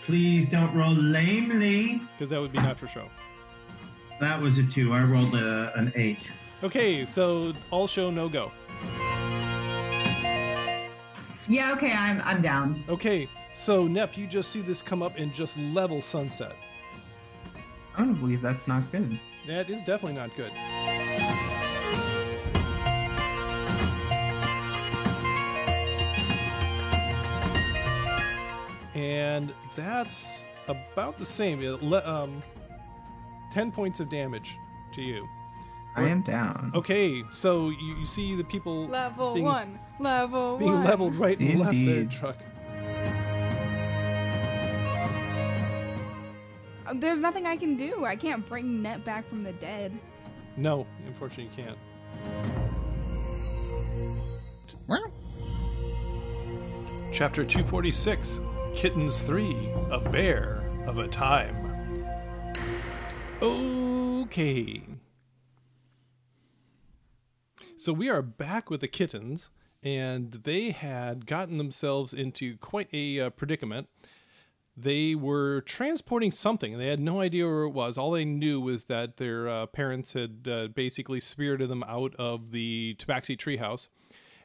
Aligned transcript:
right, 0.00 0.06
please 0.06 0.46
don't 0.46 0.72
roll 0.74 0.92
lamely. 0.94 2.00
because 2.18 2.30
that 2.30 2.40
would 2.40 2.52
be 2.52 2.58
not 2.58 2.78
for 2.78 2.86
show. 2.86 3.08
That 4.20 4.40
was 4.40 4.58
a 4.58 4.64
two. 4.64 4.92
I 4.92 5.02
rolled 5.02 5.34
a, 5.34 5.72
an 5.76 5.92
eight. 5.94 6.30
Okay, 6.62 7.04
so 7.06 7.52
all 7.70 7.86
show 7.86 8.10
no 8.10 8.28
go. 8.28 8.52
Yeah, 11.48 11.72
okay, 11.72 11.92
I'm 11.92 12.20
I'm 12.22 12.42
down. 12.42 12.84
Okay, 12.88 13.28
so 13.54 13.86
Nep, 13.86 14.16
you 14.16 14.26
just 14.26 14.50
see 14.50 14.60
this 14.60 14.82
come 14.82 15.02
up 15.02 15.18
and 15.18 15.32
just 15.32 15.56
level 15.56 16.02
sunset. 16.02 16.54
I 17.96 18.04
don't 18.04 18.14
believe 18.14 18.40
that's 18.42 18.68
not 18.68 18.90
good. 18.92 19.18
That 19.46 19.68
is 19.70 19.82
definitely 19.82 20.14
not 20.14 20.36
good. 20.36 20.52
That's 29.74 30.44
about 30.68 31.18
the 31.18 31.26
same. 31.26 31.60
It 31.62 31.82
le- 31.82 32.04
Um, 32.06 32.42
10 33.52 33.72
points 33.72 34.00
of 34.00 34.08
damage 34.08 34.56
to 34.94 35.02
you. 35.02 35.28
I 35.96 36.02
am 36.08 36.22
down. 36.22 36.70
Okay, 36.74 37.24
so 37.30 37.70
you, 37.70 37.96
you 37.98 38.06
see 38.06 38.36
the 38.36 38.44
people 38.44 38.86
Level 38.86 39.34
being, 39.34 39.44
one. 39.44 39.78
Level 39.98 40.56
being 40.56 40.72
one. 40.72 40.84
leveled 40.84 41.14
right 41.16 41.38
and 41.40 41.58
left 41.58 41.72
there, 41.74 42.04
truck. 42.04 42.36
Uh, 46.86 46.94
There's 46.94 47.20
nothing 47.20 47.44
I 47.46 47.56
can 47.56 47.76
do. 47.76 48.04
I 48.04 48.14
can't 48.14 48.46
bring 48.48 48.82
Net 48.82 49.04
back 49.04 49.28
from 49.28 49.42
the 49.42 49.52
dead. 49.54 49.98
No, 50.56 50.86
unfortunately, 51.06 51.50
you 51.56 51.64
can't. 51.64 51.78
Chapter 57.12 57.44
246 57.44 58.40
Kittens 58.74 59.20
3 59.22 59.72
A 59.90 60.00
Bear 60.00 60.62
of 60.86 60.98
a 60.98 61.08
Time. 61.08 61.56
Okay. 63.42 64.82
So 67.76 67.92
we 67.92 68.08
are 68.08 68.22
back 68.22 68.70
with 68.70 68.80
the 68.80 68.88
kittens, 68.88 69.50
and 69.82 70.32
they 70.32 70.70
had 70.70 71.26
gotten 71.26 71.58
themselves 71.58 72.14
into 72.14 72.56
quite 72.58 72.88
a 72.92 73.20
uh, 73.20 73.30
predicament. 73.30 73.88
They 74.76 75.14
were 75.14 75.62
transporting 75.62 76.30
something. 76.30 76.72
And 76.72 76.80
they 76.80 76.88
had 76.88 77.00
no 77.00 77.20
idea 77.20 77.46
where 77.46 77.64
it 77.64 77.70
was. 77.70 77.98
All 77.98 78.12
they 78.12 78.24
knew 78.24 78.60
was 78.60 78.84
that 78.84 79.16
their 79.18 79.48
uh, 79.48 79.66
parents 79.66 80.12
had 80.14 80.48
uh, 80.50 80.68
basically 80.68 81.20
spirited 81.20 81.68
them 81.68 81.82
out 81.82 82.14
of 82.16 82.52
the 82.52 82.96
Tabaxi 82.98 83.36
treehouse 83.36 83.88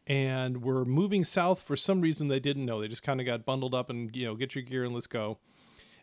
and 0.08 0.64
were 0.64 0.86
moving 0.86 1.26
south 1.26 1.62
for 1.62 1.76
some 1.76 2.02
reason 2.02 2.28
they 2.28 2.40
didn't 2.40 2.66
know. 2.66 2.82
They 2.82 2.88
just 2.88 3.04
kind 3.04 3.20
of 3.20 3.26
got 3.26 3.46
bundled 3.46 3.74
up 3.74 3.90
and, 3.90 4.16
you 4.16 4.26
know, 4.26 4.36
get 4.36 4.56
your 4.56 4.64
gear 4.64 4.84
and 4.84 4.94
let's 4.94 5.08
go. 5.08 5.40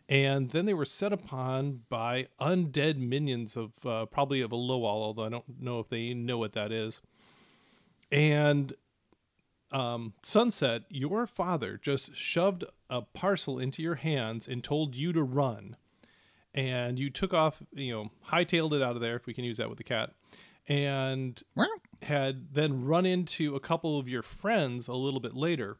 And 0.09 0.49
then 0.49 0.65
they 0.65 0.73
were 0.73 0.85
set 0.85 1.13
upon 1.13 1.81
by 1.87 2.27
undead 2.39 2.97
minions 2.97 3.55
of 3.55 3.71
uh, 3.85 4.05
probably 4.05 4.41
of 4.41 4.51
a 4.51 4.57
Lowall, 4.57 5.01
although 5.01 5.23
I 5.23 5.29
don't 5.29 5.61
know 5.61 5.79
if 5.79 5.87
they 5.87 6.13
know 6.13 6.37
what 6.37 6.53
that 6.53 6.73
is. 6.73 7.01
And 8.11 8.73
um, 9.71 10.13
Sunset, 10.21 10.83
your 10.89 11.25
father 11.25 11.79
just 11.81 12.15
shoved 12.15 12.65
a 12.89 13.01
parcel 13.01 13.57
into 13.57 13.81
your 13.81 13.95
hands 13.95 14.47
and 14.47 14.63
told 14.63 14.95
you 14.95 15.13
to 15.13 15.23
run. 15.23 15.77
And 16.53 16.99
you 16.99 17.09
took 17.09 17.33
off, 17.33 17.63
you 17.71 17.93
know, 17.93 18.11
hightailed 18.29 18.73
it 18.73 18.83
out 18.83 18.95
of 18.95 19.01
there, 19.01 19.15
if 19.15 19.25
we 19.25 19.33
can 19.33 19.43
use 19.43 19.57
that 19.57 19.69
with 19.69 19.79
the 19.79 19.83
cat, 19.83 20.11
and 20.67 21.41
had 22.03 22.53
then 22.53 22.85
run 22.85 23.05
into 23.05 23.55
a 23.55 23.59
couple 23.59 23.99
of 23.99 24.07
your 24.07 24.21
friends 24.21 24.87
a 24.87 24.93
little 24.93 25.19
bit 25.19 25.35
later. 25.35 25.77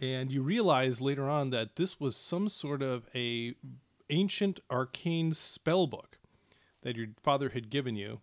And 0.00 0.32
you 0.32 0.42
realize 0.42 1.00
later 1.00 1.28
on 1.28 1.50
that 1.50 1.76
this 1.76 2.00
was 2.00 2.16
some 2.16 2.48
sort 2.48 2.82
of 2.82 3.08
a 3.14 3.54
ancient 4.10 4.60
arcane 4.70 5.32
spell 5.32 5.86
book 5.86 6.18
that 6.82 6.96
your 6.96 7.08
father 7.22 7.50
had 7.50 7.70
given 7.70 7.96
you. 7.96 8.20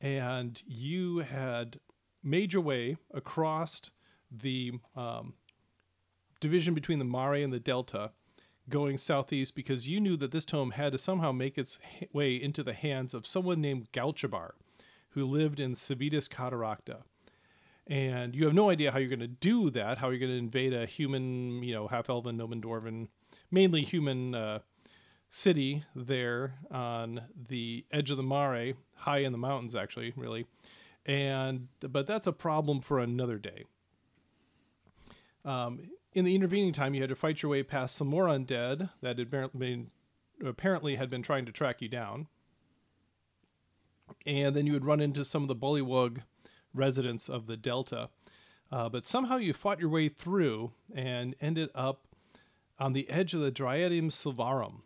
And 0.00 0.62
you 0.66 1.18
had 1.18 1.78
made 2.22 2.52
your 2.52 2.62
way 2.62 2.96
across 3.12 3.82
the 4.30 4.72
um, 4.96 5.34
division 6.40 6.74
between 6.74 6.98
the 6.98 7.04
Mare 7.04 7.34
and 7.34 7.52
the 7.52 7.60
Delta, 7.60 8.12
going 8.68 8.98
southeast 8.98 9.54
because 9.54 9.88
you 9.88 10.00
knew 10.00 10.16
that 10.16 10.30
this 10.30 10.44
tome 10.44 10.72
had 10.72 10.92
to 10.92 10.98
somehow 10.98 11.32
make 11.32 11.58
its 11.58 11.78
way 12.12 12.34
into 12.34 12.62
the 12.62 12.72
hands 12.72 13.14
of 13.14 13.26
someone 13.26 13.60
named 13.60 13.92
Galchabar, 13.92 14.52
who 15.10 15.24
lived 15.24 15.60
in 15.60 15.74
Civitas 15.74 16.28
Cataracta. 16.28 17.02
And 17.86 18.34
you 18.34 18.44
have 18.44 18.54
no 18.54 18.70
idea 18.70 18.92
how 18.92 18.98
you're 18.98 19.08
going 19.08 19.20
to 19.20 19.26
do 19.26 19.70
that, 19.70 19.98
how 19.98 20.10
you're 20.10 20.20
going 20.20 20.30
to 20.30 20.38
invade 20.38 20.72
a 20.72 20.86
human, 20.86 21.62
you 21.62 21.74
know, 21.74 21.88
half 21.88 22.08
elven, 22.08 22.36
Nomen 22.36 22.62
Dwarven, 22.62 23.08
mainly 23.50 23.82
human 23.82 24.34
uh, 24.34 24.60
city 25.28 25.84
there 25.94 26.54
on 26.70 27.22
the 27.48 27.84
edge 27.90 28.10
of 28.10 28.16
the 28.16 28.22
Mare, 28.22 28.74
high 28.94 29.18
in 29.18 29.32
the 29.32 29.38
mountains, 29.38 29.74
actually, 29.74 30.12
really. 30.16 30.46
And 31.06 31.68
but 31.80 32.06
that's 32.06 32.26
a 32.26 32.32
problem 32.32 32.80
for 32.80 32.98
another 32.98 33.38
day. 33.38 33.64
Um, 35.44 35.90
in 36.12 36.24
the 36.24 36.34
intervening 36.34 36.72
time, 36.72 36.94
you 36.94 37.00
had 37.00 37.10
to 37.10 37.16
fight 37.16 37.42
your 37.42 37.50
way 37.50 37.62
past 37.62 37.96
some 37.96 38.08
more 38.08 38.26
undead 38.26 38.90
that 39.00 39.18
had 39.18 39.30
been, 39.58 39.90
apparently 40.44 40.96
had 40.96 41.08
been 41.08 41.22
trying 41.22 41.46
to 41.46 41.52
track 41.52 41.80
you 41.80 41.88
down, 41.88 42.26
and 44.26 44.54
then 44.54 44.66
you 44.66 44.72
would 44.72 44.84
run 44.84 45.00
into 45.00 45.24
some 45.24 45.42
of 45.42 45.48
the 45.48 45.56
Bullywug 45.56 46.22
residents 46.74 47.28
of 47.28 47.46
the 47.46 47.56
Delta. 47.56 48.08
Uh, 48.72 48.88
but 48.88 49.06
somehow 49.06 49.36
you 49.36 49.52
fought 49.52 49.80
your 49.80 49.88
way 49.88 50.08
through 50.08 50.72
and 50.94 51.34
ended 51.40 51.70
up 51.74 52.06
on 52.78 52.92
the 52.92 53.10
edge 53.10 53.34
of 53.34 53.40
the 53.40 53.52
Dryadium 53.52 54.10
Silvarum, 54.10 54.82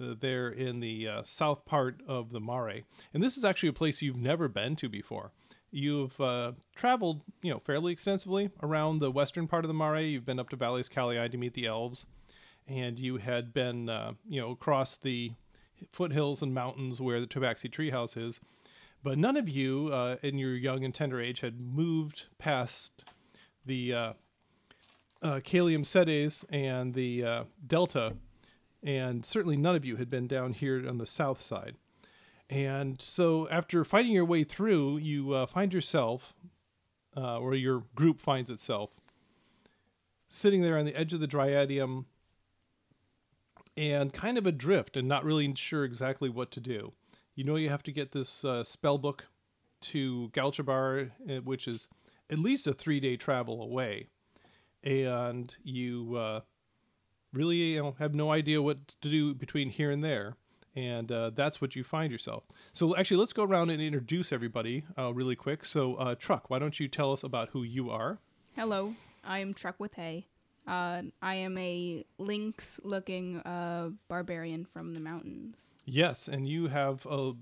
uh, 0.00 0.14
there 0.18 0.48
in 0.48 0.80
the 0.80 1.08
uh, 1.08 1.22
south 1.22 1.64
part 1.64 2.00
of 2.06 2.30
the 2.30 2.40
Mare. 2.40 2.82
And 3.12 3.22
this 3.22 3.36
is 3.36 3.44
actually 3.44 3.70
a 3.70 3.74
place 3.74 4.02
you've 4.02 4.16
never 4.16 4.48
been 4.48 4.76
to 4.76 4.88
before. 4.88 5.32
You've 5.70 6.20
uh, 6.20 6.52
traveled, 6.74 7.22
you 7.40 7.50
know, 7.50 7.58
fairly 7.58 7.92
extensively 7.92 8.50
around 8.62 8.98
the 8.98 9.10
western 9.10 9.48
part 9.48 9.64
of 9.64 9.68
the 9.68 9.74
Mare. 9.74 10.00
You've 10.02 10.26
been 10.26 10.38
up 10.38 10.50
to 10.50 10.56
Valles 10.56 10.88
Calii 10.88 11.30
to 11.30 11.38
meet 11.38 11.54
the 11.54 11.66
elves, 11.66 12.06
and 12.68 12.98
you 12.98 13.16
had 13.16 13.54
been, 13.54 13.88
uh, 13.88 14.12
you 14.28 14.40
know, 14.40 14.50
across 14.50 14.98
the 14.98 15.32
foothills 15.90 16.42
and 16.42 16.54
mountains 16.54 17.00
where 17.00 17.20
the 17.20 17.26
Tabaxi 17.26 17.70
Treehouse 17.70 18.16
is. 18.16 18.40
But 19.02 19.18
none 19.18 19.36
of 19.36 19.48
you, 19.48 19.90
uh, 19.92 20.16
in 20.22 20.38
your 20.38 20.54
young 20.54 20.84
and 20.84 20.94
tender 20.94 21.20
age, 21.20 21.40
had 21.40 21.60
moved 21.60 22.26
past 22.38 23.04
the 23.66 23.92
uh, 23.92 24.12
uh, 25.20 25.40
Kalium 25.40 25.84
Sedes 25.84 26.44
and 26.50 26.94
the 26.94 27.24
uh, 27.24 27.44
Delta, 27.66 28.14
and 28.82 29.24
certainly 29.24 29.56
none 29.56 29.74
of 29.74 29.84
you 29.84 29.96
had 29.96 30.08
been 30.08 30.28
down 30.28 30.52
here 30.52 30.88
on 30.88 30.98
the 30.98 31.06
south 31.06 31.40
side. 31.40 31.76
And 32.48 33.00
so, 33.00 33.48
after 33.48 33.84
fighting 33.84 34.12
your 34.12 34.24
way 34.24 34.44
through, 34.44 34.98
you 34.98 35.32
uh, 35.32 35.46
find 35.46 35.72
yourself, 35.72 36.34
uh, 37.16 37.38
or 37.38 37.54
your 37.54 37.84
group 37.94 38.20
finds 38.20 38.50
itself, 38.50 38.90
sitting 40.28 40.62
there 40.62 40.78
on 40.78 40.84
the 40.84 40.94
edge 40.94 41.12
of 41.12 41.20
the 41.20 41.28
Dryadium 41.28 42.04
and 43.76 44.12
kind 44.12 44.36
of 44.36 44.46
adrift 44.46 44.96
and 44.96 45.08
not 45.08 45.24
really 45.24 45.52
sure 45.54 45.84
exactly 45.84 46.28
what 46.28 46.50
to 46.50 46.60
do. 46.60 46.92
You 47.34 47.44
know, 47.44 47.56
you 47.56 47.70
have 47.70 47.82
to 47.84 47.92
get 47.92 48.12
this 48.12 48.44
uh, 48.44 48.62
spell 48.64 48.98
book 48.98 49.26
to 49.82 50.30
Galchabar, 50.34 51.10
uh, 51.28 51.40
which 51.42 51.66
is 51.66 51.88
at 52.30 52.38
least 52.38 52.66
a 52.66 52.72
three 52.72 53.00
day 53.00 53.16
travel 53.16 53.62
away. 53.62 54.08
And 54.84 55.54
you 55.62 56.16
uh, 56.16 56.40
really 57.32 57.56
you 57.56 57.82
know, 57.82 57.94
have 57.98 58.14
no 58.14 58.32
idea 58.32 58.60
what 58.60 58.88
to 58.88 59.08
do 59.08 59.34
between 59.34 59.70
here 59.70 59.90
and 59.90 60.02
there 60.02 60.36
and 60.74 61.10
uh, 61.12 61.30
that's 61.34 61.60
what 61.60 61.76
you 61.76 61.84
find 61.84 62.10
yourself. 62.10 62.44
So 62.72 62.96
actually, 62.96 63.18
let's 63.18 63.32
go 63.32 63.44
around 63.44 63.70
and 63.70 63.82
introduce 63.82 64.32
everybody 64.32 64.84
uh, 64.98 65.12
really 65.12 65.36
quick. 65.36 65.64
So, 65.64 65.96
uh, 65.96 66.14
Truck, 66.14 66.50
why 66.50 66.58
don't 66.58 66.78
you 66.80 66.88
tell 66.88 67.12
us 67.12 67.22
about 67.22 67.50
who 67.50 67.62
you 67.62 67.90
are? 67.90 68.18
Hello, 68.56 68.94
I 69.24 69.40
am 69.40 69.54
Truck 69.54 69.78
with 69.78 69.94
Hay. 69.94 70.26
I 70.66 71.10
am 71.22 71.58
a 71.58 72.04
lynx-looking 72.18 73.40
uh, 73.40 73.90
barbarian 74.08 74.64
from 74.64 74.94
the 74.94 75.00
mountains. 75.00 75.68
Yes, 75.84 76.28
and 76.28 76.46
you 76.46 76.68
have 76.68 77.06
uh, 77.06 77.32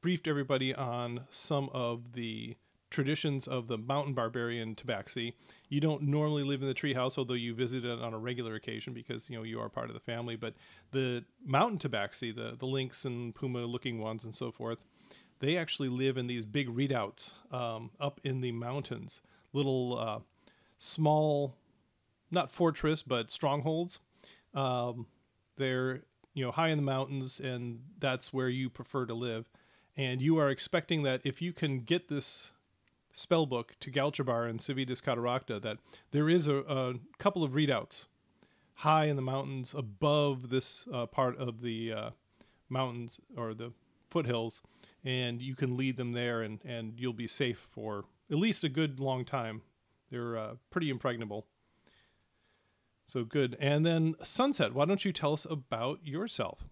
briefed 0.00 0.26
everybody 0.26 0.74
on 0.74 1.24
some 1.28 1.68
of 1.72 2.12
the 2.12 2.56
traditions 2.90 3.48
of 3.48 3.66
the 3.66 3.76
mountain 3.76 4.14
barbarian 4.14 4.74
tabaxi. 4.74 5.34
You 5.68 5.80
don't 5.80 6.02
normally 6.02 6.44
live 6.44 6.62
in 6.62 6.68
the 6.68 6.74
treehouse, 6.74 7.18
although 7.18 7.34
you 7.34 7.54
visit 7.54 7.84
it 7.84 8.00
on 8.00 8.14
a 8.14 8.18
regular 8.18 8.54
occasion 8.54 8.94
because 8.94 9.28
you 9.28 9.36
know 9.36 9.42
you 9.42 9.60
are 9.60 9.68
part 9.68 9.90
of 9.90 9.94
the 9.94 10.00
family. 10.00 10.36
But 10.36 10.54
the 10.92 11.24
mountain 11.44 11.78
tabaxi, 11.78 12.34
the 12.34 12.56
the 12.56 12.66
lynx 12.66 13.04
and 13.04 13.34
puma 13.34 13.60
looking 13.66 13.98
ones 13.98 14.24
and 14.24 14.34
so 14.34 14.50
forth, 14.50 14.78
they 15.40 15.56
actually 15.56 15.88
live 15.88 16.16
in 16.16 16.26
these 16.26 16.44
big 16.44 16.68
redoubts 16.70 17.34
um, 17.50 17.90
up 18.00 18.20
in 18.24 18.40
the 18.40 18.52
mountains, 18.52 19.20
little 19.52 19.98
uh, 19.98 20.20
small, 20.78 21.56
not 22.30 22.50
fortress 22.50 23.02
but 23.02 23.30
strongholds. 23.30 24.00
Um, 24.54 25.06
they're 25.56 26.02
you 26.34 26.44
know 26.44 26.50
high 26.50 26.68
in 26.68 26.76
the 26.76 26.82
mountains, 26.82 27.40
and 27.40 27.80
that's 27.98 28.32
where 28.32 28.48
you 28.48 28.68
prefer 28.68 29.06
to 29.06 29.14
live. 29.14 29.48
And 29.96 30.20
you 30.20 30.38
are 30.38 30.50
expecting 30.50 31.04
that 31.04 31.20
if 31.24 31.40
you 31.40 31.52
can 31.52 31.80
get 31.80 32.08
this 32.08 32.50
spellbook 33.14 33.70
to 33.80 33.92
Galchabar 33.92 34.50
and 34.50 34.60
Civitas 34.60 35.00
Cataracta, 35.00 35.62
that 35.62 35.78
there 36.10 36.28
is 36.28 36.48
a, 36.48 36.56
a 36.56 36.94
couple 37.18 37.44
of 37.44 37.54
redoubts 37.54 38.08
high 38.78 39.04
in 39.04 39.14
the 39.14 39.22
mountains 39.22 39.72
above 39.72 40.50
this 40.50 40.88
uh, 40.92 41.06
part 41.06 41.38
of 41.38 41.60
the 41.62 41.92
uh, 41.92 42.10
mountains 42.68 43.20
or 43.36 43.54
the 43.54 43.72
foothills, 44.10 44.62
and 45.04 45.40
you 45.40 45.54
can 45.54 45.76
lead 45.76 45.96
them 45.96 46.12
there, 46.12 46.42
and 46.42 46.60
and 46.64 46.94
you'll 46.98 47.12
be 47.12 47.28
safe 47.28 47.58
for 47.58 48.04
at 48.30 48.36
least 48.36 48.64
a 48.64 48.68
good 48.68 48.98
long 48.98 49.24
time. 49.24 49.62
They're 50.10 50.36
uh, 50.36 50.54
pretty 50.70 50.90
impregnable. 50.90 51.46
So 53.06 53.24
good. 53.24 53.56
And 53.60 53.84
then 53.84 54.14
Sunset, 54.22 54.74
why 54.74 54.86
don't 54.86 55.04
you 55.04 55.12
tell 55.12 55.32
us 55.32 55.46
about 55.48 56.00
yourself? 56.04 56.64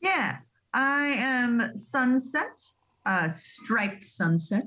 Yeah, 0.00 0.38
I 0.72 1.08
am 1.08 1.76
Sunset, 1.76 2.60
uh, 3.04 3.28
striped 3.28 4.04
Sunset, 4.04 4.64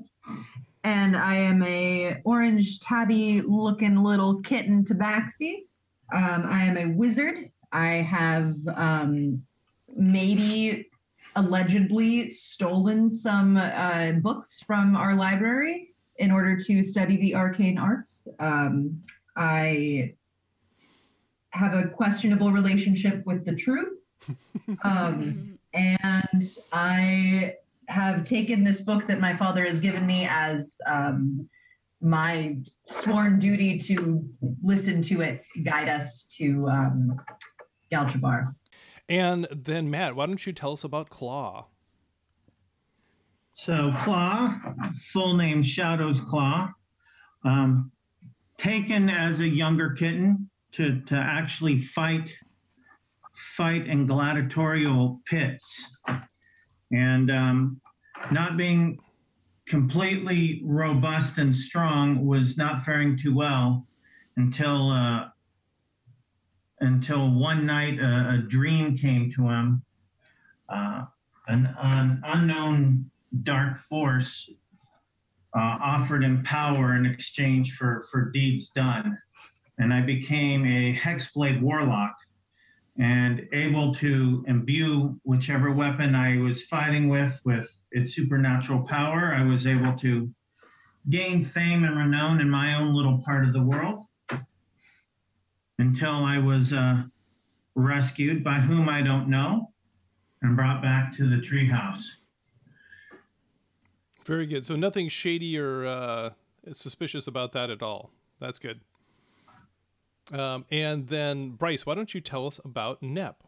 and 0.84 1.16
I 1.16 1.36
am 1.36 1.62
a 1.62 2.20
orange 2.24 2.80
tabby 2.80 3.42
looking 3.42 3.96
little 3.96 4.40
kitten 4.42 4.84
tabaxi. 4.84 5.64
Um, 6.14 6.46
I 6.48 6.64
am 6.64 6.76
a 6.76 6.94
wizard. 6.94 7.50
I 7.72 7.86
have 7.94 8.54
um, 8.74 9.42
maybe 9.96 10.90
allegedly 11.36 12.30
stolen 12.30 13.08
some 13.08 13.56
uh, 13.56 14.12
books 14.20 14.60
from 14.66 14.96
our 14.96 15.14
library 15.14 15.88
in 16.16 16.30
order 16.30 16.56
to 16.56 16.82
study 16.82 17.16
the 17.16 17.34
arcane 17.34 17.78
arts. 17.78 18.28
Um, 18.38 19.02
I 19.36 20.14
have 21.50 21.74
a 21.74 21.88
questionable 21.88 22.50
relationship 22.52 23.24
with 23.26 23.44
the 23.44 23.54
truth. 23.54 23.98
Um, 24.84 25.58
and 25.74 26.42
I 26.72 27.54
have 27.88 28.24
taken 28.24 28.62
this 28.62 28.80
book 28.80 29.06
that 29.08 29.20
my 29.20 29.36
father 29.36 29.64
has 29.64 29.80
given 29.80 30.06
me 30.06 30.26
as 30.30 30.78
um, 30.86 31.48
my 32.00 32.56
sworn 32.86 33.38
duty 33.38 33.78
to 33.78 34.28
listen 34.62 35.02
to 35.02 35.20
it 35.22 35.42
guide 35.62 35.88
us 35.88 36.24
to 36.36 36.68
um, 36.68 37.20
Galchabar. 37.92 38.54
And 39.08 39.46
then 39.50 39.90
Matt, 39.90 40.16
why 40.16 40.26
don't 40.26 40.44
you 40.44 40.52
tell 40.52 40.72
us 40.72 40.84
about 40.84 41.10
Claw? 41.10 41.66
So 43.54 43.94
Claw, 44.00 44.58
full 45.12 45.36
name 45.36 45.62
Shadows 45.62 46.20
Claw, 46.20 46.70
um, 47.44 47.92
taken 48.58 49.08
as 49.08 49.40
a 49.40 49.48
younger 49.48 49.90
kitten 49.90 50.48
to 50.72 51.00
to 51.02 51.14
actually 51.14 51.80
fight 51.80 52.30
fight 53.34 53.86
in 53.86 54.06
gladiatorial 54.06 55.20
pits, 55.26 55.98
and 56.90 57.30
um, 57.30 57.80
not 58.30 58.56
being 58.56 58.98
completely 59.66 60.62
robust 60.64 61.38
and 61.38 61.54
strong 61.54 62.26
was 62.26 62.56
not 62.56 62.84
faring 62.84 63.16
too 63.16 63.34
well 63.34 63.86
until 64.36 64.90
uh, 64.90 65.28
until 66.80 67.30
one 67.30 67.64
night 67.64 67.98
a, 67.98 68.34
a 68.34 68.38
dream 68.38 68.96
came 68.96 69.30
to 69.30 69.48
him. 69.48 69.82
Uh, 70.68 71.04
an, 71.48 71.74
an 71.82 72.20
unknown 72.24 73.10
dark 73.42 73.76
force 73.76 74.50
uh, 75.54 75.78
offered 75.82 76.24
him 76.24 76.42
power 76.44 76.96
in 76.96 77.06
exchange 77.06 77.76
for, 77.76 78.06
for 78.10 78.30
deeds 78.30 78.70
done. 78.70 79.18
And 79.78 79.92
I 79.92 80.00
became 80.02 80.64
a 80.64 80.94
Hexblade 80.94 81.60
Warlock 81.60 82.14
and 82.98 83.48
able 83.52 83.94
to 83.94 84.44
imbue 84.46 85.18
whichever 85.24 85.72
weapon 85.72 86.14
I 86.14 86.36
was 86.38 86.64
fighting 86.64 87.08
with 87.08 87.40
with 87.44 87.80
its 87.90 88.14
supernatural 88.14 88.82
power. 88.82 89.34
I 89.34 89.42
was 89.42 89.66
able 89.66 89.96
to 89.98 90.30
gain 91.10 91.42
fame 91.42 91.84
and 91.84 91.96
renown 91.96 92.40
in 92.40 92.50
my 92.50 92.74
own 92.74 92.94
little 92.94 93.18
part 93.24 93.44
of 93.44 93.52
the 93.52 93.62
world 93.62 94.06
until 95.78 96.12
I 96.12 96.38
was 96.38 96.72
uh, 96.72 97.02
rescued 97.74 98.44
by 98.44 98.60
whom 98.60 98.88
I 98.88 99.02
don't 99.02 99.28
know 99.28 99.72
and 100.42 100.56
brought 100.56 100.82
back 100.82 101.12
to 101.14 101.28
the 101.28 101.36
treehouse. 101.36 102.04
Very 104.24 104.46
good. 104.46 104.64
So 104.64 104.76
nothing 104.76 105.08
shady 105.08 105.58
or 105.58 105.86
uh, 105.86 106.30
suspicious 106.72 107.26
about 107.26 107.52
that 107.52 107.70
at 107.70 107.82
all. 107.82 108.10
That's 108.40 108.58
good. 108.58 108.80
Um, 110.32 110.64
and 110.70 111.08
then 111.08 111.50
Bryce, 111.50 111.84
why 111.84 111.94
don't 111.94 112.14
you 112.14 112.20
tell 112.20 112.46
us 112.46 112.60
about 112.64 113.02
Nep? 113.02 113.42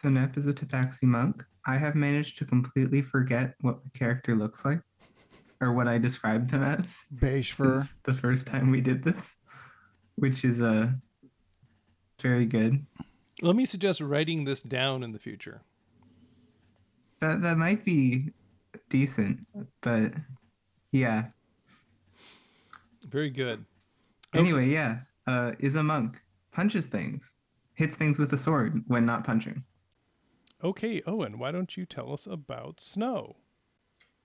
So 0.00 0.08
Nep 0.08 0.36
is 0.38 0.46
a 0.46 0.52
Tabaxi 0.52 1.02
monk. 1.02 1.44
I 1.66 1.76
have 1.76 1.94
managed 1.94 2.38
to 2.38 2.44
completely 2.44 3.02
forget 3.02 3.54
what 3.60 3.82
the 3.82 3.90
character 3.90 4.36
looks 4.36 4.64
like, 4.64 4.80
or 5.60 5.72
what 5.72 5.88
I 5.88 5.98
described 5.98 6.50
them 6.50 6.62
as. 6.62 7.04
Beige 7.20 7.52
fur. 7.52 7.84
the 8.04 8.14
first 8.14 8.46
time 8.46 8.70
we 8.70 8.80
did 8.80 9.02
this, 9.02 9.36
which 10.14 10.44
is 10.44 10.62
uh, 10.62 10.90
very 12.20 12.46
good. 12.46 12.86
Let 13.42 13.56
me 13.56 13.66
suggest 13.66 14.00
writing 14.00 14.44
this 14.44 14.62
down 14.62 15.02
in 15.02 15.12
the 15.12 15.18
future. 15.18 15.62
That 17.20 17.42
that 17.42 17.58
might 17.58 17.84
be 17.84 18.30
decent, 18.88 19.46
but 19.80 20.12
yeah. 20.92 21.28
Very 23.04 23.30
good. 23.30 23.64
Anyway, 24.34 24.68
yeah, 24.68 25.00
uh, 25.26 25.52
is 25.58 25.74
a 25.74 25.82
monk, 25.82 26.20
punches 26.52 26.86
things, 26.86 27.34
hits 27.74 27.96
things 27.96 28.18
with 28.18 28.32
a 28.32 28.38
sword 28.38 28.82
when 28.86 29.06
not 29.06 29.24
punching. 29.24 29.64
Okay, 30.62 31.02
Owen, 31.06 31.38
why 31.38 31.52
don't 31.52 31.76
you 31.76 31.86
tell 31.86 32.12
us 32.12 32.26
about 32.26 32.80
Snow? 32.80 33.36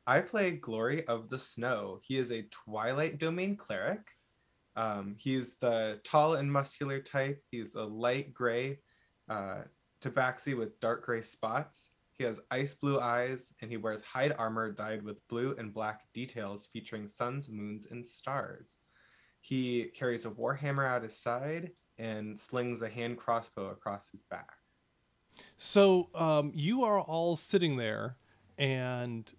I 0.06 0.20
play 0.20 0.52
Glory 0.52 1.06
of 1.08 1.30
the 1.30 1.40
Snow. 1.40 2.00
He 2.04 2.18
is 2.18 2.32
a 2.32 2.42
Twilight 2.44 3.20
Domain 3.20 3.56
cleric. 3.56 4.02
Um, 4.76 5.16
he's 5.18 5.56
the 5.56 6.02
tall 6.04 6.34
and 6.34 6.52
muscular 6.52 7.00
type. 7.00 7.42
He's 7.52 7.76
a 7.76 7.84
light 7.84 8.34
gray 8.34 8.80
uh, 9.30 9.62
tabaxi 10.02 10.58
with 10.58 10.80
dark 10.80 11.06
gray 11.06 11.22
spots. 11.22 11.92
He 12.24 12.28
has 12.28 12.40
ice 12.52 12.74
blue 12.74 13.02
eyes 13.02 13.52
and 13.60 13.70
he 13.70 13.76
wears 13.76 14.02
hide 14.02 14.34
armor 14.38 14.72
dyed 14.72 15.04
with 15.04 15.28
blue 15.28 15.56
and 15.58 15.74
black 15.74 16.04
details 16.14 16.70
featuring 16.72 17.10
suns, 17.10 17.50
moons, 17.50 17.88
and 17.92 18.08
stars. 18.08 18.78
He 19.42 19.92
carries 19.94 20.26
a 20.26 20.30
warhammer 20.30 20.90
at 20.90 21.04
his 21.04 21.18
side 21.18 21.72
and 21.98 22.40
slings 22.40 22.82
a 22.82 22.88
hand 22.88 23.18
crossbow 23.18 23.72
across 23.72 24.10
his 24.10 24.22
back. 24.32 24.54
So 25.58 26.08
um, 26.16 26.54
you 26.56 26.86
are 26.86 27.02
all 27.02 27.36
sitting 27.36 27.76
there 27.76 28.16
and 28.58 29.30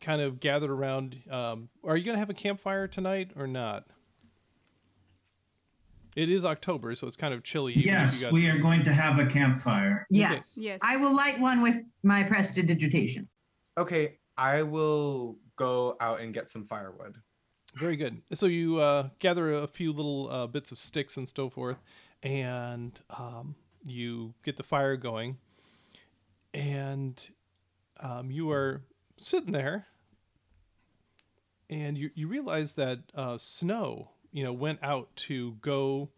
kind 0.00 0.22
of 0.22 0.38
gathered 0.38 0.70
around. 0.70 1.20
Um, 1.28 1.70
are 1.82 1.96
you 1.96 2.04
going 2.04 2.14
to 2.14 2.20
have 2.20 2.30
a 2.30 2.34
campfire 2.34 2.86
tonight 2.86 3.32
or 3.34 3.48
not? 3.48 3.84
It 6.16 6.28
is 6.28 6.44
October, 6.44 6.94
so 6.96 7.06
it's 7.06 7.16
kind 7.16 7.32
of 7.32 7.42
chilly. 7.44 7.72
Yes, 7.74 8.16
you 8.16 8.20
got- 8.22 8.32
we 8.32 8.48
are 8.48 8.58
going 8.58 8.84
to 8.84 8.92
have 8.92 9.18
a 9.18 9.26
campfire. 9.26 10.06
Yes. 10.10 10.58
Yes. 10.60 10.80
I 10.82 10.96
will 10.96 11.14
light 11.14 11.38
one 11.40 11.62
with 11.62 11.76
my 12.02 12.22
prestidigitation. 12.24 13.28
Okay, 13.78 14.18
I 14.36 14.62
will 14.62 15.38
go 15.56 15.96
out 16.00 16.20
and 16.20 16.34
get 16.34 16.50
some 16.50 16.66
firewood. 16.66 17.16
Very 17.76 17.96
good. 17.96 18.20
So 18.32 18.46
you 18.46 18.78
uh, 18.78 19.10
gather 19.20 19.52
a 19.52 19.66
few 19.68 19.92
little 19.92 20.28
uh, 20.30 20.46
bits 20.48 20.72
of 20.72 20.78
sticks 20.78 21.16
and 21.16 21.28
so 21.28 21.48
forth, 21.48 21.78
and 22.24 22.98
um, 23.16 23.54
you 23.84 24.34
get 24.44 24.56
the 24.56 24.64
fire 24.64 24.96
going, 24.96 25.38
and 26.52 27.30
um, 28.00 28.30
you 28.32 28.50
are 28.50 28.82
sitting 29.18 29.52
there, 29.52 29.86
and 31.68 31.96
you 31.96 32.10
you 32.16 32.26
realize 32.26 32.72
that 32.74 32.98
uh, 33.14 33.38
Snow, 33.38 34.10
you 34.32 34.44
know, 34.44 34.52
went 34.52 34.78
out 34.82 35.14
to 35.16 35.52
go 35.60 36.10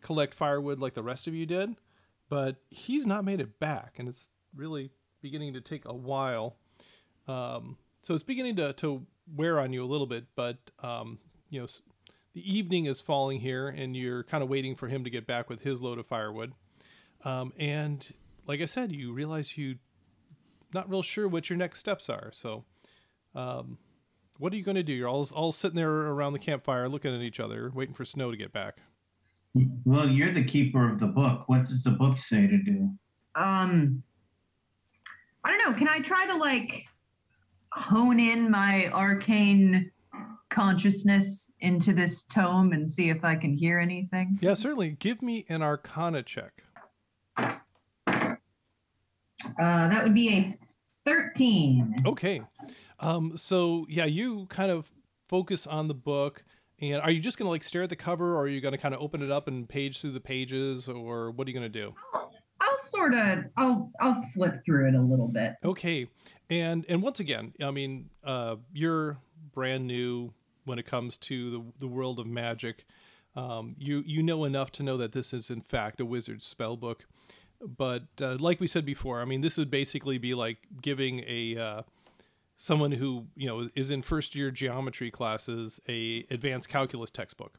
collect 0.00 0.34
firewood 0.34 0.78
like 0.78 0.94
the 0.94 1.02
rest 1.02 1.26
of 1.26 1.34
you 1.34 1.46
did, 1.46 1.76
but 2.28 2.56
he's 2.70 3.06
not 3.06 3.24
made 3.24 3.40
it 3.40 3.58
back, 3.58 3.94
and 3.98 4.08
it's 4.08 4.28
really 4.54 4.90
beginning 5.20 5.54
to 5.54 5.60
take 5.60 5.84
a 5.84 5.94
while. 5.94 6.56
Um, 7.28 7.76
so 8.02 8.14
it's 8.14 8.24
beginning 8.24 8.56
to, 8.56 8.72
to 8.74 9.06
wear 9.34 9.60
on 9.60 9.72
you 9.72 9.84
a 9.84 9.86
little 9.86 10.06
bit, 10.06 10.24
but 10.34 10.58
um, 10.82 11.18
you 11.50 11.60
know, 11.60 11.66
the 12.32 12.58
evening 12.58 12.86
is 12.86 13.00
falling 13.00 13.40
here, 13.40 13.68
and 13.68 13.96
you're 13.96 14.24
kind 14.24 14.42
of 14.42 14.48
waiting 14.48 14.76
for 14.76 14.88
him 14.88 15.04
to 15.04 15.10
get 15.10 15.26
back 15.26 15.50
with 15.50 15.62
his 15.62 15.80
load 15.80 15.98
of 15.98 16.06
firewood. 16.06 16.52
Um, 17.24 17.52
and 17.58 18.06
like 18.46 18.60
I 18.60 18.66
said, 18.66 18.92
you 18.92 19.12
realize 19.12 19.56
you 19.58 19.76
not 20.72 20.88
real 20.88 21.02
sure 21.02 21.28
what 21.28 21.50
your 21.50 21.56
next 21.56 21.80
steps 21.80 22.08
are. 22.08 22.30
So, 22.32 22.64
um, 23.34 23.78
what 24.40 24.52
are 24.54 24.56
you 24.56 24.62
going 24.62 24.76
to 24.76 24.82
do? 24.82 24.92
You're 24.92 25.08
all 25.08 25.28
all 25.34 25.52
sitting 25.52 25.76
there 25.76 25.90
around 25.90 26.32
the 26.32 26.38
campfire, 26.38 26.88
looking 26.88 27.14
at 27.14 27.20
each 27.20 27.38
other, 27.38 27.70
waiting 27.74 27.94
for 27.94 28.04
Snow 28.04 28.30
to 28.30 28.36
get 28.36 28.52
back. 28.52 28.78
Well, 29.84 30.08
you're 30.08 30.32
the 30.32 30.44
keeper 30.44 30.88
of 30.88 30.98
the 30.98 31.06
book. 31.06 31.48
What 31.48 31.66
does 31.66 31.84
the 31.84 31.90
book 31.90 32.16
say 32.16 32.46
to 32.46 32.58
do? 32.58 32.90
Um, 33.34 34.02
I 35.44 35.50
don't 35.50 35.58
know. 35.70 35.78
Can 35.78 35.88
I 35.88 36.00
try 36.00 36.26
to 36.26 36.36
like 36.36 36.86
hone 37.72 38.18
in 38.18 38.50
my 38.50 38.88
arcane 38.92 39.90
consciousness 40.48 41.50
into 41.60 41.92
this 41.92 42.22
tome 42.22 42.72
and 42.72 42.90
see 42.90 43.10
if 43.10 43.24
I 43.24 43.36
can 43.36 43.56
hear 43.56 43.78
anything? 43.78 44.38
Yeah, 44.40 44.54
certainly. 44.54 44.96
Give 44.98 45.20
me 45.20 45.44
an 45.48 45.62
Arcana 45.62 46.22
check. 46.22 46.64
Uh, 47.36 47.48
that 49.58 50.02
would 50.02 50.14
be 50.14 50.30
a 50.30 50.58
13. 51.04 52.02
Okay. 52.06 52.42
Um, 53.00 53.36
so 53.36 53.86
yeah, 53.88 54.04
you 54.04 54.46
kind 54.46 54.70
of 54.70 54.90
focus 55.28 55.66
on 55.66 55.88
the 55.88 55.94
book 55.94 56.44
And 56.80 57.00
are 57.02 57.10
you 57.10 57.20
just 57.20 57.38
gonna 57.38 57.50
like 57.50 57.62
stare 57.64 57.82
at 57.82 57.90
the 57.90 57.96
cover, 57.96 58.34
or 58.34 58.42
are 58.42 58.48
you 58.48 58.60
gonna 58.60 58.78
kind 58.78 58.94
of 58.94 59.00
open 59.00 59.22
it 59.22 59.30
up 59.30 59.48
and 59.48 59.68
page 59.68 60.00
through 60.00 60.12
the 60.12 60.20
pages, 60.20 60.88
or 60.88 61.30
what 61.30 61.46
are 61.46 61.50
you 61.50 61.54
gonna 61.54 61.68
do? 61.68 61.94
I'll, 62.14 62.32
I'll 62.60 62.78
sort 62.78 63.14
of 63.14 63.44
I'll 63.56 63.90
I'll 64.00 64.22
flip 64.34 64.62
through 64.64 64.88
it 64.88 64.94
a 64.94 65.00
little 65.00 65.28
bit. 65.28 65.56
Okay, 65.64 66.06
and 66.48 66.86
and 66.88 67.02
once 67.02 67.20
again, 67.20 67.52
I 67.62 67.70
mean, 67.70 68.08
uh, 68.24 68.56
you're 68.72 69.18
brand 69.52 69.86
new 69.86 70.32
when 70.64 70.78
it 70.78 70.86
comes 70.86 71.16
to 71.18 71.50
the 71.50 71.62
the 71.78 71.86
world 71.86 72.18
of 72.18 72.26
magic. 72.26 72.86
Um, 73.36 73.76
you 73.78 74.02
you 74.06 74.22
know 74.22 74.44
enough 74.44 74.72
to 74.72 74.82
know 74.82 74.96
that 74.96 75.12
this 75.12 75.32
is 75.34 75.50
in 75.50 75.60
fact 75.60 76.00
a 76.00 76.06
wizard's 76.06 76.46
spell 76.46 76.76
book, 76.76 77.04
but 77.60 78.04
uh, 78.22 78.36
like 78.40 78.58
we 78.58 78.66
said 78.66 78.86
before, 78.86 79.20
I 79.20 79.26
mean, 79.26 79.42
this 79.42 79.58
would 79.58 79.70
basically 79.70 80.16
be 80.16 80.32
like 80.34 80.58
giving 80.80 81.22
a 81.26 81.56
uh, 81.58 81.82
someone 82.62 82.92
who 82.92 83.24
you 83.36 83.46
know 83.46 83.70
is 83.74 83.90
in 83.90 84.02
first 84.02 84.34
year 84.34 84.50
geometry 84.50 85.10
classes 85.10 85.80
a 85.88 86.26
advanced 86.30 86.68
calculus 86.68 87.10
textbook. 87.10 87.58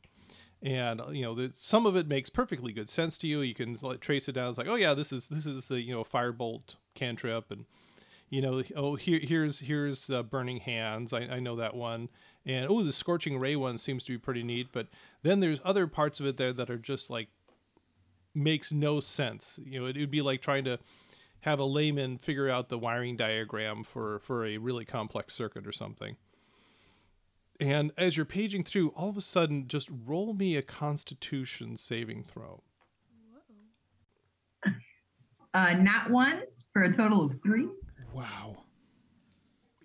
And 0.62 1.02
you 1.12 1.24
know 1.24 1.34
the, 1.34 1.52
some 1.56 1.88
of 1.88 1.96
it 1.96 2.08
makes 2.08 2.30
perfectly 2.30 2.72
good 2.72 2.88
sense 2.88 3.18
to 3.20 3.28
you. 3.28 3.42
You 3.42 3.56
can 3.56 3.76
like, 3.82 4.00
trace 4.00 4.30
it 4.30 4.34
down. 4.34 4.50
It's 4.50 4.60
like 4.60 4.68
oh 4.68 4.76
yeah 4.76 4.94
this 4.94 5.12
is 5.12 5.28
this 5.28 5.48
is 5.48 5.68
the 5.68 5.82
you 5.82 5.92
know 5.92 6.04
firebolt 6.04 6.76
cantrip 6.94 7.50
and 7.50 7.66
you 8.30 8.42
know 8.44 8.62
oh 8.76 8.94
here 8.94 9.20
here's 9.20 9.62
here's 9.62 10.08
uh, 10.12 10.22
burning 10.22 10.60
hands. 10.60 11.14
I, 11.14 11.22
I 11.22 11.40
know 11.40 11.56
that 11.56 11.74
one. 11.74 12.10
And 12.46 12.68
oh 12.70 12.84
the 12.84 12.94
scorching 12.94 13.40
ray 13.40 13.56
one 13.56 13.80
seems 13.80 14.04
to 14.06 14.12
be 14.12 14.20
pretty 14.20 14.44
neat. 14.44 14.68
But 14.72 14.88
then 15.24 15.40
there's 15.40 15.60
other 15.66 15.88
parts 15.88 16.20
of 16.20 16.28
it 16.28 16.38
there 16.38 16.54
that 16.54 16.70
are 16.70 16.78
just 16.78 17.10
like 17.10 17.30
makes 18.36 18.72
no 18.72 19.00
sense. 19.00 19.60
You 19.66 19.80
know 19.80 19.88
it 19.88 19.98
would 19.98 20.12
be 20.12 20.22
like 20.22 20.44
trying 20.44 20.66
to 20.66 20.78
have 21.42 21.60
a 21.60 21.66
layman 21.66 22.18
figure 22.18 22.50
out 22.50 22.70
the 22.70 22.78
wiring 22.78 23.18
diagram 23.18 23.84
for 23.84 24.20
for 24.20 24.46
a 24.46 24.58
really 24.58 24.86
complex 24.86 25.34
circuit 25.34 25.68
or 25.68 25.72
something. 25.72 26.18
And 27.60 27.92
as 27.96 28.18
you're 28.18 28.26
paging 28.26 28.64
through, 28.64 28.90
all 28.96 29.10
of 29.10 29.18
a 29.18 29.22
sudden, 29.22 29.68
just 29.68 29.88
roll 30.06 30.34
me 30.34 30.56
a 30.56 30.64
Constitution 30.64 31.78
saving 31.78 32.24
throw. 32.24 32.64
Uh, 35.54 35.74
not 35.74 36.10
one 36.10 36.42
for 36.74 36.84
a 36.84 36.94
total 36.94 37.26
of 37.26 37.36
three. 37.44 37.68
Wow. 38.14 38.64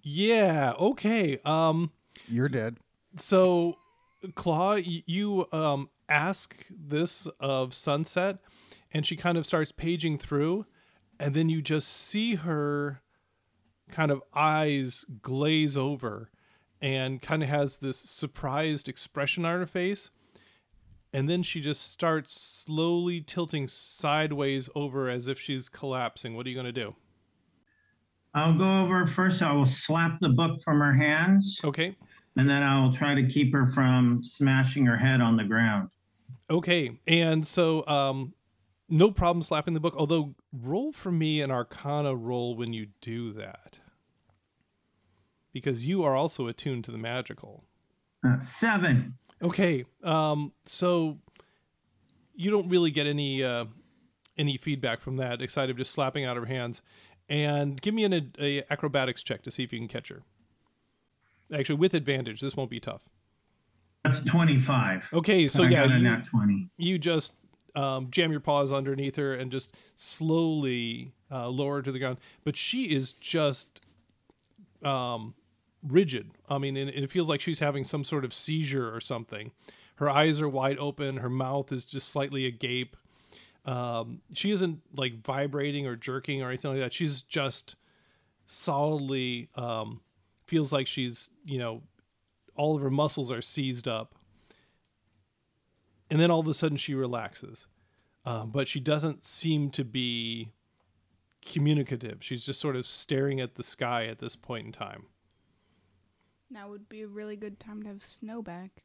Yeah. 0.02 0.72
Okay. 0.78 1.38
Um. 1.44 1.90
You're 2.28 2.48
dead. 2.48 2.78
So, 3.16 3.76
Claw, 4.34 4.74
you 4.76 5.46
um 5.52 5.90
ask 6.08 6.64
this 6.70 7.26
of 7.40 7.74
Sunset, 7.74 8.38
and 8.92 9.04
she 9.04 9.16
kind 9.16 9.36
of 9.36 9.44
starts 9.44 9.72
paging 9.72 10.18
through, 10.18 10.66
and 11.18 11.34
then 11.34 11.48
you 11.48 11.62
just 11.62 11.88
see 11.88 12.34
her 12.36 13.00
kind 13.90 14.10
of 14.10 14.22
eyes 14.34 15.04
glaze 15.22 15.76
over 15.76 16.30
and 16.80 17.22
kind 17.22 17.42
of 17.42 17.48
has 17.48 17.78
this 17.78 17.96
surprised 17.96 18.88
expression 18.88 19.44
on 19.44 19.58
her 19.58 19.66
face. 19.66 20.10
And 21.12 21.28
then 21.30 21.42
she 21.42 21.60
just 21.60 21.90
starts 21.90 22.38
slowly 22.38 23.20
tilting 23.22 23.68
sideways 23.68 24.68
over 24.74 25.08
as 25.08 25.28
if 25.28 25.38
she's 25.40 25.68
collapsing. 25.68 26.36
What 26.36 26.46
are 26.46 26.50
you 26.50 26.54
going 26.54 26.66
to 26.66 26.72
do? 26.72 26.94
I'll 28.34 28.58
go 28.58 28.82
over 28.82 29.06
first. 29.06 29.40
I 29.40 29.52
will 29.52 29.64
slap 29.64 30.18
the 30.20 30.28
book 30.28 30.60
from 30.62 30.80
her 30.80 30.92
hands, 30.92 31.58
okay. 31.64 31.96
And 32.36 32.46
then 32.50 32.62
I 32.62 32.82
will 32.82 32.92
try 32.92 33.14
to 33.14 33.26
keep 33.26 33.50
her 33.54 33.64
from 33.72 34.22
smashing 34.22 34.84
her 34.84 34.96
head 34.98 35.22
on 35.22 35.36
the 35.38 35.44
ground. 35.44 35.88
okay. 36.50 36.98
And 37.06 37.46
so 37.46 37.86
um 37.86 38.34
no 38.88 39.10
problem 39.10 39.42
slapping 39.42 39.72
the 39.74 39.80
book 39.80 39.94
although 39.96 40.34
roll 40.62 40.92
for 40.92 41.10
me 41.12 41.40
an 41.40 41.50
arcana 41.50 42.14
roll 42.14 42.56
when 42.56 42.72
you 42.72 42.86
do 43.00 43.32
that 43.32 43.78
because 45.52 45.86
you 45.86 46.02
are 46.04 46.14
also 46.16 46.46
attuned 46.48 46.84
to 46.84 46.90
the 46.90 46.98
magical 46.98 47.64
Uh, 48.24 48.40
seven. 48.40 49.14
Okay. 49.42 49.84
Um, 50.02 50.52
so 50.64 51.18
you 52.34 52.50
don't 52.50 52.68
really 52.68 52.90
get 52.90 53.06
any 53.06 53.42
uh, 53.44 53.66
any 54.38 54.56
feedback 54.56 55.00
from 55.00 55.16
that, 55.16 55.40
aside 55.42 55.70
of 55.70 55.76
just 55.76 55.92
slapping 55.92 56.24
out 56.24 56.36
her 56.36 56.46
hands. 56.46 56.82
And 57.28 57.80
give 57.80 57.94
me 57.94 58.04
an 58.04 58.32
a 58.38 58.62
acrobatics 58.70 59.22
check 59.22 59.42
to 59.42 59.50
see 59.50 59.62
if 59.64 59.72
you 59.72 59.78
can 59.78 59.88
catch 59.88 60.08
her. 60.08 60.22
Actually, 61.52 61.76
with 61.76 61.94
advantage, 61.94 62.40
this 62.40 62.56
won't 62.56 62.70
be 62.70 62.80
tough. 62.80 63.02
That's 64.04 64.20
25. 64.20 65.08
Okay, 65.12 65.48
so 65.48 65.64
yeah, 65.64 65.84
you, 65.96 66.22
20. 66.22 66.68
you 66.76 66.98
just 66.98 67.34
um, 67.76 68.08
jam 68.10 68.30
your 68.30 68.40
paws 68.40 68.72
underneath 68.72 69.16
her 69.16 69.34
and 69.34 69.52
just 69.52 69.76
slowly 69.94 71.12
uh, 71.30 71.48
lower 71.48 71.76
her 71.76 71.82
to 71.82 71.92
the 71.92 71.98
ground. 71.98 72.18
But 72.42 72.56
she 72.56 72.84
is 72.84 73.12
just 73.12 73.80
um, 74.82 75.34
rigid. 75.86 76.30
I 76.48 76.58
mean, 76.58 76.76
and 76.76 76.90
it 76.90 77.10
feels 77.10 77.28
like 77.28 77.40
she's 77.40 77.60
having 77.60 77.84
some 77.84 78.02
sort 78.02 78.24
of 78.24 78.32
seizure 78.32 78.92
or 78.92 79.00
something. 79.00 79.52
Her 79.96 80.10
eyes 80.10 80.40
are 80.40 80.48
wide 80.48 80.78
open. 80.78 81.18
Her 81.18 81.30
mouth 81.30 81.70
is 81.70 81.84
just 81.84 82.08
slightly 82.08 82.46
agape. 82.46 82.96
Um, 83.66 84.20
she 84.32 84.50
isn't 84.52 84.80
like 84.94 85.22
vibrating 85.22 85.86
or 85.86 85.96
jerking 85.96 86.42
or 86.42 86.48
anything 86.48 86.72
like 86.72 86.80
that. 86.80 86.92
She's 86.92 87.22
just 87.22 87.76
solidly 88.46 89.48
um, 89.54 90.00
feels 90.46 90.72
like 90.72 90.86
she's, 90.86 91.30
you 91.44 91.58
know, 91.58 91.82
all 92.56 92.76
of 92.76 92.82
her 92.82 92.90
muscles 92.90 93.30
are 93.30 93.42
seized 93.42 93.86
up 93.86 94.14
and 96.10 96.20
then 96.20 96.30
all 96.30 96.40
of 96.40 96.46
a 96.48 96.54
sudden 96.54 96.76
she 96.76 96.94
relaxes 96.94 97.66
um, 98.24 98.50
but 98.50 98.66
she 98.68 98.80
doesn't 98.80 99.24
seem 99.24 99.70
to 99.70 99.84
be 99.84 100.50
communicative 101.44 102.18
she's 102.22 102.44
just 102.46 102.60
sort 102.60 102.76
of 102.76 102.86
staring 102.86 103.40
at 103.40 103.54
the 103.54 103.62
sky 103.62 104.06
at 104.06 104.18
this 104.18 104.34
point 104.36 104.66
in 104.66 104.72
time 104.72 105.04
Now 106.50 106.68
would 106.68 106.88
be 106.88 107.02
a 107.02 107.08
really 107.08 107.36
good 107.36 107.58
time 107.60 107.82
to 107.82 107.88
have 107.88 108.02
snow 108.02 108.42
back. 108.42 108.82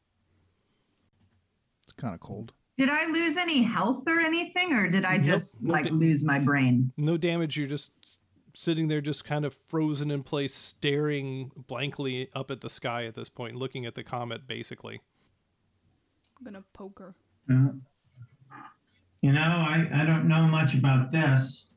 It's 1.83 1.93
kind 1.93 2.13
of 2.13 2.19
cold. 2.19 2.53
Did 2.77 2.89
I 2.89 3.05
lose 3.07 3.37
any 3.37 3.61
health 3.61 4.03
or 4.07 4.19
anything, 4.19 4.73
or 4.73 4.89
did 4.89 5.05
I 5.05 5.17
Nope, 5.17 5.25
just 5.25 5.61
no 5.61 5.73
like 5.73 5.85
da- 5.85 5.91
lose 5.93 6.23
my 6.23 6.39
brain? 6.39 6.91
no 6.97 7.17
damage 7.17 7.57
you're 7.57 7.67
just 7.67 7.91
sitting 8.53 8.87
there 8.87 9.01
just 9.01 9.23
kind 9.25 9.45
of 9.45 9.53
frozen 9.53 10.11
in 10.11 10.23
place 10.23 10.53
staring 10.53 11.51
blankly 11.67 12.29
up 12.35 12.51
at 12.51 12.61
the 12.61 12.69
sky 12.69 13.05
at 13.05 13.15
this 13.15 13.29
point 13.29 13.55
looking 13.55 13.85
at 13.85 13.95
the 13.95 14.03
comet 14.03 14.45
basically 14.47 15.01
I'm 16.41 16.45
gonna 16.53 16.63
poke 16.73 16.99
her. 16.99 17.13
Uh, 17.49 17.71
You 19.21 19.31
know, 19.33 19.39
I, 19.41 19.87
I 19.93 20.05
don't 20.05 20.27
know 20.27 20.47
much 20.47 20.73
about 20.73 21.11
this. 21.11 21.67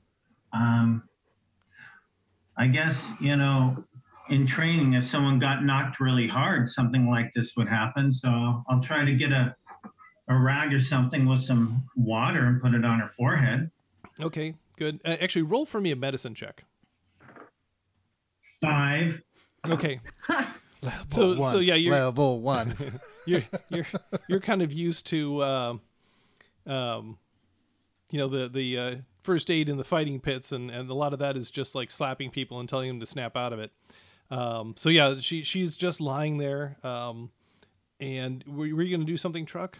Um, 0.54 1.02
I 2.56 2.68
guess, 2.68 3.11
you 3.21 3.37
know, 3.37 3.85
in 4.30 4.47
training, 4.47 4.94
if 4.94 5.04
someone 5.06 5.38
got 5.38 5.62
knocked 5.64 6.00
really 6.00 6.26
hard, 6.26 6.71
something 6.71 7.11
like 7.11 7.35
this 7.35 7.54
would 7.56 7.68
happen. 7.68 8.14
So 8.14 8.64
I'll 8.68 8.80
try 8.80 9.04
to 9.04 9.14
get 9.14 9.30
a, 9.33 9.54
a 10.28 10.38
rag 10.38 10.73
or 10.73 10.78
something 10.78 11.26
with 11.28 11.42
some 11.42 11.85
water 11.97 12.47
and 12.47 12.62
put 12.62 12.73
it 12.73 12.85
on 12.85 13.00
her 13.00 13.09
forehead. 13.09 13.71
okay 14.21 14.54
good 14.78 15.00
uh, 15.04 15.16
actually 15.21 15.42
roll 15.42 15.66
for 15.66 15.80
me 15.80 15.90
a 15.90 15.97
medicine 15.97 16.35
check 16.35 16.64
Five. 18.62 19.21
okay 19.66 20.00
Level 20.83 21.04
So- 21.11 21.37
one. 21.37 21.52
so 21.52 21.59
yeah, 21.59 21.75
you're- 21.75 21.94
level 21.97 22.40
one. 22.40 22.75
you're 23.26 23.43
you're 23.71 23.87
you're 24.28 24.40
kind 24.40 24.62
of 24.62 24.73
used 24.73 25.07
to 25.07 25.43
um 25.45 25.81
um 26.66 27.19
you 28.11 28.19
know 28.19 28.28
the 28.28 28.49
the 28.49 28.78
uh, 28.78 28.95
first 29.23 29.50
aid 29.50 29.69
in 29.69 29.76
the 29.76 29.85
fighting 29.85 30.21
pits 30.21 30.52
and 30.52 30.71
and 30.71 30.88
a 30.90 30.95
lot 30.95 31.12
of 31.12 31.19
that 31.19 31.37
is 31.37 31.50
just 31.50 31.75
like 31.75 31.90
slapping 31.90 32.31
people 32.31 32.61
and 32.61 32.69
telling 32.69 32.88
them 32.88 33.00
to 33.00 33.07
snap 33.07 33.37
out 33.37 33.52
of 33.52 33.59
it 33.59 33.73
um 34.31 34.75
so 34.76 34.88
yeah 34.88 35.14
she 35.21 35.43
she's 35.43 35.76
just 35.76 36.00
lying 36.00 36.38
there 36.38 36.76
um 36.83 37.31
and 38.00 38.43
were, 38.47 38.75
were 38.75 38.83
you 38.83 38.97
gonna 38.97 39.04
do 39.07 39.16
something 39.16 39.47
truck 39.47 39.78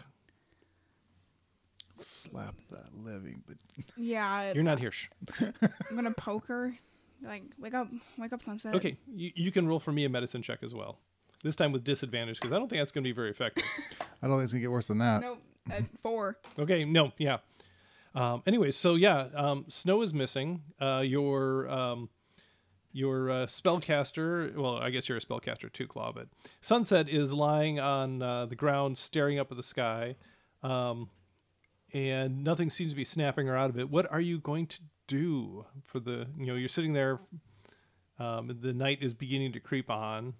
Slap 1.97 2.55
that 2.71 2.93
living, 2.93 3.41
but 3.47 3.55
Yeah, 3.97 4.51
you're 4.51 4.63
not 4.65 4.79
here 4.79 4.91
Shh. 4.91 5.07
I'm 5.39 5.95
gonna 5.95 6.11
poke 6.11 6.45
her. 6.47 6.73
Like, 7.23 7.43
wake 7.57 7.73
up, 7.73 7.87
wake 8.17 8.33
up, 8.33 8.43
sunset. 8.43 8.75
okay 8.75 8.97
you, 9.07 9.31
you 9.33 9.51
can 9.51 9.65
roll 9.67 9.79
for 9.79 9.93
me 9.93 10.03
a 10.03 10.09
medicine 10.09 10.41
check 10.41 10.59
as 10.61 10.75
well 10.75 10.99
this 11.43 11.55
time 11.55 11.71
with 11.71 11.83
disadvantage 11.83 12.39
because 12.39 12.53
i 12.53 12.57
don't 12.57 12.69
think 12.69 12.79
that's 12.79 12.91
gonna 12.91 13.03
be 13.03 13.11
very 13.11 13.29
effective 13.29 13.63
I 14.25 14.27
don't 14.27 14.37
think 14.37 14.45
it's 14.45 14.53
gonna 14.53 14.61
get 14.61 14.71
worse 14.71 14.87
than 14.87 14.97
that. 14.99 15.21
Nope. 15.21 15.41
At 15.69 15.83
four. 16.01 16.37
Okay, 16.57 16.83
no, 16.83 17.11
yeah. 17.19 17.37
Um, 18.15 18.41
anyway, 18.47 18.71
so 18.71 18.95
yeah, 18.95 19.27
um, 19.35 19.65
snow 19.67 20.01
is 20.01 20.15
missing. 20.15 20.63
Uh, 20.81 21.03
your 21.05 21.69
um, 21.69 22.09
your 22.91 23.29
uh, 23.29 23.45
spellcaster, 23.45 24.55
well, 24.55 24.77
I 24.77 24.89
guess 24.89 25.07
you're 25.07 25.17
a 25.17 25.21
spellcaster 25.21 25.71
too, 25.71 25.85
Claw, 25.85 26.11
but 26.11 26.27
Sunset 26.61 27.07
is 27.07 27.33
lying 27.33 27.79
on 27.79 28.23
uh, 28.23 28.47
the 28.47 28.55
ground, 28.55 28.97
staring 28.97 29.37
up 29.37 29.51
at 29.51 29.57
the 29.57 29.63
sky, 29.63 30.15
um, 30.63 31.09
and 31.93 32.43
nothing 32.43 32.71
seems 32.71 32.93
to 32.93 32.95
be 32.95 33.05
snapping 33.05 33.45
her 33.45 33.55
out 33.55 33.69
of 33.69 33.77
it. 33.77 33.89
What 33.89 34.11
are 34.11 34.21
you 34.21 34.39
going 34.39 34.65
to 34.67 34.79
do 35.05 35.65
for 35.85 35.99
the? 35.99 36.25
You 36.35 36.47
know, 36.47 36.55
you're 36.55 36.67
sitting 36.67 36.93
there. 36.93 37.19
Um, 38.17 38.57
the 38.61 38.73
night 38.73 38.99
is 39.01 39.13
beginning 39.13 39.51
to 39.53 39.59
creep 39.59 39.91
on. 39.91 40.33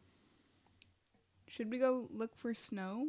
Should 1.48 1.70
we 1.70 1.80
go 1.80 2.08
look 2.12 2.36
for 2.36 2.54
snow? 2.54 3.08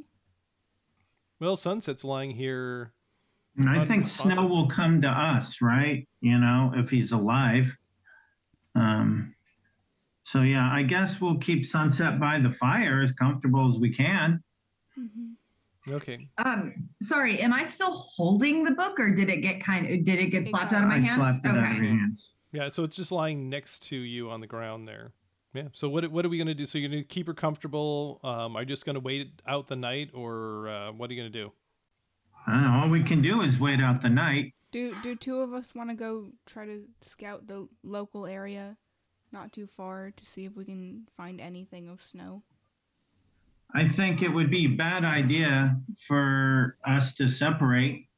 Well, 1.40 1.56
Sunset's 1.56 2.04
lying 2.04 2.30
here. 2.30 2.92
And 3.58 3.68
I 3.68 3.84
think 3.86 4.06
Snow 4.06 4.46
will 4.46 4.68
come 4.68 5.00
to 5.02 5.08
us, 5.08 5.62
right? 5.62 6.06
You 6.20 6.38
know, 6.38 6.72
if 6.74 6.90
he's 6.90 7.12
alive. 7.12 7.74
Um, 8.74 9.34
so 10.24 10.42
yeah, 10.42 10.68
I 10.70 10.82
guess 10.82 11.20
we'll 11.20 11.38
keep 11.38 11.64
Sunset 11.64 12.20
by 12.20 12.38
the 12.38 12.50
fire 12.50 13.02
as 13.02 13.12
comfortable 13.12 13.68
as 13.72 13.78
we 13.78 13.90
can. 13.94 14.42
Mm-hmm. 14.98 15.94
Okay. 15.94 16.28
Um, 16.38 16.74
sorry, 17.00 17.40
am 17.40 17.52
I 17.52 17.62
still 17.62 17.92
holding 17.92 18.64
the 18.64 18.72
book, 18.72 18.98
or 18.98 19.10
did 19.10 19.30
it 19.30 19.38
get 19.38 19.64
kind 19.64 19.86
of 19.86 20.04
did 20.04 20.18
it 20.18 20.26
get 20.26 20.46
slapped 20.46 20.72
out 20.72 20.82
of 20.82 20.88
my 20.88 20.96
I 20.96 21.00
hands? 21.00 21.16
slapped 21.16 21.46
it 21.46 21.50
out 21.50 21.56
of 21.56 21.76
your 21.76 21.86
hands. 21.86 22.34
Yeah, 22.52 22.68
so 22.68 22.82
it's 22.82 22.96
just 22.96 23.12
lying 23.12 23.48
next 23.48 23.84
to 23.84 23.96
you 23.96 24.30
on 24.30 24.40
the 24.40 24.46
ground 24.46 24.88
there. 24.88 25.12
Yeah. 25.56 25.68
So 25.72 25.88
what 25.88 26.06
what 26.10 26.26
are 26.26 26.28
we 26.28 26.36
gonna 26.36 26.54
do? 26.54 26.66
So 26.66 26.76
you're 26.76 26.90
gonna 26.90 27.02
keep 27.02 27.26
her 27.26 27.34
comfortable? 27.34 28.20
Um, 28.22 28.56
are 28.56 28.60
you 28.60 28.66
just 28.66 28.84
gonna 28.84 29.00
wait 29.00 29.40
out 29.48 29.68
the 29.68 29.76
night, 29.76 30.10
or 30.12 30.68
uh, 30.68 30.92
what 30.92 31.08
are 31.08 31.14
you 31.14 31.20
gonna 31.20 31.30
do? 31.30 31.50
I 32.46 32.52
don't 32.52 32.62
know. 32.62 32.80
All 32.82 32.88
we 32.90 33.02
can 33.02 33.22
do 33.22 33.40
is 33.40 33.58
wait 33.58 33.80
out 33.80 34.02
the 34.02 34.10
night. 34.10 34.52
Do 34.70 34.94
do 35.02 35.16
two 35.16 35.38
of 35.38 35.54
us 35.54 35.74
want 35.74 35.88
to 35.88 35.96
go 35.96 36.32
try 36.44 36.66
to 36.66 36.84
scout 37.00 37.46
the 37.46 37.68
local 37.82 38.26
area, 38.26 38.76
not 39.32 39.50
too 39.50 39.66
far, 39.66 40.10
to 40.14 40.26
see 40.26 40.44
if 40.44 40.54
we 40.54 40.66
can 40.66 41.08
find 41.16 41.40
anything 41.40 41.88
of 41.88 42.02
snow? 42.02 42.42
I 43.74 43.88
think 43.88 44.20
it 44.20 44.28
would 44.28 44.50
be 44.50 44.66
a 44.66 44.76
bad 44.76 45.04
idea 45.04 45.76
for 46.06 46.76
us 46.86 47.14
to 47.14 47.28
separate. 47.28 48.08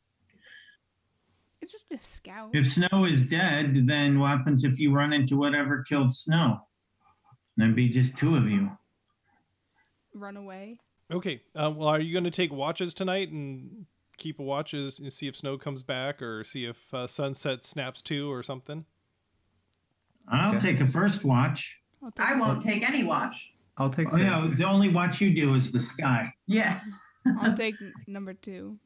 It's 1.61 1.73
just 1.73 1.91
a 1.91 1.99
scout. 2.05 2.51
If 2.55 2.69
Snow 2.69 3.05
is 3.05 3.27
dead, 3.27 3.87
then 3.87 4.21
what 4.21 4.29
happens 4.29 4.63
if 4.63 4.79
you 4.79 4.95
run 4.95 5.13
into 5.13 5.37
whatever 5.37 5.83
killed 5.83 6.15
Snow? 6.15 6.68
Then 7.59 7.75
be 7.75 7.89
just 7.91 8.17
two 8.17 8.37
of 8.37 8.49
you. 8.49 8.71
Run 10.15 10.37
away. 10.39 10.79
Okay. 11.13 11.43
Uh, 11.55 11.71
well, 11.77 11.89
are 11.89 12.01
you 12.01 12.15
gonna 12.15 12.31
take 12.31 12.53
watches 12.53 12.95
tonight 12.95 13.31
and 13.31 13.85
keep 14.17 14.39
watches 14.39 14.99
and 15.01 15.13
see 15.13 15.27
if 15.27 15.37
snow 15.37 15.59
comes 15.59 15.83
back, 15.83 16.23
or 16.23 16.45
see 16.45 16.65
if 16.65 16.93
uh, 16.95 17.07
sunset 17.07 17.65
snaps 17.65 18.01
too, 18.01 18.31
or 18.33 18.43
something? 18.43 18.87
I'll 20.29 20.57
Okay. 20.57 20.73
take 20.73 20.81
a 20.81 20.89
first 20.91 21.25
watch. 21.25 21.77
I'll 22.03 22.13
take 22.13 22.27
I 22.27 22.35
won't 22.39 22.63
take 22.63 22.83
any 22.89 23.03
watch. 23.03 23.53
I'll 23.77 23.91
take 23.91 24.13
Oh, 24.13 24.17
the- 24.17 24.23
yeah, 24.23 24.51
the 24.57 24.65
only 24.65 24.89
watch 24.89 25.21
you 25.21 25.35
do 25.35 25.55
is 25.55 25.73
the 25.73 25.81
sky. 25.81 26.33
Yeah. 26.47 26.81
I'll 27.41 27.55
take 27.57 27.75
number 28.07 28.35
two. 28.35 28.79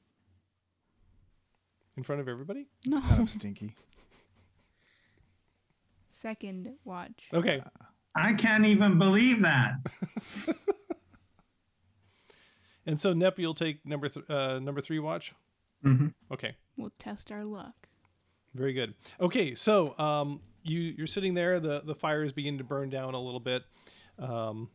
In 1.96 2.02
front 2.02 2.20
of 2.22 2.28
everybody? 2.28 2.68
No. 2.86 2.98
Kind 3.00 3.22
of 3.22 3.28
stinky. 3.30 3.74
Second 6.12 6.74
watch. 6.84 7.24
Okay. 7.34 7.62
I 8.14 8.34
can't 8.34 8.64
even 8.66 8.98
believe 8.98 9.42
that. 9.42 9.74
And 12.86 13.00
so 13.00 13.12
Nep, 13.12 13.38
you'll 13.38 13.54
take 13.54 13.84
number 13.86 14.08
th- 14.08 14.28
uh, 14.28 14.58
number 14.58 14.80
three 14.80 14.98
watch. 14.98 15.34
Mhm. 15.84 16.14
Okay. 16.32 16.56
We'll 16.76 16.92
test 16.98 17.30
our 17.30 17.44
luck. 17.44 17.74
Very 18.54 18.72
good. 18.72 18.94
Okay, 19.20 19.54
so 19.54 19.96
um, 19.98 20.40
you 20.62 20.80
you're 20.80 21.06
sitting 21.06 21.34
there. 21.34 21.60
The 21.60 21.82
the 21.84 21.94
fire 21.94 22.24
is 22.24 22.32
beginning 22.32 22.58
to 22.58 22.64
burn 22.64 22.90
down 22.90 23.14
a 23.14 23.20
little 23.20 23.40
bit, 23.40 23.62
um, 24.18 24.68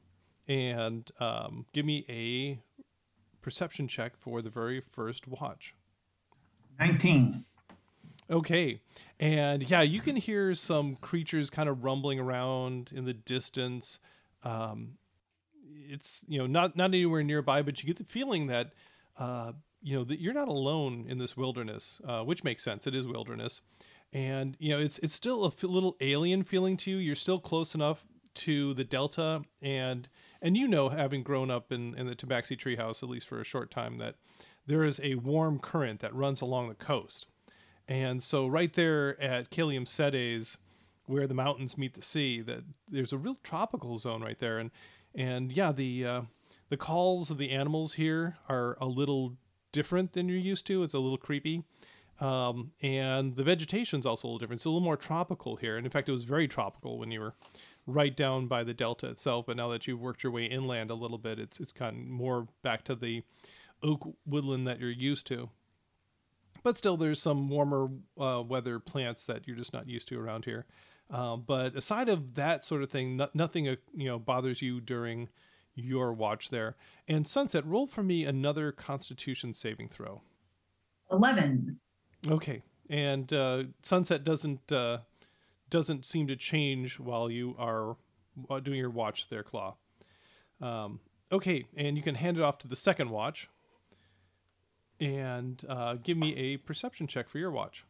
and 0.47 1.09
um, 1.19 1.65
give 1.73 1.85
me 1.85 2.05
a 2.07 2.59
perception 3.41 3.87
check 3.87 4.15
for 4.17 4.41
the 4.41 4.49
very 4.49 4.81
first 4.81 5.27
watch. 5.27 5.73
19. 6.79 7.43
Okay, 8.29 8.81
and 9.19 9.69
yeah, 9.69 9.81
you 9.81 10.01
can 10.01 10.17
hear 10.17 10.53
some 10.53 10.97
creatures 10.97 11.49
kind 11.49 11.69
of 11.69 11.83
rumbling 11.85 12.19
around 12.19 12.91
in 12.93 13.05
the 13.05 13.13
distance. 13.13 13.99
Um, 14.43 14.97
it's 15.89 16.25
you 16.27 16.37
know 16.37 16.47
not 16.47 16.75
not 16.75 16.85
anywhere 16.85 17.23
nearby, 17.23 17.61
but 17.61 17.81
you 17.81 17.87
get 17.87 17.97
the 17.97 18.03
feeling 18.03 18.47
that 18.47 18.73
uh, 19.17 19.53
you 19.81 19.97
know 19.97 20.03
that 20.03 20.19
you're 20.19 20.33
not 20.33 20.49
alone 20.49 21.05
in 21.07 21.17
this 21.17 21.37
wilderness, 21.37 22.01
uh, 22.05 22.21
which 22.23 22.43
makes 22.43 22.63
sense. 22.63 22.85
It 22.85 22.95
is 22.95 23.07
wilderness, 23.07 23.61
and 24.11 24.57
you 24.59 24.69
know 24.69 24.79
it's 24.79 24.99
it's 24.99 25.13
still 25.13 25.45
a 25.45 25.47
f- 25.47 25.63
little 25.63 25.95
alien 26.01 26.43
feeling 26.43 26.75
to 26.77 26.91
you. 26.91 26.97
You're 26.97 27.15
still 27.15 27.39
close 27.39 27.75
enough 27.75 28.03
to 28.35 28.73
the 28.73 28.83
delta, 28.83 29.43
and 29.61 30.09
and 30.41 30.57
you 30.57 30.67
know, 30.67 30.89
having 30.89 31.23
grown 31.23 31.49
up 31.49 31.71
in 31.71 31.95
in 31.95 32.07
the 32.07 32.15
Tabaxi 32.15 32.57
Treehouse 32.57 33.01
at 33.03 33.09
least 33.09 33.27
for 33.27 33.39
a 33.39 33.45
short 33.45 33.71
time, 33.71 33.99
that 33.99 34.15
there 34.65 34.83
is 34.83 34.99
a 35.01 35.15
warm 35.15 35.59
current 35.59 36.01
that 36.01 36.13
runs 36.13 36.41
along 36.41 36.67
the 36.67 36.75
coast. 36.75 37.25
And 37.87 38.21
so 38.21 38.47
right 38.47 38.73
there 38.73 39.19
at 39.21 39.49
Kalium 39.49 39.87
Sedes, 39.87 40.57
where 41.05 41.27
the 41.27 41.33
mountains 41.33 41.77
meet 41.77 41.93
the 41.93 42.01
sea, 42.01 42.41
that 42.41 42.63
there's 42.89 43.13
a 43.13 43.17
real 43.17 43.37
tropical 43.43 43.97
zone 43.97 44.21
right 44.21 44.39
there. 44.39 44.59
And 44.59 44.71
and 45.15 45.51
yeah, 45.51 45.71
the 45.71 46.05
uh, 46.05 46.21
the 46.69 46.77
calls 46.77 47.31
of 47.31 47.37
the 47.37 47.51
animals 47.51 47.93
here 47.93 48.37
are 48.49 48.77
a 48.81 48.85
little 48.85 49.37
different 49.71 50.13
than 50.13 50.27
you're 50.27 50.37
used 50.37 50.67
to. 50.67 50.83
It's 50.83 50.93
a 50.93 50.99
little 50.99 51.17
creepy. 51.17 51.63
Um, 52.19 52.71
and 52.81 53.35
the 53.35 53.43
vegetation's 53.43 54.05
also 54.05 54.27
a 54.27 54.29
little 54.29 54.39
different. 54.39 54.59
It's 54.59 54.65
a 54.65 54.69
little 54.69 54.81
more 54.81 54.97
tropical 54.97 55.55
here. 55.55 55.77
And 55.77 55.85
in 55.85 55.91
fact, 55.91 56.09
it 56.09 56.13
was 56.13 56.23
very 56.23 56.47
tropical 56.47 56.97
when 56.97 57.11
you 57.11 57.19
were 57.19 57.35
right 57.85 58.15
down 58.15 58.47
by 58.47 58.63
the 58.63 58.73
delta 58.73 59.07
itself. 59.07 59.45
But 59.45 59.55
now 59.55 59.69
that 59.69 59.87
you've 59.87 60.01
worked 60.01 60.23
your 60.23 60.31
way 60.31 60.45
inland 60.45 60.89
a 60.89 60.95
little 60.95 61.19
bit, 61.19 61.39
it's 61.39 61.59
it's 61.59 61.71
gotten 61.71 62.09
more 62.09 62.47
back 62.63 62.83
to 62.85 62.95
the 62.95 63.23
oak 63.83 64.15
woodland 64.25 64.67
that 64.67 64.79
you're 64.79 64.89
used 64.89 65.27
to 65.27 65.49
but 66.67 66.77
still 66.77 66.97
there's 66.97 67.21
some 67.21 67.47
warmer 67.47 67.87
uh, 68.19 68.43
weather 68.45 68.77
plants 68.77 69.25
that 69.25 69.47
you're 69.47 69.55
just 69.55 69.71
not 69.71 69.87
used 69.87 70.05
to 70.09 70.19
around 70.19 70.43
here. 70.43 70.65
Um, 71.09 71.45
but 71.47 71.77
aside 71.77 72.09
of 72.09 72.35
that 72.35 72.65
sort 72.65 72.83
of 72.83 72.89
thing 72.89 73.15
no- 73.15 73.29
nothing 73.33 73.69
uh, 73.69 73.77
you 73.95 74.09
know 74.09 74.19
bothers 74.19 74.61
you 74.61 74.81
during 74.81 75.29
your 75.75 76.11
watch 76.11 76.49
there. 76.49 76.75
And 77.07 77.25
sunset 77.25 77.65
roll 77.65 77.87
for 77.87 78.03
me 78.03 78.25
another 78.25 78.73
constitution 78.73 79.53
saving 79.53 79.87
throw. 79.87 80.21
11. 81.09 81.79
okay. 82.31 82.61
And 82.89 83.31
uh, 83.31 83.63
sunset 83.81 84.25
doesn't 84.25 84.69
uh, 84.69 84.97
doesn't 85.69 86.05
seem 86.05 86.27
to 86.27 86.35
change 86.35 86.99
while 86.99 87.31
you 87.31 87.55
are 87.57 87.95
doing 88.61 88.77
your 88.77 88.89
watch 88.89 89.29
there 89.29 89.43
claw. 89.43 89.77
Um, 90.61 90.99
okay. 91.31 91.63
And 91.77 91.95
you 91.95 92.03
can 92.03 92.15
hand 92.15 92.35
it 92.35 92.43
off 92.43 92.57
to 92.57 92.67
the 92.67 92.75
second 92.75 93.09
watch 93.09 93.47
and 94.99 95.63
uh, 95.67 95.95
give 95.95 96.17
me 96.17 96.35
a 96.35 96.57
perception 96.57 97.07
check 97.07 97.29
for 97.29 97.37
your 97.37 97.51
watch. 97.51 97.85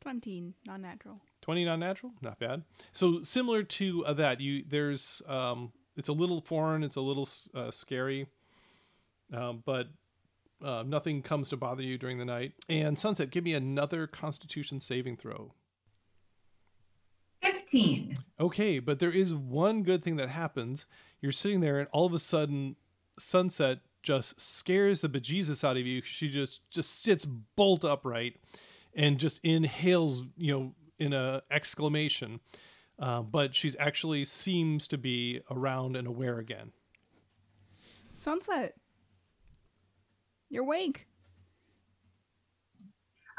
20, 0.00 0.54
non 0.66 0.82
natural. 0.82 1.20
20 1.42 1.64
non-natural 1.64 2.12
not 2.20 2.38
bad. 2.38 2.62
So 2.92 3.22
similar 3.22 3.62
to 3.62 4.04
uh, 4.04 4.12
that 4.14 4.40
you 4.40 4.64
there's 4.68 5.22
um 5.26 5.72
it's 5.96 6.08
a 6.08 6.12
little 6.12 6.40
foreign 6.40 6.82
it's 6.82 6.96
a 6.96 7.00
little 7.00 7.28
uh, 7.54 7.70
scary 7.70 8.26
um, 9.32 9.62
but 9.64 9.88
uh, 10.62 10.84
nothing 10.86 11.22
comes 11.22 11.48
to 11.48 11.56
bother 11.56 11.82
you 11.82 11.96
during 11.96 12.18
the 12.18 12.24
night. 12.24 12.52
And 12.68 12.98
sunset 12.98 13.30
give 13.30 13.44
me 13.44 13.54
another 13.54 14.06
constitution 14.06 14.80
saving 14.80 15.16
throw. 15.16 15.54
15. 17.42 18.18
okay 18.38 18.80
but 18.80 18.98
there 18.98 19.12
is 19.12 19.32
one 19.32 19.82
good 19.82 20.02
thing 20.02 20.16
that 20.16 20.28
happens. 20.28 20.86
You're 21.20 21.32
sitting 21.32 21.60
there 21.60 21.78
and 21.78 21.88
all 21.92 22.06
of 22.06 22.12
a 22.12 22.18
sudden 22.18 22.76
sunset 23.18 23.78
just 24.02 24.40
scares 24.40 25.00
the 25.00 25.08
bejesus 25.08 25.62
out 25.62 25.76
of 25.76 25.86
you 25.86 26.02
she 26.02 26.28
just 26.28 26.60
just 26.70 27.02
sits 27.02 27.24
bolt 27.24 27.84
upright 27.84 28.36
and 28.94 29.18
just 29.18 29.40
inhales 29.44 30.24
you 30.36 30.52
know 30.52 30.74
in 30.98 31.12
a 31.12 31.42
exclamation 31.50 32.40
uh, 32.98 33.22
but 33.22 33.54
she's 33.54 33.76
actually 33.78 34.24
seems 34.24 34.86
to 34.86 34.98
be 34.98 35.40
around 35.50 35.96
and 35.96 36.06
aware 36.06 36.38
again 36.38 36.72
Sunset. 38.20 38.74
You're 40.50 40.64
awake. 40.64 41.06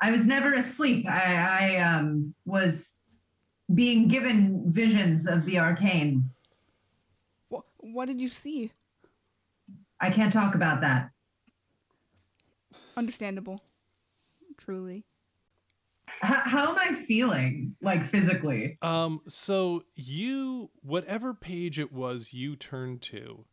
I 0.01 0.09
was 0.09 0.25
never 0.25 0.53
asleep. 0.53 1.05
I, 1.07 1.75
I 1.75 1.75
um, 1.77 2.33
was 2.45 2.95
being 3.75 4.07
given 4.07 4.71
visions 4.71 5.27
of 5.27 5.45
the 5.45 5.59
arcane. 5.59 6.31
What, 7.49 7.65
what 7.77 8.07
did 8.07 8.19
you 8.19 8.27
see? 8.27 8.71
I 10.01 10.09
can't 10.09 10.33
talk 10.33 10.55
about 10.55 10.81
that. 10.81 11.11
Understandable. 12.97 13.61
Truly. 14.57 15.05
How, 16.07 16.41
how 16.43 16.69
am 16.71 16.77
I 16.77 16.93
feeling, 16.95 17.75
like 17.81 18.05
physically? 18.05 18.77
um 18.81 19.21
so 19.27 19.83
you 19.95 20.69
whatever 20.81 21.33
page 21.33 21.79
it 21.79 21.91
was 21.93 22.33
you 22.33 22.55
turned 22.55 23.01
to 23.01 23.45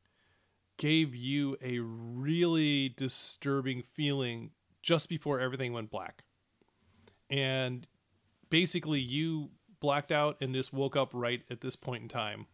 gave 0.77 1.15
you 1.15 1.57
a 1.63 1.79
really 1.81 2.89
disturbing 2.91 3.83
feeling 3.83 4.51
just 4.83 5.09
before 5.09 5.41
everything 5.41 5.73
went 5.73 5.91
black 5.91 6.23
and 7.31 7.87
basically 8.49 9.01
you 9.01 9.51
blacked 9.81 10.13
out 10.13 10.37
and 10.41 10.55
just 10.55 10.73
woke 10.73 10.97
up 10.97 11.11
right 11.13 11.43
at 11.51 11.61
this 11.61 11.75
point 11.77 12.03
in 12.03 12.09
time 12.09 12.47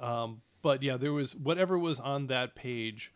um, 0.00 0.42
but 0.64 0.82
yeah 0.82 0.96
there 0.96 1.12
was 1.12 1.36
whatever 1.36 1.78
was 1.78 2.00
on 2.00 2.26
that 2.26 2.54
page 2.56 3.12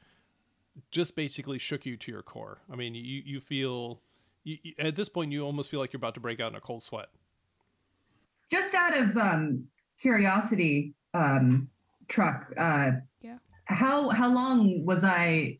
just 0.93 1.17
basically 1.17 1.59
shook 1.59 1.85
you 1.87 1.97
to 1.97 2.13
your 2.13 2.23
core 2.23 2.59
i 2.71 2.77
mean 2.77 2.95
you 2.95 3.23
you 3.25 3.41
feel 3.41 4.01
you, 4.45 4.59
you- 4.63 4.75
at 4.79 4.95
this 4.95 5.09
point 5.09 5.33
you 5.33 5.43
almost 5.45 5.69
feel 5.71 5.81
like 5.81 5.93
you're 5.93 5.99
about 5.99 6.15
to 6.15 6.21
break 6.21 6.39
out 6.39 6.53
in 6.53 6.57
a 6.57 6.61
cold 6.61 6.85
sweat 6.85 7.09
Just 8.51 8.75
out 8.75 8.97
of 8.97 9.17
um, 9.17 9.65
curiosity, 10.01 10.95
um, 11.15 11.69
truck. 12.09 12.53
Uh, 12.57 12.93
Yeah. 13.21 13.39
How 13.65 14.09
how 14.09 14.29
long 14.33 14.85
was 14.87 15.05
I 15.05 15.59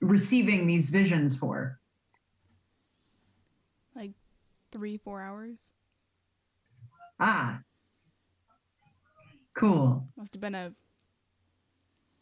receiving 0.00 0.66
these 0.68 0.90
visions 0.90 1.34
for? 1.34 1.80
Like 3.96 4.12
three, 4.70 4.96
four 4.98 5.20
hours. 5.20 5.58
Ah. 7.18 7.58
Cool. 9.54 10.06
Must 10.16 10.32
have 10.34 10.40
been 10.40 10.54
a 10.54 10.72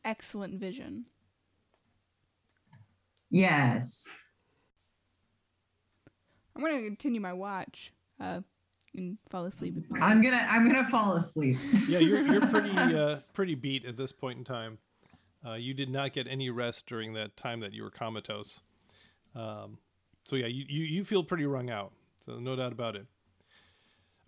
excellent 0.04 0.58
vision. 0.58 1.06
Yes. 3.30 4.06
I'm 6.54 6.62
gonna 6.62 6.82
continue 6.82 7.20
my 7.20 7.32
watch. 7.32 7.92
Uh, 8.20 8.40
and 8.94 9.16
fall 9.30 9.46
asleep. 9.46 9.74
I'm 10.00 10.20
gonna 10.20 10.46
I'm 10.48 10.70
gonna 10.70 10.88
fall 10.88 11.16
asleep. 11.16 11.56
Yeah, 11.88 11.98
you're 11.98 12.20
you're 12.26 12.46
pretty 12.48 12.70
uh, 12.76 13.18
pretty 13.32 13.54
beat 13.54 13.84
at 13.86 13.96
this 13.96 14.12
point 14.12 14.38
in 14.38 14.44
time. 14.44 14.78
Uh, 15.44 15.54
you 15.54 15.74
did 15.74 15.88
not 15.88 16.12
get 16.12 16.28
any 16.28 16.50
rest 16.50 16.86
during 16.86 17.14
that 17.14 17.36
time 17.36 17.60
that 17.60 17.72
you 17.72 17.82
were 17.82 17.90
comatose. 17.90 18.60
Um, 19.34 19.78
so 20.24 20.36
yeah, 20.36 20.46
you, 20.46 20.64
you 20.68 20.84
you 20.84 21.04
feel 21.04 21.24
pretty 21.24 21.46
wrung 21.46 21.70
out. 21.70 21.92
So 22.24 22.38
no 22.38 22.54
doubt 22.54 22.72
about 22.72 22.96
it. 22.96 23.06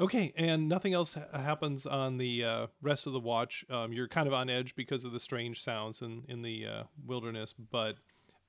Okay, 0.00 0.33
and 0.37 0.68
nothing 0.68 0.92
else 0.92 1.14
ha- 1.14 1.38
happens 1.38 1.87
on 1.87 2.18
the 2.18 2.44
uh, 2.44 2.66
rest 2.83 3.07
of 3.07 3.12
the 3.12 3.20
watch. 3.20 3.64
Um, 3.70 3.92
you're 3.92 4.09
kind 4.09 4.26
of 4.26 4.35
on 4.35 4.50
edge 4.50 4.74
because 4.74 5.04
of 5.04 5.12
the 5.12 5.20
strange 5.20 5.62
sounds 5.62 6.02
in 6.02 6.24
in 6.28 6.42
the 6.42 6.66
uh, 6.66 6.83
wilderness, 7.07 7.54
but 7.70 7.96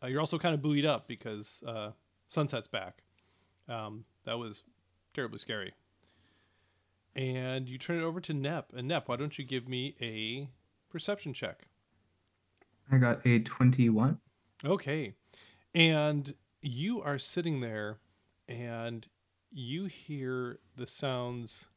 uh, 0.03 0.07
you're 0.07 0.19
also 0.19 0.39
kind 0.39 0.55
of 0.55 0.61
buoyed 0.61 0.85
up 0.85 1.07
because 1.07 1.61
uh, 1.67 1.91
sunset's 2.27 2.67
back. 2.67 3.03
Um, 3.67 4.05
that 4.25 4.37
was 4.37 4.63
terribly 5.13 5.39
scary. 5.39 5.73
And 7.15 7.69
you 7.69 7.77
turn 7.77 7.97
it 7.97 8.03
over 8.03 8.19
to 8.21 8.33
Nep. 8.33 8.73
And 8.75 8.87
Nep, 8.87 9.07
why 9.07 9.15
don't 9.15 9.37
you 9.37 9.45
give 9.45 9.67
me 9.67 9.95
a 10.01 10.49
perception 10.91 11.33
check? 11.33 11.67
I 12.91 12.97
got 12.97 13.25
a 13.25 13.39
21. 13.39 14.19
Okay. 14.63 15.13
And 15.73 16.33
you 16.61 17.01
are 17.01 17.17
sitting 17.17 17.61
there 17.61 17.99
and 18.47 19.07
you 19.55 19.85
hear 19.85 20.59
the 20.75 20.85
sounds 20.85 21.69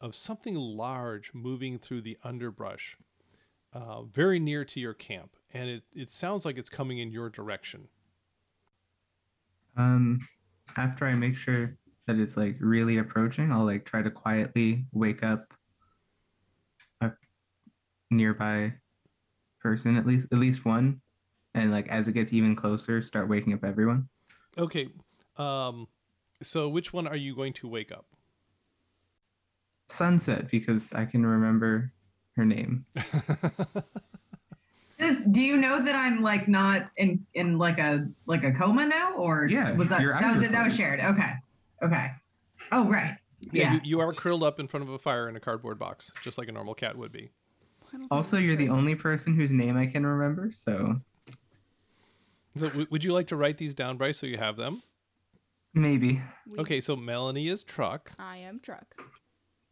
of 0.00 0.16
something 0.16 0.54
large 0.54 1.32
moving 1.34 1.78
through 1.78 2.00
the 2.00 2.16
underbrush 2.24 2.96
uh, 3.74 4.02
very 4.04 4.38
near 4.38 4.64
to 4.64 4.80
your 4.80 4.94
camp. 4.94 5.36
And 5.52 5.68
it, 5.68 5.82
it 5.94 6.10
sounds 6.10 6.46
like 6.46 6.56
it's 6.56 6.70
coming 6.70 6.98
in 6.98 7.10
your 7.10 7.28
direction. 7.28 7.88
Um, 9.76 10.26
after 10.78 11.04
I 11.04 11.12
make 11.12 11.36
sure 11.36 11.76
that 12.06 12.18
it's 12.18 12.38
like 12.38 12.56
really 12.58 12.96
approaching, 12.96 13.52
I'll 13.52 13.66
like 13.66 13.84
try 13.84 14.00
to 14.00 14.10
quietly 14.10 14.86
wake 14.92 15.22
up 15.22 15.52
a 17.02 17.10
nearby 18.10 18.72
person, 19.60 19.96
at 19.98 20.06
least 20.06 20.28
at 20.32 20.38
least 20.38 20.64
one, 20.64 21.02
and 21.54 21.70
like 21.70 21.88
as 21.88 22.08
it 22.08 22.12
gets 22.12 22.32
even 22.32 22.56
closer, 22.56 23.02
start 23.02 23.28
waking 23.28 23.52
up 23.52 23.62
everyone. 23.62 24.08
Okay. 24.56 24.88
Um, 25.36 25.86
so 26.42 26.68
which 26.68 26.92
one 26.92 27.06
are 27.06 27.16
you 27.16 27.34
going 27.34 27.52
to 27.54 27.68
wake 27.68 27.92
up? 27.92 28.06
Sunset, 29.88 30.50
because 30.50 30.92
I 30.92 31.04
can 31.04 31.24
remember 31.24 31.92
her 32.36 32.44
name. 32.44 32.86
This, 34.98 35.26
do 35.26 35.42
you 35.42 35.58
know 35.58 35.84
that 35.84 35.94
I'm 35.94 36.22
like 36.22 36.48
not 36.48 36.88
in 36.96 37.26
in 37.34 37.58
like 37.58 37.78
a 37.78 38.08
like 38.24 38.44
a 38.44 38.52
coma 38.52 38.86
now, 38.86 39.12
or 39.12 39.46
Yeah, 39.46 39.74
was 39.74 39.90
that 39.90 40.00
that 40.00 40.34
was 40.34 40.42
it? 40.42 40.52
That 40.52 40.64
was 40.64 40.74
shared. 40.74 41.00
Okay, 41.00 41.32
okay. 41.82 42.12
Oh 42.72 42.88
right. 42.88 43.16
Yeah. 43.52 43.74
You, 43.74 43.80
you 43.84 44.00
are 44.00 44.14
curled 44.14 44.42
up 44.42 44.58
in 44.58 44.66
front 44.66 44.84
of 44.88 44.88
a 44.88 44.98
fire 44.98 45.28
in 45.28 45.36
a 45.36 45.40
cardboard 45.40 45.78
box, 45.78 46.10
just 46.22 46.38
like 46.38 46.48
a 46.48 46.52
normal 46.52 46.74
cat 46.74 46.96
would 46.96 47.12
be. 47.12 47.30
I 47.88 47.92
don't 47.92 48.00
think 48.00 48.12
Also, 48.12 48.38
you're 48.38 48.56
the 48.56 48.70
only 48.70 48.94
person 48.94 49.34
whose 49.34 49.52
name 49.52 49.76
I 49.76 49.86
can 49.86 50.06
remember, 50.06 50.50
so 50.52 50.96
So 52.56 52.68
w- 52.68 52.86
would 52.90 53.04
you 53.04 53.12
like 53.12 53.26
to 53.28 53.36
write 53.36 53.58
these 53.58 53.74
down, 53.74 53.98
Bryce, 53.98 54.18
so 54.18 54.26
you 54.26 54.38
have 54.38 54.56
them? 54.56 54.82
Maybe. 55.76 56.20
We- 56.48 56.58
Okay, 56.58 56.80
so 56.80 56.96
Melanie 56.96 57.48
is 57.48 57.62
truck. 57.62 58.10
I 58.18 58.38
am 58.38 58.58
truck. 58.60 58.96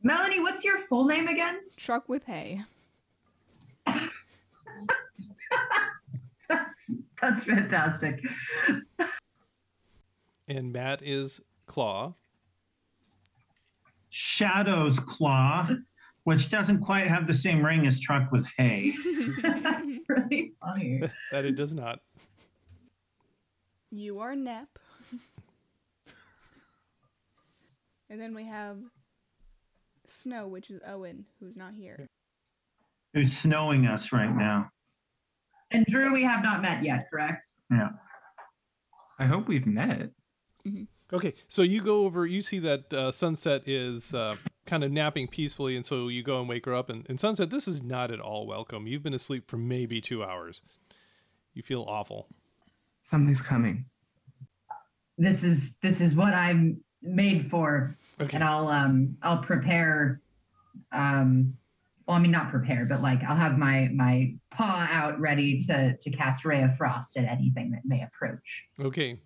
Melanie, 0.02 0.40
what's 0.40 0.64
your 0.64 0.76
full 0.78 1.06
name 1.06 1.28
again? 1.28 1.60
Truck 1.76 2.08
with 2.08 2.24
hay. 2.24 2.60
That's, 6.48 6.90
that's 7.20 7.44
fantastic. 7.44 8.22
and 10.46 10.72
Matt 10.72 11.02
is 11.02 11.40
Claw. 11.66 12.14
Shadow's 14.10 15.00
Claw, 15.00 15.70
which 16.24 16.50
doesn't 16.50 16.80
quite 16.80 17.06
have 17.08 17.26
the 17.26 17.34
same 17.34 17.64
ring 17.64 17.86
as 17.86 17.98
Truck 17.98 18.30
with 18.30 18.46
Hay. 18.58 18.94
that's 19.42 19.90
really 20.08 20.52
funny. 20.60 21.02
That 21.32 21.44
it 21.44 21.56
does 21.56 21.74
not. 21.74 21.98
You 23.90 24.20
are 24.20 24.36
Nep. 24.36 24.68
And 28.14 28.22
then 28.22 28.32
we 28.32 28.46
have 28.46 28.76
Snow, 30.06 30.46
which 30.46 30.70
is 30.70 30.80
Owen, 30.86 31.24
who's 31.40 31.56
not 31.56 31.74
here. 31.74 32.06
Who's 33.12 33.36
snowing 33.36 33.88
us 33.88 34.12
right 34.12 34.32
now? 34.32 34.70
And 35.72 35.84
Drew, 35.86 36.12
we 36.12 36.22
have 36.22 36.44
not 36.44 36.62
met 36.62 36.84
yet, 36.84 37.08
correct? 37.10 37.48
Yeah. 37.72 37.88
I 39.18 39.26
hope 39.26 39.48
we've 39.48 39.66
met. 39.66 40.10
Okay, 41.12 41.34
so 41.48 41.62
you 41.62 41.82
go 41.82 42.04
over, 42.04 42.24
you 42.24 42.40
see 42.40 42.60
that 42.60 42.92
uh, 42.92 43.10
Sunset 43.10 43.66
is 43.66 44.14
uh, 44.14 44.36
kind 44.64 44.84
of 44.84 44.92
napping 44.92 45.26
peacefully, 45.26 45.74
and 45.74 45.84
so 45.84 46.06
you 46.06 46.22
go 46.22 46.38
and 46.38 46.48
wake 46.48 46.66
her 46.66 46.74
up. 46.74 46.90
And, 46.90 47.04
and 47.08 47.18
Sunset, 47.18 47.50
this 47.50 47.66
is 47.66 47.82
not 47.82 48.12
at 48.12 48.20
all 48.20 48.46
welcome. 48.46 48.86
You've 48.86 49.02
been 49.02 49.14
asleep 49.14 49.50
for 49.50 49.56
maybe 49.56 50.00
two 50.00 50.22
hours. 50.22 50.62
You 51.52 51.64
feel 51.64 51.82
awful. 51.82 52.28
Something's 53.02 53.42
coming. 53.42 53.86
This 55.18 55.42
is 55.42 55.74
this 55.82 56.00
is 56.00 56.14
what 56.14 56.32
I'm 56.32 56.80
made 57.04 57.48
for, 57.50 57.96
Okay. 58.20 58.34
and 58.34 58.42
I'll 58.44 58.68
um 58.68 59.16
I'll 59.22 59.38
prepare. 59.42 60.20
Um, 60.92 61.56
well, 62.06 62.16
I 62.16 62.20
mean 62.20 62.30
not 62.32 62.50
prepare, 62.50 62.84
but 62.84 63.00
like 63.00 63.22
I'll 63.22 63.36
have 63.36 63.56
my 63.58 63.88
my 63.94 64.34
paw 64.50 64.88
out 64.90 65.18
ready 65.20 65.60
to 65.62 65.96
to 65.96 66.10
cast 66.10 66.44
ray 66.44 66.62
of 66.62 66.76
frost 66.76 67.16
at 67.16 67.24
anything 67.24 67.70
that 67.72 67.82
may 67.84 68.02
approach. 68.02 68.64
Okay. 68.80 69.16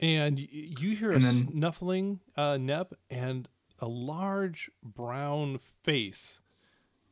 And 0.00 0.38
you 0.38 0.94
hear 0.94 1.12
a 1.12 1.18
then- 1.18 1.32
snuffling 1.52 2.20
uh, 2.36 2.58
Nep, 2.58 2.92
and 3.08 3.48
a 3.78 3.86
large 3.88 4.70
brown 4.82 5.58
face 5.82 6.42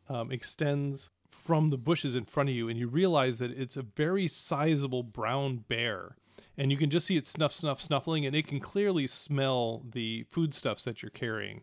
um, 0.08 0.30
extends 0.30 1.08
from 1.30 1.70
the 1.70 1.78
bushes 1.78 2.14
in 2.14 2.24
front 2.26 2.50
of 2.50 2.54
you, 2.54 2.68
and 2.68 2.78
you 2.78 2.86
realize 2.88 3.38
that 3.38 3.50
it's 3.52 3.76
a 3.78 3.82
very 3.82 4.28
sizable 4.28 5.02
brown 5.02 5.64
bear. 5.68 6.16
And 6.56 6.70
you 6.70 6.76
can 6.76 6.90
just 6.90 7.06
see 7.06 7.16
it 7.16 7.26
snuff, 7.26 7.52
snuff, 7.52 7.80
snuffling, 7.80 8.24
and 8.24 8.34
it 8.34 8.46
can 8.46 8.60
clearly 8.60 9.06
smell 9.06 9.82
the 9.92 10.24
foodstuffs 10.30 10.84
that 10.84 11.02
you're 11.02 11.10
carrying 11.10 11.62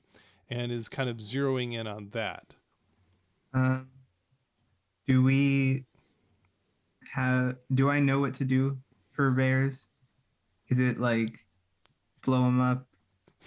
and 0.50 0.72
is 0.72 0.90
kind 0.90 1.10
of 1.10 1.18
zeroing 1.18 1.74
in 1.74 1.88
on 1.88 2.10
that. 2.12 2.56
Um, 3.54 3.88
do 5.08 5.24
we 5.24 5.86
have? 7.14 7.56
Do 7.74 7.90
I 7.90 8.00
know 8.00 8.20
what 8.20 8.34
to 8.36 8.46
do 8.46 8.78
for 9.12 9.32
bears? 9.32 9.86
Is 10.68 10.80
it 10.80 11.00
like 11.00 11.40
blow 12.26 12.44
them 12.44 12.62
up, 12.62 12.86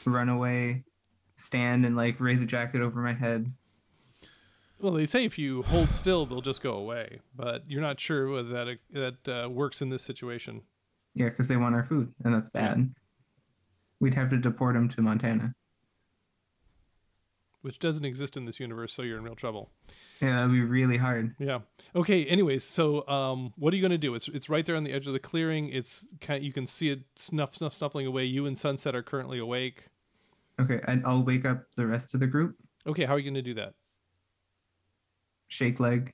run 0.04 0.28
away, 0.28 0.84
stand 1.36 1.84
and 1.86 1.96
like 1.96 2.20
raise 2.20 2.40
a 2.40 2.46
jacket 2.46 2.80
over 2.80 3.00
my 3.00 3.14
head? 3.14 3.52
Well, 4.78 4.92
they 4.92 5.06
say 5.06 5.24
if 5.24 5.38
you 5.38 5.62
hold 5.62 5.90
still, 5.90 6.26
they'll 6.26 6.40
just 6.40 6.62
go 6.62 6.74
away, 6.74 7.20
but 7.34 7.64
you're 7.68 7.80
not 7.80 8.00
sure 8.00 8.28
whether 8.28 8.48
that 8.50 8.78
that 8.92 9.44
uh, 9.44 9.48
works 9.48 9.80
in 9.80 9.88
this 9.88 10.02
situation. 10.02 10.62
Yeah, 11.14 11.28
because 11.28 11.46
they 11.48 11.56
want 11.56 11.74
our 11.74 11.84
food, 11.84 12.12
and 12.24 12.34
that's 12.34 12.50
bad. 12.50 12.92
We'd 14.00 14.14
have 14.14 14.30
to 14.30 14.36
deport 14.36 14.74
them 14.74 14.88
to 14.90 15.02
Montana. 15.02 15.54
which 17.62 17.78
doesn't 17.78 18.04
exist 18.04 18.36
in 18.36 18.44
this 18.44 18.60
universe, 18.60 18.92
so 18.92 19.00
you're 19.02 19.16
in 19.16 19.24
real 19.24 19.34
trouble. 19.34 19.70
Yeah, 20.20 20.36
that'd 20.36 20.52
be 20.52 20.60
really 20.60 20.96
hard. 20.98 21.34
Yeah. 21.38 21.60
Okay. 21.96 22.24
Anyways, 22.26 22.62
so 22.62 23.06
um, 23.08 23.52
what 23.56 23.72
are 23.72 23.76
you 23.76 23.82
gonna 23.82 23.96
do? 23.96 24.14
It's 24.14 24.28
it's 24.28 24.48
right 24.50 24.66
there 24.66 24.76
on 24.76 24.84
the 24.84 24.92
edge 24.92 25.06
of 25.06 25.12
the 25.14 25.18
clearing. 25.18 25.70
It's 25.70 26.06
kind 26.20 26.44
you 26.44 26.52
can 26.52 26.66
see 26.66 26.90
it 26.90 27.00
snuff 27.16 27.56
snuff 27.56 27.72
snuffling 27.72 28.06
away. 28.06 28.24
You 28.24 28.44
and 28.46 28.56
Sunset 28.58 28.94
are 28.94 29.02
currently 29.02 29.38
awake. 29.38 29.84
Okay, 30.60 30.80
and 30.86 31.04
I'll 31.06 31.22
wake 31.24 31.44
up 31.46 31.64
the 31.76 31.86
rest 31.86 32.12
of 32.14 32.20
the 32.20 32.26
group. 32.26 32.56
Okay. 32.86 33.04
How 33.06 33.14
are 33.14 33.18
you 33.18 33.30
gonna 33.30 33.40
do 33.42 33.54
that? 33.54 33.74
Shake 35.48 35.80
leg. 35.80 36.10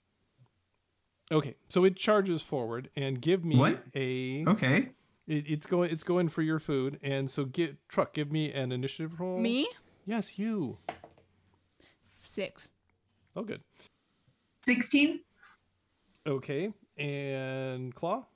Okay. 1.33 1.55
So 1.69 1.85
it 1.85 1.97
charges 1.97 2.43
forward 2.43 2.91
and 2.97 3.21
give 3.21 3.45
me 3.45 3.57
What? 3.57 3.85
a. 3.95 4.45
Okay. 4.47 4.89
It, 5.29 5.45
it's 5.49 5.67
going. 5.67 5.91
It's 5.91 6.03
going 6.03 6.29
for 6.29 6.43
your 6.43 6.59
food, 6.59 6.99
and 7.03 7.31
so 7.31 7.45
get 7.45 7.77
truck. 7.89 8.13
Give 8.13 8.33
me 8.33 8.53
an 8.53 8.73
initiative 8.73 9.21
roll. 9.21 9.39
Me? 9.39 9.69
Yes, 10.07 10.39
you. 10.39 10.79
Six. 12.21 12.69
Oh, 13.37 13.43
good. 13.43 13.61
Sixteen. 14.65 15.21
Okay, 16.27 16.73
and 16.99 17.95
claw. 17.95 18.27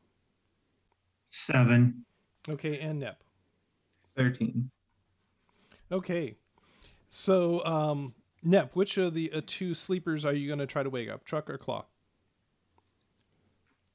Seven. 1.31 2.05
Okay, 2.49 2.79
and 2.79 3.01
nep. 3.01 3.23
Thirteen. 4.17 4.71
Okay. 5.91 6.37
So, 7.09 7.65
um, 7.65 8.15
Nep, 8.43 8.75
which 8.75 8.99
of 8.99 9.15
the 9.15 9.33
uh, 9.33 9.41
two 9.47 9.73
sleepers 9.73 10.25
are 10.25 10.33
you 10.33 10.49
going 10.49 10.59
to 10.59 10.67
try 10.67 10.83
to 10.83 10.91
wake 10.91 11.09
up, 11.09 11.25
Truck 11.25 11.49
or 11.49 11.57
Claw? 11.57 11.85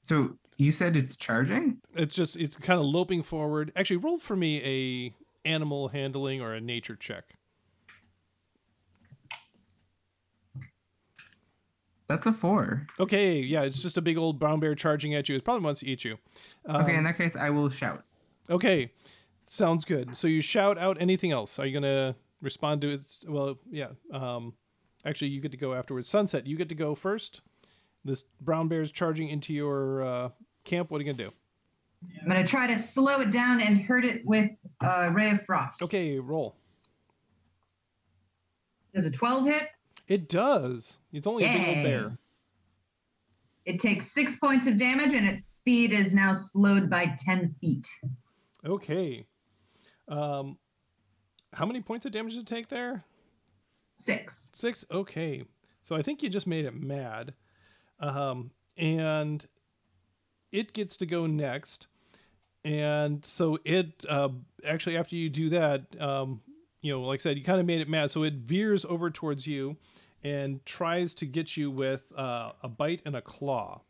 So 0.09 0.37
you 0.57 0.71
said 0.71 0.97
it's 0.97 1.15
charging? 1.15 1.77
It's 1.93 2.15
just 2.15 2.35
it's 2.35 2.55
kind 2.55 2.79
of 2.79 2.87
loping 2.87 3.21
forward. 3.21 3.71
Actually, 3.75 3.97
roll 3.97 4.17
for 4.17 4.35
me 4.35 4.59
a 4.63 5.47
animal 5.47 5.89
handling 5.89 6.41
or 6.41 6.55
a 6.55 6.59
nature 6.59 6.95
check. 6.95 7.35
That's 12.07 12.25
a 12.25 12.33
four. 12.33 12.87
Okay, 12.99 13.37
yeah, 13.39 13.61
it's 13.61 13.83
just 13.83 13.99
a 13.99 14.01
big 14.01 14.17
old 14.17 14.39
brown 14.39 14.59
bear 14.59 14.73
charging 14.73 15.13
at 15.13 15.29
you. 15.29 15.35
It 15.35 15.43
probably 15.43 15.63
wants 15.63 15.81
to 15.81 15.85
eat 15.85 16.03
you. 16.03 16.17
Um, 16.65 16.81
Okay, 16.81 16.95
in 16.95 17.03
that 17.03 17.15
case, 17.15 17.35
I 17.35 17.51
will 17.51 17.69
shout. 17.69 18.03
Okay, 18.49 18.91
sounds 19.47 19.85
good. 19.85 20.17
So 20.17 20.27
you 20.27 20.41
shout 20.41 20.79
out 20.79 20.99
anything 20.99 21.31
else? 21.31 21.59
Are 21.59 21.67
you 21.67 21.73
gonna 21.79 22.15
respond 22.41 22.81
to 22.81 22.89
it? 22.89 23.05
Well, 23.27 23.59
yeah. 23.69 23.89
Um, 24.11 24.55
actually, 25.05 25.27
you 25.27 25.39
get 25.39 25.51
to 25.51 25.57
go 25.57 25.75
afterwards. 25.75 26.09
Sunset, 26.09 26.47
you 26.47 26.57
get 26.57 26.69
to 26.69 26.75
go 26.75 26.95
first. 26.95 27.41
This 28.09 28.25
brown 28.41 28.67
bear 28.67 28.81
is 28.81 28.91
charging 28.91 29.29
into 29.29 29.53
your 29.53 30.01
uh, 30.01 30.29
camp. 30.63 30.89
What 30.89 30.97
are 30.97 31.03
you 31.03 31.13
gonna 31.13 31.29
do? 31.29 31.33
I'm 32.21 32.27
gonna 32.27 32.45
try 32.45 32.65
to 32.65 32.79
slow 32.79 33.21
it 33.21 33.29
down 33.29 33.61
and 33.61 33.79
hurt 33.79 34.03
it 34.03 34.25
with 34.25 34.49
a 34.81 35.11
ray 35.11 35.29
of 35.29 35.45
frost. 35.45 35.83
Okay, 35.83 36.17
roll. 36.17 36.55
Does 38.95 39.05
a 39.05 39.11
12 39.11 39.45
hit? 39.45 39.63
It 40.07 40.27
does. 40.27 40.97
It's 41.13 41.27
only 41.27 41.43
a 41.43 41.53
big 41.53 41.67
old 41.67 41.83
bear. 41.83 42.17
It 43.65 43.79
takes 43.79 44.11
six 44.11 44.37
points 44.37 44.65
of 44.65 44.77
damage, 44.77 45.13
and 45.13 45.27
its 45.27 45.45
speed 45.45 45.93
is 45.93 46.15
now 46.15 46.33
slowed 46.33 46.89
by 46.89 47.15
10 47.19 47.47
feet. 47.47 47.87
Okay. 48.65 49.27
Um, 50.07 50.57
how 51.53 51.67
many 51.67 51.79
points 51.79 52.07
of 52.07 52.11
damage 52.11 52.33
did 52.33 52.41
it 52.41 52.47
take 52.47 52.69
there? 52.69 53.03
Six. 53.97 54.49
Six. 54.53 54.83
Okay. 54.89 55.43
So 55.83 55.95
I 55.95 56.01
think 56.01 56.23
you 56.23 56.29
just 56.29 56.47
made 56.47 56.65
it 56.65 56.73
mad. 56.73 57.35
Um, 57.99 58.51
and 58.77 59.45
it 60.51 60.73
gets 60.73 60.97
to 60.97 61.05
go 61.05 61.25
next. 61.25 61.87
And 62.63 63.23
so 63.23 63.59
it 63.65 64.05
uh, 64.07 64.29
actually, 64.65 64.97
after 64.97 65.15
you 65.15 65.29
do 65.29 65.49
that, 65.49 65.83
um, 66.01 66.41
you 66.81 66.91
know, 66.91 67.01
like 67.01 67.21
I 67.21 67.23
said, 67.23 67.37
you 67.37 67.43
kind 67.43 67.59
of 67.59 67.65
made 67.65 67.81
it 67.81 67.89
mad. 67.89 68.11
So 68.11 68.23
it 68.23 68.33
veers 68.33 68.85
over 68.85 69.09
towards 69.09 69.45
you 69.45 69.77
and 70.23 70.65
tries 70.65 71.13
to 71.15 71.25
get 71.25 71.55
you 71.55 71.71
with 71.71 72.03
uh, 72.15 72.51
a 72.61 72.69
bite 72.69 73.01
and 73.05 73.15
a 73.15 73.21
claw. 73.21 73.81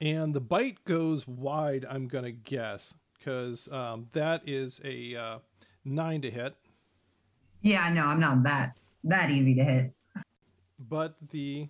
And 0.00 0.32
the 0.32 0.40
bite 0.40 0.82
goes 0.84 1.28
wide, 1.28 1.84
I'm 1.88 2.08
going 2.08 2.24
to 2.24 2.32
guess, 2.32 2.94
because 3.18 3.68
um, 3.70 4.06
that 4.12 4.42
is 4.48 4.80
a 4.82 5.14
uh, 5.14 5.38
nine 5.84 6.22
to 6.22 6.30
hit. 6.30 6.54
Yeah, 7.60 7.92
no, 7.92 8.06
I'm 8.06 8.20
not 8.20 8.42
that 8.44 8.78
that 9.04 9.30
easy 9.30 9.54
to 9.56 9.64
hit. 9.64 9.92
But 10.90 11.14
the 11.30 11.68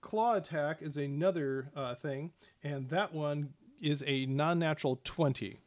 claw 0.00 0.34
attack 0.34 0.82
is 0.82 0.96
another 0.96 1.70
uh, 1.76 1.94
thing, 1.94 2.32
and 2.64 2.88
that 2.88 3.14
one 3.14 3.50
is 3.80 4.02
a 4.06 4.26
non-natural 4.26 4.98
twenty. 5.04 5.60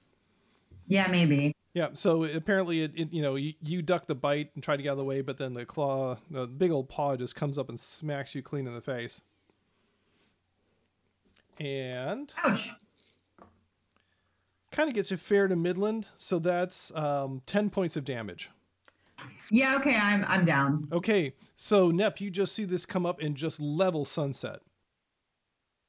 Yeah, 0.88 1.08
maybe. 1.08 1.56
Yeah, 1.74 1.89
so 1.94 2.24
apparently, 2.24 2.82
it, 2.82 2.91
it 2.96 3.13
you 3.13 3.22
know 3.22 3.36
you, 3.36 3.54
you 3.62 3.82
duck 3.82 4.08
the 4.08 4.15
bite 4.15 4.52
and 4.56 4.63
try 4.63 4.76
to 4.76 4.84
get 4.84 4.89
out 4.89 4.94
of 4.94 4.98
the 4.98 5.06
way, 5.06 5.22
but 5.22 5.38
then 5.38 5.54
the 5.54 5.65
claw, 5.65 6.18
the 6.30 6.48
big 6.48 6.72
old 6.72 6.89
paw, 6.89 7.15
just 7.15 7.36
comes 7.36 7.58
up 7.58 7.70
and 7.70 7.80
smacks 7.80 8.36
you 8.36 8.41
clean 8.41 8.68
in 8.68 8.74
the 8.74 8.82
face. 8.82 9.22
And 11.60 12.34
Ouch. 12.44 12.72
kind 14.72 14.89
of 14.89 14.96
gets 14.96 15.12
you 15.12 15.18
fair 15.18 15.48
to 15.48 15.56
Midland, 15.56 16.08
so 16.18 16.39
that's 16.39 16.94
um, 16.96 17.41
ten 17.46 17.70
points 17.70 17.96
of 17.96 18.04
damage. 18.04 18.50
Yeah, 19.50 19.76
okay, 19.78 19.96
I'm 19.96 20.24
I'm 20.26 20.46
down. 20.46 20.88
Okay, 20.92 21.34
so 21.56 21.92
Nep, 21.92 22.20
you 22.22 22.30
just 22.30 22.54
see 22.54 22.66
this 22.66 22.86
come 22.86 23.06
up 23.06 23.22
and 23.22 23.36
just 23.36 23.60
level 23.60 24.06
Sunset. 24.06 24.60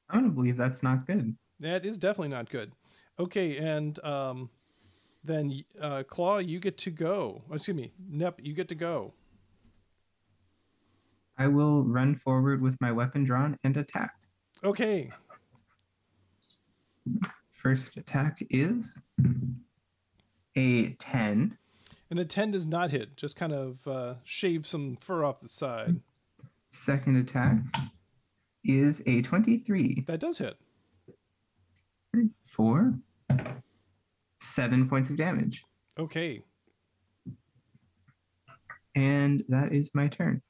I'm 0.09 0.21
gonna 0.21 0.33
believe 0.33 0.57
that's 0.57 0.83
not 0.83 1.05
good. 1.07 1.35
That 1.59 1.85
is 1.85 1.97
definitely 1.97 2.29
not 2.29 2.49
good. 2.49 2.71
Okay, 3.19 3.57
and 3.57 4.03
um, 4.03 4.49
then 5.23 5.63
uh, 5.81 6.03
Claw, 6.07 6.37
you 6.37 6.59
get 6.59 6.77
to 6.79 6.91
go. 6.91 7.43
Oh, 7.49 7.55
excuse 7.55 7.75
me, 7.75 7.91
Nep, 8.09 8.39
you 8.43 8.53
get 8.53 8.67
to 8.69 8.75
go. 8.75 9.13
I 11.37 11.47
will 11.47 11.83
run 11.83 12.15
forward 12.15 12.61
with 12.61 12.79
my 12.81 12.91
weapon 12.91 13.23
drawn 13.23 13.57
and 13.63 13.77
attack. 13.77 14.13
Okay, 14.63 15.11
First 17.51 17.97
attack 17.97 18.37
is 18.49 18.97
a 20.55 20.89
10. 20.93 21.57
And 22.09 22.19
a 22.19 22.25
ten 22.25 22.51
does 22.51 22.65
not 22.65 22.91
hit. 22.91 23.15
Just 23.17 23.35
kind 23.35 23.53
of 23.53 23.87
uh, 23.87 24.15
shave 24.23 24.65
some 24.65 24.95
fur 24.97 25.23
off 25.23 25.41
the 25.41 25.49
side. 25.49 26.01
Second 26.69 27.15
attack 27.17 27.57
is 28.63 29.01
a 29.05 29.21
23 29.21 30.03
That 30.07 30.19
does 30.19 30.37
hit. 30.39 30.57
Four. 32.41 32.95
seven 34.41 34.89
points 34.89 35.09
of 35.09 35.15
damage. 35.17 35.63
Okay, 35.99 36.41
And 38.95 39.43
that 39.49 39.73
is 39.73 39.91
my 39.93 40.07
turn. 40.07 40.41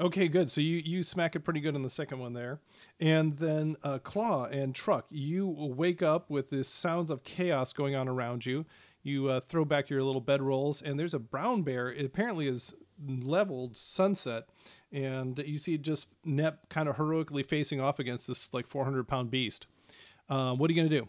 okay, 0.00 0.26
good. 0.28 0.50
So 0.50 0.60
you 0.60 0.78
you 0.84 1.02
smack 1.02 1.36
it 1.36 1.40
pretty 1.40 1.60
good 1.60 1.74
on 1.74 1.82
the 1.82 1.90
second 1.90 2.18
one 2.18 2.32
there, 2.32 2.60
and 3.00 3.36
then 3.38 3.76
uh, 3.82 3.98
Claw 3.98 4.46
and 4.46 4.74
Truck, 4.74 5.06
you 5.10 5.46
wake 5.48 6.02
up 6.02 6.30
with 6.30 6.50
this 6.50 6.68
sounds 6.68 7.10
of 7.10 7.22
chaos 7.24 7.72
going 7.72 7.94
on 7.94 8.08
around 8.08 8.44
you. 8.46 8.64
You 9.04 9.28
uh, 9.28 9.40
throw 9.48 9.66
back 9.66 9.90
your 9.90 10.02
little 10.02 10.22
bedrolls, 10.22 10.82
and 10.82 10.98
there's 10.98 11.14
a 11.14 11.18
brown 11.18 11.62
bear. 11.62 11.92
It 11.92 12.06
apparently 12.06 12.48
is 12.48 12.74
leveled 13.06 13.76
Sunset, 13.76 14.48
and 14.90 15.38
you 15.46 15.58
see 15.58 15.76
just 15.76 16.08
Nep 16.24 16.70
kind 16.70 16.88
of 16.88 16.96
heroically 16.96 17.42
facing 17.42 17.80
off 17.80 17.98
against 17.98 18.26
this 18.26 18.54
like 18.54 18.66
400 18.66 19.06
pound 19.06 19.30
beast. 19.30 19.66
Um, 20.30 20.56
what 20.56 20.70
are 20.70 20.72
you 20.72 20.80
gonna 20.80 20.88
do? 20.88 21.06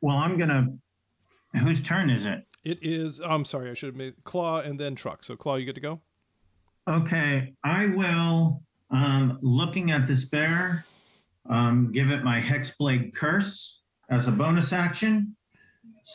Well, 0.00 0.16
I'm 0.16 0.38
gonna. 0.38 0.68
Whose 1.64 1.82
turn 1.82 2.10
is 2.10 2.24
it? 2.24 2.46
It 2.62 2.78
is. 2.80 3.20
I'm 3.20 3.44
sorry, 3.44 3.68
I 3.68 3.74
should 3.74 3.88
have 3.88 3.96
made 3.96 4.14
Claw 4.22 4.60
and 4.60 4.78
then 4.78 4.94
Truck. 4.94 5.24
So 5.24 5.34
Claw, 5.34 5.56
you 5.56 5.66
get 5.66 5.74
to 5.74 5.80
go. 5.80 6.00
Okay, 6.88 7.54
I 7.64 7.86
will. 7.86 8.62
Um, 8.92 9.38
looking 9.42 9.90
at 9.90 10.06
this 10.06 10.24
bear, 10.24 10.84
um, 11.48 11.90
give 11.92 12.10
it 12.10 12.22
my 12.22 12.40
hexblade 12.40 13.14
curse 13.14 13.82
as 14.10 14.26
a 14.28 14.32
bonus 14.32 14.72
action. 14.72 15.36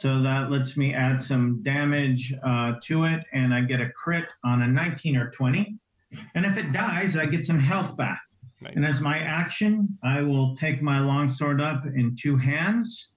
So 0.02 0.22
that 0.24 0.52
lets 0.52 0.76
me 0.76 0.94
add 0.94 1.22
some 1.22 1.64
damage 1.64 2.34
uh, 2.44 2.74
to 2.84 3.06
it, 3.06 3.24
and 3.32 3.54
I 3.54 3.62
get 3.62 3.80
a 3.80 3.90
crit 3.92 4.26
on 4.44 4.62
a 4.64 4.68
19 4.68 5.16
or 5.16 5.30
20. 5.30 5.78
And 6.36 6.46
if 6.46 6.58
it 6.58 6.74
dies, 6.74 7.16
I 7.16 7.26
get 7.26 7.46
some 7.46 7.60
health 7.60 7.96
back. 7.96 8.22
Nice. 8.60 8.74
And 8.76 8.86
as 8.86 9.00
my 9.00 9.20
action, 9.20 9.98
I 10.04 10.22
will 10.22 10.54
take 10.58 10.82
my 10.82 11.00
longsword 11.00 11.62
up 11.62 11.86
in 11.86 12.14
two 12.20 12.36
hands, 12.36 13.08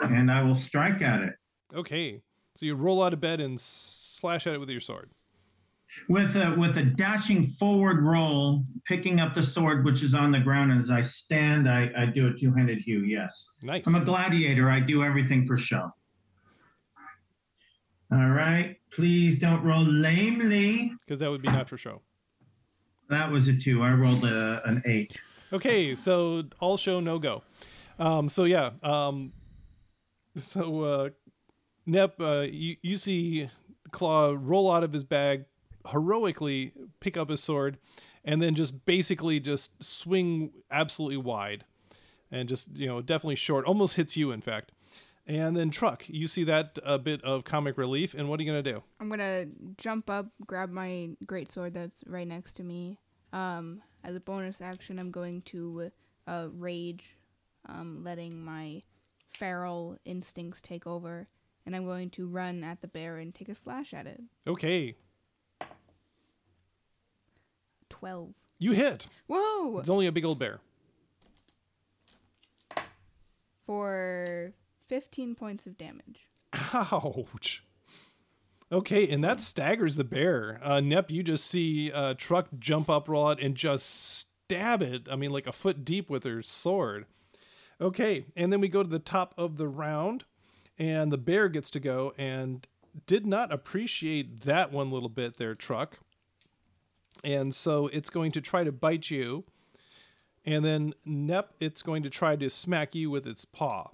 and 0.00 0.32
I 0.32 0.42
will 0.42 0.56
strike 0.56 1.00
at 1.00 1.22
it. 1.22 1.34
Okay, 1.76 2.20
so 2.56 2.66
you 2.66 2.74
roll 2.74 3.02
out 3.04 3.12
of 3.12 3.20
bed 3.20 3.40
and 3.40 3.60
slash 3.60 4.48
at 4.48 4.54
it 4.54 4.58
with 4.58 4.68
your 4.70 4.80
sword. 4.80 5.10
with 6.08 6.34
a 6.34 6.56
with 6.58 6.76
a 6.76 6.82
dashing 6.84 7.50
forward 7.50 8.02
roll, 8.02 8.64
picking 8.84 9.20
up 9.20 9.36
the 9.36 9.42
sword 9.44 9.84
which 9.84 10.02
is 10.02 10.14
on 10.14 10.32
the 10.32 10.40
ground. 10.40 10.72
And 10.72 10.80
as 10.80 10.90
I 10.90 11.02
stand, 11.02 11.68
I, 11.68 11.90
I 11.96 12.06
do 12.06 12.26
a 12.26 12.32
two 12.32 12.52
handed 12.52 12.80
hew. 12.80 13.04
Yes, 13.04 13.48
Nice. 13.62 13.86
I'm 13.86 13.94
a 13.94 14.04
gladiator. 14.04 14.68
I 14.68 14.80
do 14.80 15.04
everything 15.04 15.44
for 15.44 15.56
show. 15.56 15.92
All 18.12 18.28
right, 18.28 18.76
please 18.92 19.36
don't 19.38 19.62
roll 19.62 19.84
lamely. 19.84 20.92
Because 21.06 21.20
that 21.20 21.30
would 21.30 21.42
be 21.42 21.48
not 21.48 21.68
for 21.68 21.76
show. 21.76 22.02
That 23.08 23.30
was 23.30 23.48
a 23.48 23.54
two. 23.54 23.82
I 23.82 23.92
rolled 23.92 24.24
a, 24.24 24.62
an 24.64 24.82
eight. 24.84 25.16
Okay, 25.52 25.94
so 25.94 26.44
all 26.60 26.76
show 26.76 27.00
no 27.00 27.18
go. 27.18 27.42
Um, 27.98 28.28
so 28.28 28.44
yeah, 28.44 28.70
um, 28.82 29.32
so 30.36 30.82
uh, 30.82 31.10
Nep, 31.86 32.20
uh, 32.20 32.46
you 32.50 32.76
you 32.82 32.96
see 32.96 33.48
Claw 33.90 34.36
roll 34.38 34.70
out 34.70 34.84
of 34.84 34.92
his 34.92 35.04
bag, 35.04 35.44
heroically 35.90 36.72
pick 37.00 37.16
up 37.16 37.30
his 37.30 37.42
sword, 37.42 37.78
and 38.24 38.40
then 38.40 38.54
just 38.54 38.84
basically 38.86 39.40
just 39.40 39.82
swing 39.82 40.50
absolutely 40.70 41.16
wide, 41.16 41.64
and 42.30 42.48
just 42.48 42.74
you 42.74 42.86
know 42.86 43.00
definitely 43.00 43.36
short, 43.36 43.64
almost 43.66 43.96
hits 43.96 44.16
you 44.16 44.32
in 44.32 44.40
fact. 44.40 44.72
And 45.30 45.56
then 45.56 45.70
Truck, 45.70 46.02
you 46.08 46.26
see 46.26 46.42
that 46.44 46.76
a 46.84 46.98
bit 46.98 47.22
of 47.22 47.44
comic 47.44 47.78
relief, 47.78 48.14
and 48.14 48.28
what 48.28 48.40
are 48.40 48.42
you 48.42 48.48
gonna 48.50 48.64
do? 48.64 48.82
I'm 48.98 49.08
gonna 49.08 49.46
jump 49.76 50.10
up, 50.10 50.26
grab 50.44 50.70
my 50.72 51.10
great 51.24 51.52
sword 51.52 51.72
that's 51.72 52.02
right 52.04 52.26
next 52.26 52.54
to 52.54 52.64
me. 52.64 52.98
Um, 53.32 53.80
as 54.02 54.16
a 54.16 54.20
bonus 54.20 54.60
action, 54.60 54.98
I'm 54.98 55.12
going 55.12 55.42
to 55.42 55.92
uh, 56.26 56.48
rage, 56.52 57.16
um, 57.68 58.02
letting 58.02 58.44
my 58.44 58.82
feral 59.28 59.98
instincts 60.04 60.60
take 60.60 60.84
over, 60.84 61.28
and 61.64 61.76
I'm 61.76 61.84
going 61.84 62.10
to 62.10 62.26
run 62.26 62.64
at 62.64 62.80
the 62.80 62.88
bear 62.88 63.18
and 63.18 63.32
take 63.32 63.48
a 63.48 63.54
slash 63.54 63.94
at 63.94 64.08
it. 64.08 64.20
Okay, 64.48 64.96
Twelve. 67.88 68.30
you 68.58 68.72
hit. 68.72 69.06
Whoa! 69.28 69.78
It's 69.78 69.88
only 69.88 70.08
a 70.08 70.12
big 70.12 70.24
old 70.24 70.40
bear. 70.40 70.58
For 73.64 74.52
15 74.90 75.36
points 75.36 75.68
of 75.68 75.78
damage. 75.78 76.26
Ouch. 76.74 77.62
Okay, 78.72 79.08
and 79.08 79.22
that 79.22 79.40
staggers 79.40 79.94
the 79.94 80.02
bear. 80.02 80.58
Uh, 80.64 80.80
Nep, 80.80 81.12
you 81.12 81.22
just 81.22 81.46
see 81.46 81.92
uh, 81.92 82.14
Truck 82.14 82.48
jump 82.58 82.90
up, 82.90 83.08
roll 83.08 83.28
out, 83.28 83.40
and 83.40 83.54
just 83.54 83.86
stab 84.48 84.82
it. 84.82 85.06
I 85.08 85.14
mean, 85.14 85.30
like 85.30 85.46
a 85.46 85.52
foot 85.52 85.84
deep 85.84 86.10
with 86.10 86.24
her 86.24 86.42
sword. 86.42 87.06
Okay, 87.80 88.26
and 88.34 88.52
then 88.52 88.60
we 88.60 88.66
go 88.66 88.82
to 88.82 88.88
the 88.88 88.98
top 88.98 89.32
of 89.38 89.58
the 89.58 89.68
round, 89.68 90.24
and 90.76 91.12
the 91.12 91.18
bear 91.18 91.48
gets 91.48 91.70
to 91.70 91.80
go 91.80 92.12
and 92.18 92.66
did 93.06 93.24
not 93.24 93.52
appreciate 93.52 94.40
that 94.40 94.72
one 94.72 94.90
little 94.90 95.08
bit 95.08 95.36
there, 95.36 95.54
Truck. 95.54 96.00
And 97.22 97.54
so 97.54 97.86
it's 97.86 98.10
going 98.10 98.32
to 98.32 98.40
try 98.40 98.64
to 98.64 98.72
bite 98.72 99.08
you. 99.08 99.44
And 100.44 100.64
then 100.64 100.94
Nep, 101.04 101.54
it's 101.60 101.82
going 101.82 102.02
to 102.02 102.10
try 102.10 102.34
to 102.34 102.50
smack 102.50 102.96
you 102.96 103.08
with 103.08 103.24
its 103.24 103.44
paw. 103.44 103.90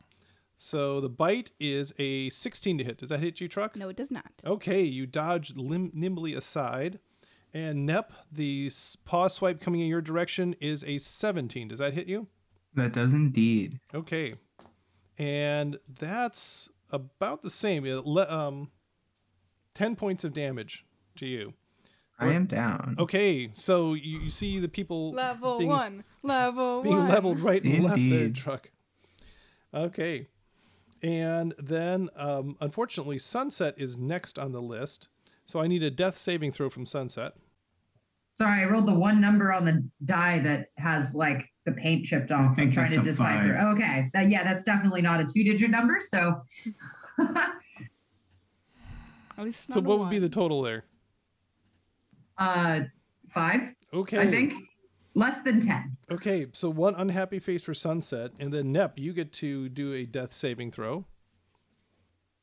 So 0.56 1.00
the 1.00 1.08
bite 1.10 1.50
is 1.60 1.92
a 1.98 2.30
16 2.30 2.78
to 2.78 2.84
hit. 2.84 2.98
Does 2.98 3.10
that 3.10 3.20
hit 3.20 3.40
you, 3.40 3.48
Truck? 3.48 3.76
No, 3.76 3.88
it 3.88 3.96
does 3.96 4.10
not. 4.10 4.32
Okay, 4.44 4.82
you 4.82 5.06
dodge 5.06 5.54
lim- 5.56 5.90
nimbly 5.92 6.32
aside. 6.34 6.98
And 7.52 7.84
Nep, 7.86 8.12
the 8.32 8.66
s- 8.68 8.96
paw 9.04 9.28
swipe 9.28 9.60
coming 9.60 9.80
in 9.80 9.86
your 9.88 10.00
direction 10.00 10.54
is 10.60 10.82
a 10.84 10.98
17. 10.98 11.68
Does 11.68 11.78
that 11.78 11.94
hit 11.94 12.06
you? 12.06 12.26
That 12.74 12.92
does 12.92 13.12
indeed. 13.14 13.80
Okay. 13.94 14.34
And 15.18 15.78
that's 15.98 16.68
about 16.90 17.42
the 17.42 17.50
same. 17.50 17.84
It 17.86 18.06
le- 18.06 18.30
um, 18.30 18.70
10 19.74 19.96
points 19.96 20.24
of 20.24 20.32
damage 20.34 20.84
to 21.16 21.26
you. 21.26 21.52
I 22.18 22.28
am 22.32 22.46
down. 22.46 22.96
Okay, 22.98 23.50
so 23.52 23.92
you, 23.92 24.20
you 24.20 24.30
see 24.30 24.58
the 24.58 24.68
people 24.68 25.12
Level 25.12 25.58
being, 25.58 25.68
one. 25.68 26.04
Level 26.22 26.82
being 26.82 26.96
one. 26.96 27.08
leveled 27.08 27.40
right 27.40 27.62
and 27.62 27.84
left 27.84 27.96
there, 27.96 28.04
Indeed. 28.04 28.34
truck. 28.36 28.70
Okay. 29.74 30.26
And 31.06 31.54
then, 31.58 32.10
um, 32.16 32.56
unfortunately, 32.60 33.20
Sunset 33.20 33.74
is 33.76 33.96
next 33.96 34.40
on 34.40 34.50
the 34.50 34.60
list. 34.60 35.08
So 35.44 35.60
I 35.60 35.68
need 35.68 35.84
a 35.84 35.90
death 35.90 36.16
saving 36.16 36.50
throw 36.50 36.68
from 36.68 36.84
Sunset. 36.84 37.34
Sorry, 38.34 38.62
I 38.62 38.64
rolled 38.64 38.86
the 38.88 38.94
one 38.94 39.20
number 39.20 39.52
on 39.52 39.64
the 39.64 39.88
die 40.04 40.40
that 40.40 40.70
has 40.78 41.14
like 41.14 41.48
the 41.64 41.70
paint 41.72 42.04
chipped 42.04 42.32
off. 42.32 42.58
I'm 42.58 42.72
trying 42.72 42.90
to 42.90 42.96
that's 42.96 43.06
decipher. 43.18 43.54
five. 43.56 43.76
Okay, 43.76 44.10
that, 44.14 44.28
yeah, 44.30 44.42
that's 44.42 44.64
definitely 44.64 45.00
not 45.00 45.20
a 45.20 45.24
two-digit 45.24 45.70
number. 45.70 46.00
So, 46.00 46.42
At 49.38 49.44
least 49.44 49.64
it's 49.66 49.74
So 49.74 49.80
not 49.80 49.86
a 49.86 49.88
what 49.88 49.98
would 50.00 50.10
be 50.10 50.18
the 50.18 50.28
total 50.28 50.60
there? 50.62 50.84
uh, 52.38 52.80
five, 53.30 53.72
Okay. 53.94 54.18
I 54.18 54.26
think, 54.26 54.54
less 55.16 55.40
than 55.40 55.60
ten. 55.60 55.96
Okay, 56.10 56.46
so 56.52 56.70
one 56.70 56.94
unhappy 56.94 57.40
face 57.40 57.64
for 57.64 57.74
Sunset, 57.74 58.30
and 58.38 58.52
then 58.52 58.70
Nep, 58.70 58.96
you 58.96 59.12
get 59.12 59.32
to 59.34 59.68
do 59.68 59.92
a 59.92 60.04
death 60.04 60.32
saving 60.32 60.70
throw. 60.70 61.04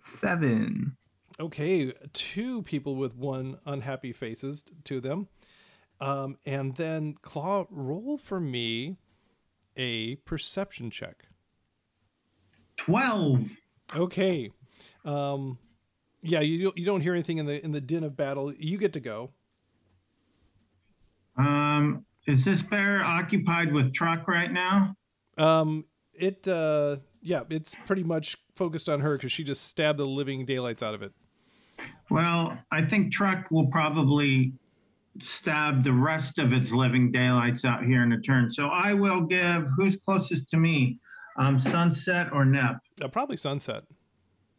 Seven. 0.02 0.98
Okay, 1.40 1.94
two 2.12 2.64
people 2.64 2.96
with 2.96 3.16
one 3.16 3.58
unhappy 3.66 4.12
faces 4.12 4.66
to 4.84 5.00
them. 5.00 5.30
Um, 6.02 6.38
and 6.46 6.76
then 6.76 7.14
Claw, 7.22 7.66
roll 7.70 8.18
for 8.18 8.40
me 8.40 8.98
a 9.78 10.16
perception 10.18 10.92
check. 10.92 11.28
12. 12.78 13.52
Okay. 13.96 14.52
Um, 15.06 15.58
yeah, 16.22 16.42
you 16.42 16.66
don't, 16.66 16.78
you 16.78 16.86
don't 16.86 17.02
hear 17.02 17.14
anything 17.14 17.38
in 17.38 17.46
the 17.46 17.64
in 17.64 17.72
the 17.72 17.82
din 17.82 18.04
of 18.04 18.16
battle. 18.16 18.54
You 18.58 18.78
get 18.78 18.94
to 18.94 19.00
go. 19.00 19.32
Um, 21.38 22.06
is 22.26 22.46
this 22.46 22.62
bear 22.62 23.04
occupied 23.04 23.74
with 23.74 23.94
truck 23.94 24.28
right 24.28 24.52
now? 24.52 24.96
Um, 25.38 25.86
it 26.14 26.48
uh, 26.48 26.98
yeah, 27.22 27.44
it's 27.50 27.76
pretty 27.86 28.04
much 28.04 28.38
focused 28.54 28.90
on 28.90 29.00
her 29.02 29.18
because 29.18 29.32
she 29.32 29.44
just 29.44 29.68
stabbed 29.68 30.00
the 30.00 30.08
living 30.08 30.46
daylights 30.46 30.84
out 30.84 30.94
of 30.94 31.02
it. 31.02 31.12
Well, 32.10 32.58
I 32.72 32.84
think 32.84 33.12
truck 33.12 33.50
will 33.50 33.68
probably 33.68 34.54
stab 35.22 35.84
the 35.84 35.94
rest 35.94 36.38
of 36.38 36.54
its 36.54 36.72
living 36.72 37.12
daylights 37.12 37.66
out 37.66 37.84
here 37.84 38.04
in 38.04 38.12
a 38.14 38.22
turn. 38.22 38.52
So 38.52 38.68
I 38.68 38.94
will 38.94 39.22
give 39.22 39.68
who's 39.76 39.96
closest 39.96 40.50
to 40.52 40.58
me, 40.58 41.00
um, 41.38 41.58
Sunset 41.60 42.32
or 42.34 42.46
Nep. 42.46 42.78
Uh, 43.02 43.08
probably 43.08 43.38
Sunset. 43.38 43.84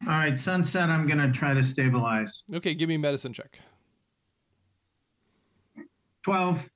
All 0.03 0.15
right, 0.15 0.39
Sunset. 0.39 0.91
I'm 0.91 1.07
gonna 1.07 1.33
try 1.33 1.55
to 1.55 1.63
stabilize. 1.63 2.45
Okay, 2.53 2.75
give 2.75 2.89
me 2.89 2.97
medicine 2.97 3.33
check. 3.33 3.59
12. 6.25 6.69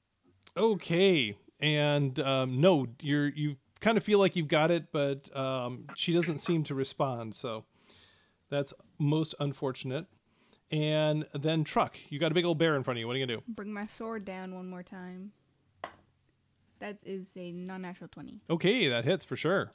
Okay, 0.58 1.36
and 1.60 2.18
um, 2.18 2.60
no, 2.60 2.88
you're 3.00 3.28
you 3.28 3.56
kind 3.80 3.96
of 3.96 4.02
feel 4.02 4.18
like 4.18 4.34
you've 4.34 4.48
got 4.48 4.70
it, 4.72 4.90
but 4.92 5.34
um, 5.36 5.84
she 5.94 6.12
doesn't 6.12 6.38
seem 6.38 6.64
to 6.64 6.74
respond. 6.74 7.34
So 7.36 7.64
that's 8.50 8.74
most 8.98 9.34
unfortunate. 9.38 10.06
And 10.70 11.26
then 11.32 11.64
truck, 11.64 11.96
you 12.10 12.18
got 12.18 12.30
a 12.32 12.34
big 12.34 12.44
old 12.44 12.58
bear 12.58 12.76
in 12.76 12.82
front 12.82 12.98
of 12.98 13.00
you. 13.00 13.06
What 13.06 13.14
are 13.14 13.18
you 13.18 13.26
gonna 13.26 13.38
do? 13.38 13.44
Bring 13.48 13.72
my 13.72 13.86
sword 13.86 14.24
down 14.24 14.54
one 14.54 14.68
more 14.68 14.82
time. 14.82 15.32
That 16.80 16.98
is 17.04 17.36
a 17.36 17.52
non-natural 17.52 18.08
twenty 18.08 18.40
Okay, 18.50 18.88
that 18.88 19.04
hits 19.04 19.24
for 19.24 19.36
sure. 19.36 19.72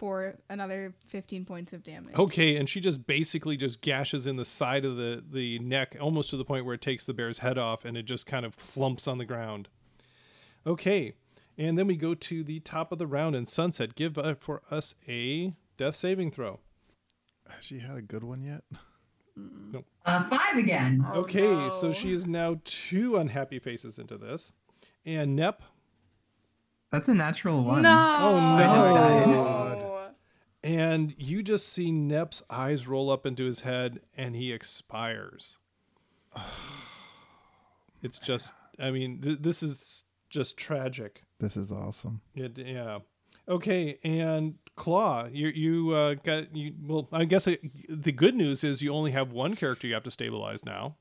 For 0.00 0.36
another 0.48 0.94
fifteen 1.06 1.44
points 1.44 1.74
of 1.74 1.84
damage. 1.84 2.14
Okay, 2.18 2.56
and 2.56 2.66
she 2.68 2.80
just 2.80 3.06
basically 3.06 3.56
just 3.58 3.82
gashes 3.82 4.26
in 4.26 4.36
the 4.36 4.44
side 4.46 4.86
of 4.86 4.96
the 4.96 5.22
the 5.30 5.58
neck, 5.58 5.94
almost 6.00 6.30
to 6.30 6.38
the 6.38 6.44
point 6.44 6.64
where 6.64 6.74
it 6.74 6.80
takes 6.80 7.04
the 7.04 7.12
bear's 7.12 7.38
head 7.40 7.58
off, 7.58 7.84
and 7.84 7.96
it 7.98 8.04
just 8.04 8.24
kind 8.26 8.46
of 8.46 8.54
flumps 8.54 9.06
on 9.06 9.18
the 9.18 9.26
ground. 9.26 9.68
Okay, 10.66 11.12
and 11.58 11.78
then 11.78 11.86
we 11.86 11.96
go 11.96 12.14
to 12.14 12.42
the 12.42 12.60
top 12.60 12.92
of 12.92 12.98
the 12.98 13.06
round, 13.06 13.36
and 13.36 13.46
Sunset, 13.46 13.94
give 13.94 14.16
uh, 14.16 14.34
for 14.34 14.62
us 14.70 14.94
a 15.06 15.52
death 15.76 15.96
saving 15.96 16.30
throw. 16.30 16.60
Has 17.48 17.64
she 17.64 17.80
had 17.80 17.96
a 17.98 18.02
good 18.02 18.24
one 18.24 18.42
yet? 18.42 18.64
Uh, 20.04 20.22
five 20.28 20.56
again. 20.58 21.02
Oh, 21.08 21.20
okay, 21.20 21.70
so 21.80 21.92
she 21.92 22.12
is 22.12 22.26
now 22.26 22.60
two 22.64 23.16
unhappy 23.16 23.58
faces 23.58 23.98
into 23.98 24.18
this, 24.18 24.52
and 25.06 25.34
Nep, 25.36 25.62
That's 26.90 27.08
a 27.08 27.14
natural 27.14 27.62
one. 27.62 27.82
No. 27.82 27.88
Oh, 27.90 28.36
I 28.36 28.62
just 28.64 28.88
died. 28.88 29.24
God. 29.26 29.79
And 30.62 31.14
you 31.18 31.42
just 31.42 31.68
see 31.68 31.90
Nep's 31.90 32.42
eyes 32.50 32.86
roll 32.86 33.10
up 33.10 33.26
into 33.26 33.44
his 33.44 33.60
head, 33.60 34.00
and 34.16 34.34
he 34.34 34.52
expires. 34.52 35.58
It's 38.02 38.18
just, 38.18 38.54
I 38.78 38.90
mean, 38.90 39.20
th- 39.20 39.40
this 39.42 39.62
is 39.62 40.04
just 40.30 40.56
tragic. 40.56 41.22
This 41.38 41.54
is 41.54 41.70
awesome. 41.70 42.22
It, 42.34 42.56
yeah. 42.56 43.00
Okay, 43.46 43.98
and 44.04 44.54
Claw, 44.76 45.26
you 45.30 45.48
you 45.48 45.90
uh, 45.90 46.14
got 46.14 46.56
you. 46.56 46.72
Well, 46.82 47.08
I 47.12 47.24
guess 47.26 47.46
it, 47.46 47.60
the 47.88 48.12
good 48.12 48.34
news 48.34 48.64
is 48.64 48.80
you 48.80 48.94
only 48.94 49.10
have 49.10 49.32
one 49.32 49.56
character 49.56 49.86
you 49.86 49.94
have 49.94 50.04
to 50.04 50.10
stabilize 50.10 50.64
now. 50.64 50.96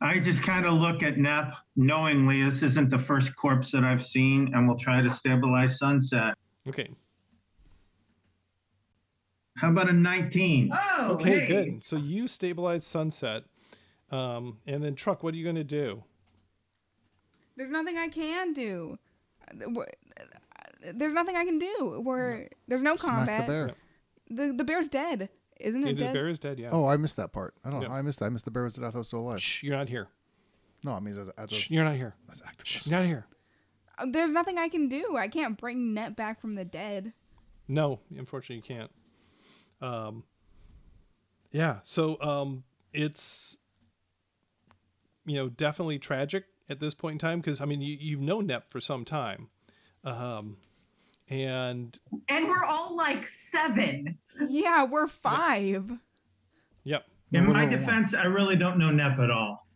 I 0.00 0.18
just 0.18 0.42
kind 0.42 0.66
of 0.66 0.74
look 0.74 1.02
at 1.02 1.16
Nep 1.16 1.54
knowingly 1.74 2.42
this 2.42 2.62
isn't 2.62 2.90
the 2.90 2.98
first 2.98 3.34
corpse 3.34 3.70
that 3.72 3.82
I've 3.82 4.04
seen, 4.04 4.52
and 4.54 4.68
we'll 4.68 4.78
try 4.78 5.00
to 5.00 5.10
stabilize 5.10 5.78
Sunset. 5.78 6.34
Okay. 6.68 6.88
How 9.56 9.70
about 9.70 9.88
a 9.88 9.92
19? 9.92 10.70
Oh, 10.98 11.12
Okay, 11.12 11.40
hey. 11.40 11.46
good. 11.46 11.84
So 11.84 11.96
you 11.96 12.28
stabilize 12.28 12.84
Sunset, 12.84 13.44
um, 14.10 14.58
and 14.66 14.82
then 14.84 14.94
Truck. 14.94 15.22
What 15.22 15.32
are 15.32 15.36
you 15.36 15.44
going 15.44 15.56
to 15.56 15.64
do? 15.64 16.02
There's 17.56 17.70
nothing 17.70 17.96
I 17.96 18.08
can 18.08 18.52
do. 18.52 18.98
There's 20.94 21.14
nothing 21.14 21.36
I 21.36 21.44
can 21.44 21.58
do. 21.58 22.02
We're 22.04 22.48
there's 22.68 22.82
no 22.82 22.96
Smack 22.96 23.10
combat. 23.14 23.46
the 23.46 23.52
bear. 23.52 23.70
The 24.48 24.52
the 24.52 24.64
bear's 24.64 24.88
dead, 24.88 25.30
isn't 25.58 25.80
it? 25.82 25.86
Okay, 25.86 25.94
the 25.94 26.00
dead? 26.04 26.12
bear 26.14 26.28
is 26.28 26.38
dead. 26.38 26.58
Yeah. 26.58 26.68
Oh, 26.72 26.86
I 26.86 26.96
missed 26.98 27.16
that 27.16 27.32
part. 27.32 27.54
I 27.64 27.70
don't 27.70 27.80
know. 27.80 27.86
Yeah. 27.88 27.94
I 27.94 28.02
missed 28.02 28.18
that. 28.18 28.26
I 28.26 28.28
missed 28.28 28.44
the 28.44 28.50
bear 28.50 28.64
was 28.64 28.74
dead. 28.74 28.84
I 28.84 28.88
thought 28.88 28.96
it 28.96 28.98
was 28.98 29.06
still 29.08 29.20
alive. 29.20 29.40
Shh, 29.42 29.62
you're 29.62 29.76
not 29.76 29.88
here. 29.88 30.08
No, 30.84 30.92
I 30.92 31.00
mean 31.00 31.16
as, 31.16 31.30
as, 31.38 31.50
Shh, 31.50 31.70
you're 31.70 31.84
not 31.84 31.96
here. 31.96 32.14
as 32.30 32.42
active. 32.46 32.66
Shh, 32.68 32.86
you're 32.90 32.98
not 33.00 33.06
here. 33.06 33.26
There's 34.04 34.32
nothing 34.32 34.58
I 34.58 34.68
can 34.68 34.88
do. 34.88 35.16
I 35.16 35.28
can't 35.28 35.56
bring 35.56 35.94
Nep 35.94 36.16
back 36.16 36.40
from 36.40 36.54
the 36.54 36.64
dead. 36.64 37.12
No, 37.68 38.00
unfortunately, 38.16 38.56
you 38.56 38.62
can't. 38.62 38.90
Um, 39.80 40.24
yeah, 41.52 41.78
so 41.82 42.20
um, 42.20 42.64
it's 42.92 43.58
you 45.24 45.36
know 45.36 45.48
definitely 45.48 45.98
tragic 45.98 46.44
at 46.68 46.80
this 46.80 46.94
point 46.94 47.14
in 47.14 47.18
time 47.18 47.40
because 47.40 47.60
I 47.60 47.64
mean 47.64 47.80
you, 47.80 47.96
you've 47.98 48.20
known 48.20 48.46
Nep 48.46 48.70
for 48.70 48.80
some 48.80 49.04
time, 49.04 49.48
um, 50.04 50.56
and 51.28 51.98
And 52.28 52.48
we're 52.48 52.64
all 52.64 52.96
like 52.96 53.26
seven. 53.26 54.18
Yeah, 54.48 54.84
we're 54.84 55.08
five. 55.08 55.90
yep, 56.84 57.04
In 57.32 57.50
my 57.52 57.64
defense, 57.66 58.14
I 58.14 58.24
really 58.24 58.56
don't 58.56 58.78
know 58.78 58.90
Nep 58.90 59.18
at 59.18 59.30
all. 59.30 59.66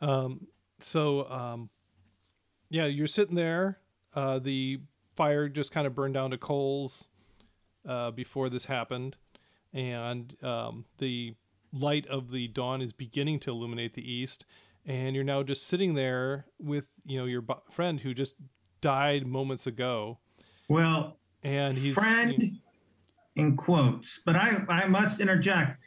Um, 0.00 0.46
so, 0.80 1.28
um, 1.30 1.70
yeah, 2.68 2.86
you're 2.86 3.06
sitting 3.06 3.34
there. 3.34 3.78
Uh, 4.14 4.38
the 4.38 4.80
fire 5.14 5.48
just 5.48 5.72
kind 5.72 5.86
of 5.86 5.94
burned 5.94 6.14
down 6.14 6.30
to 6.30 6.38
coals 6.38 7.08
uh, 7.88 8.10
before 8.10 8.48
this 8.48 8.66
happened, 8.66 9.16
and 9.72 10.36
um, 10.42 10.84
the 10.98 11.34
light 11.72 12.06
of 12.06 12.30
the 12.30 12.48
dawn 12.48 12.80
is 12.82 12.92
beginning 12.92 13.38
to 13.40 13.50
illuminate 13.50 13.94
the 13.94 14.10
east. 14.10 14.44
And 14.84 15.14
you're 15.14 15.24
now 15.24 15.42
just 15.42 15.66
sitting 15.66 15.94
there 15.94 16.46
with 16.58 16.88
you 17.04 17.18
know 17.18 17.24
your 17.24 17.42
bu- 17.42 17.54
friend 17.70 18.00
who 18.00 18.14
just 18.14 18.34
died 18.80 19.26
moments 19.26 19.66
ago, 19.66 20.18
Well, 20.68 21.18
and 21.42 21.76
he's 21.76 21.94
friend 21.94 22.58
in 23.34 23.56
quotes, 23.56 24.20
but 24.24 24.36
I, 24.36 24.64
I 24.68 24.86
must 24.86 25.20
interject. 25.20 25.82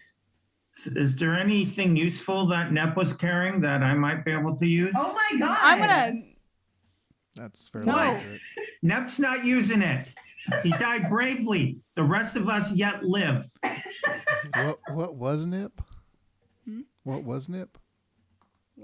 Is 0.86 1.16
there 1.16 1.36
anything 1.38 1.96
useful 1.96 2.46
that 2.48 2.72
Nep 2.72 2.96
was 2.96 3.14
carrying 3.14 3.62
that 3.62 3.84
I 3.84 3.94
might 3.94 4.24
be 4.26 4.32
able 4.32 4.56
to 4.58 4.66
use? 4.66 4.94
Oh 4.96 5.14
my 5.14 5.40
god. 5.40 5.58
I'm 5.62 5.80
gonna. 5.80 6.22
That's 7.36 7.68
fairly 7.70 7.88
No. 7.88 7.98
accurate. 7.98 8.42
Nep's 8.82 9.20
not 9.20 9.46
using 9.46 9.82
it. 9.82 10.14
He 10.64 10.72
died 10.72 11.10
bravely. 11.10 11.78
The 11.96 12.04
rest 12.04 12.36
of 12.36 12.50
us 12.50 12.72
yet 12.74 13.04
live. 13.04 13.46
What 14.56 14.80
what 14.94 15.16
was 15.16 15.46
Nip? 15.46 15.82
Hmm? 16.66 16.82
What 17.04 17.24
was 17.24 17.50
Nip? 17.50 17.78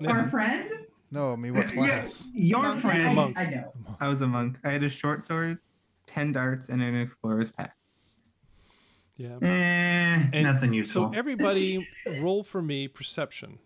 Our 0.05 0.27
friend? 0.29 0.69
No, 1.11 1.31
I 1.31 1.35
mean 1.37 1.53
what 1.55 1.67
class? 1.71 2.29
Your 2.33 2.61
Monk, 2.61 2.81
friend. 2.81 3.07
I, 3.07 3.13
Monk. 3.13 3.37
I 3.39 3.45
know. 3.45 3.71
I 3.99 4.07
was 4.09 4.21
a 4.21 4.27
monk. 4.27 4.59
I 4.63 4.71
had 4.71 4.83
a 4.83 4.89
short 4.89 5.23
sword, 5.23 5.59
ten 6.07 6.31
darts, 6.33 6.67
and 6.69 6.81
an 6.81 6.95
explorer's 6.99 7.51
pack. 7.51 7.75
Yeah. 9.17 9.37
Eh, 9.41 10.29
And 10.33 10.43
nothing 10.43 10.83
So 10.85 11.11
everybody 11.13 11.87
roll 12.19 12.43
for 12.43 12.61
me 12.61 12.87
perception. 12.87 13.59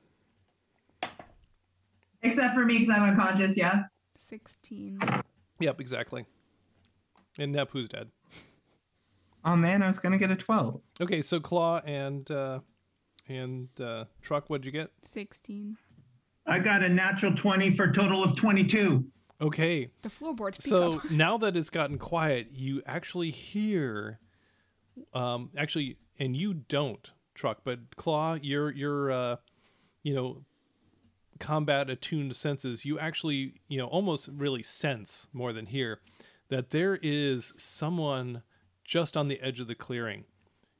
Except 2.21 2.53
for 2.53 2.65
me 2.65 2.79
because 2.79 2.89
I'm 2.95 3.03
unconscious, 3.09 3.57
yeah. 3.57 3.83
16. 4.17 4.99
Yep, 5.59 5.81
exactly. 5.81 6.25
And 7.37 7.51
Nep, 7.53 7.69
who's 7.71 7.89
dead. 7.89 8.09
Oh 9.45 9.55
man, 9.55 9.81
I 9.81 9.87
was 9.87 9.99
gonna 9.99 10.17
get 10.17 10.29
a 10.31 10.35
twelve. 10.35 10.81
Okay, 10.99 11.21
so 11.21 11.39
Claw 11.39 11.81
and 11.85 12.29
uh, 12.29 12.59
and 13.29 13.69
uh, 13.79 14.05
Truck, 14.21 14.49
what'd 14.49 14.65
you 14.65 14.71
get? 14.71 14.91
16. 15.03 15.77
I 16.45 16.59
got 16.59 16.83
a 16.83 16.89
natural 16.89 17.33
20 17.33 17.75
for 17.75 17.83
a 17.85 17.93
total 17.93 18.23
of 18.23 18.35
22. 18.35 19.05
Okay, 19.41 19.91
The 20.01 20.09
floorboards 20.09 20.57
speak 20.57 20.69
so 20.69 20.93
up. 20.93 21.11
now 21.11 21.37
that 21.37 21.55
it's 21.55 21.69
gotten 21.69 21.97
quiet, 21.97 22.47
you 22.51 22.81
actually 22.85 23.29
hear, 23.31 24.19
um, 25.13 25.49
actually, 25.57 25.97
and 26.17 26.35
you 26.35 26.53
don't, 26.53 27.09
Truck, 27.33 27.59
but 27.63 27.95
Claw, 27.95 28.35
your 28.41 28.71
your, 28.71 29.11
uh, 29.11 29.35
you 30.03 30.13
know, 30.13 30.43
combat 31.39 31.89
attuned 31.89 32.35
senses, 32.35 32.85
you 32.85 32.99
actually, 32.99 33.55
you 33.67 33.77
know, 33.77 33.87
almost 33.87 34.29
really 34.33 34.63
sense 34.63 35.27
more 35.33 35.53
than 35.53 35.67
hear 35.67 35.99
that 36.49 36.71
there 36.71 36.99
is 37.01 37.53
someone 37.57 38.43
just 38.83 39.15
on 39.15 39.27
the 39.27 39.39
edge 39.41 39.59
of 39.59 39.67
the 39.67 39.75
clearing. 39.75 40.25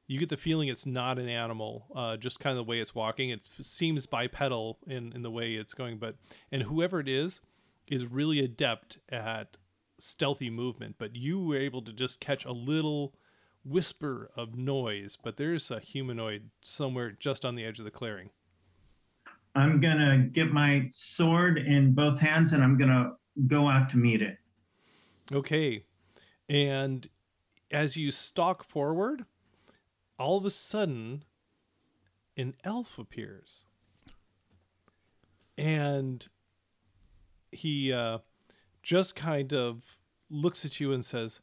You 0.06 0.18
get 0.18 0.28
the 0.28 0.36
feeling 0.36 0.68
it's 0.68 0.86
not 0.86 1.20
an 1.20 1.28
animal, 1.28 1.86
uh, 1.94 2.16
just 2.16 2.40
kind 2.40 2.58
of 2.58 2.66
the 2.66 2.68
way 2.68 2.80
it's 2.80 2.94
walking. 2.94 3.30
It 3.30 3.44
seems 3.44 4.06
bipedal 4.06 4.78
in, 4.86 5.12
in 5.12 5.22
the 5.22 5.30
way 5.30 5.54
it's 5.54 5.74
going, 5.74 5.98
but 5.98 6.16
and 6.50 6.64
whoever 6.64 6.98
it 6.98 7.08
is, 7.08 7.40
is 7.86 8.06
really 8.06 8.40
adept 8.40 8.98
at 9.08 9.56
stealthy 9.98 10.50
movement. 10.50 10.96
But 10.98 11.14
you 11.14 11.40
were 11.40 11.58
able 11.58 11.82
to 11.82 11.92
just 11.92 12.20
catch 12.20 12.44
a 12.44 12.52
little 12.52 13.14
whisper 13.64 14.30
of 14.36 14.56
noise. 14.56 15.18
But 15.22 15.36
there's 15.36 15.70
a 15.70 15.80
humanoid 15.80 16.50
somewhere 16.62 17.10
just 17.10 17.44
on 17.44 17.54
the 17.54 17.64
edge 17.64 17.78
of 17.78 17.84
the 17.84 17.90
clearing. 17.90 18.30
I'm 19.54 19.80
to 19.98 20.28
get 20.32 20.52
my 20.52 20.88
sword 20.92 21.58
in 21.58 21.92
both 21.92 22.20
hands 22.20 22.52
and 22.52 22.62
I'm 22.62 22.78
to 22.90 23.12
go 23.46 23.68
out 23.68 23.88
to 23.90 23.96
meet 23.96 24.22
it. 24.22 24.38
Okay. 25.32 25.84
And 26.48 27.08
as 27.70 27.96
you 27.96 28.10
stalk 28.10 28.62
forward, 28.64 29.24
all 30.18 30.36
of 30.36 30.44
a 30.44 30.50
sudden, 30.50 31.24
an 32.36 32.54
elf 32.64 32.98
appears. 32.98 33.66
And 35.56 36.26
he 37.52 37.92
uh, 37.92 38.18
just 38.82 39.16
kind 39.16 39.52
of 39.52 39.98
looks 40.30 40.64
at 40.64 40.80
you 40.80 40.92
and 40.92 41.04
says, 41.04 41.40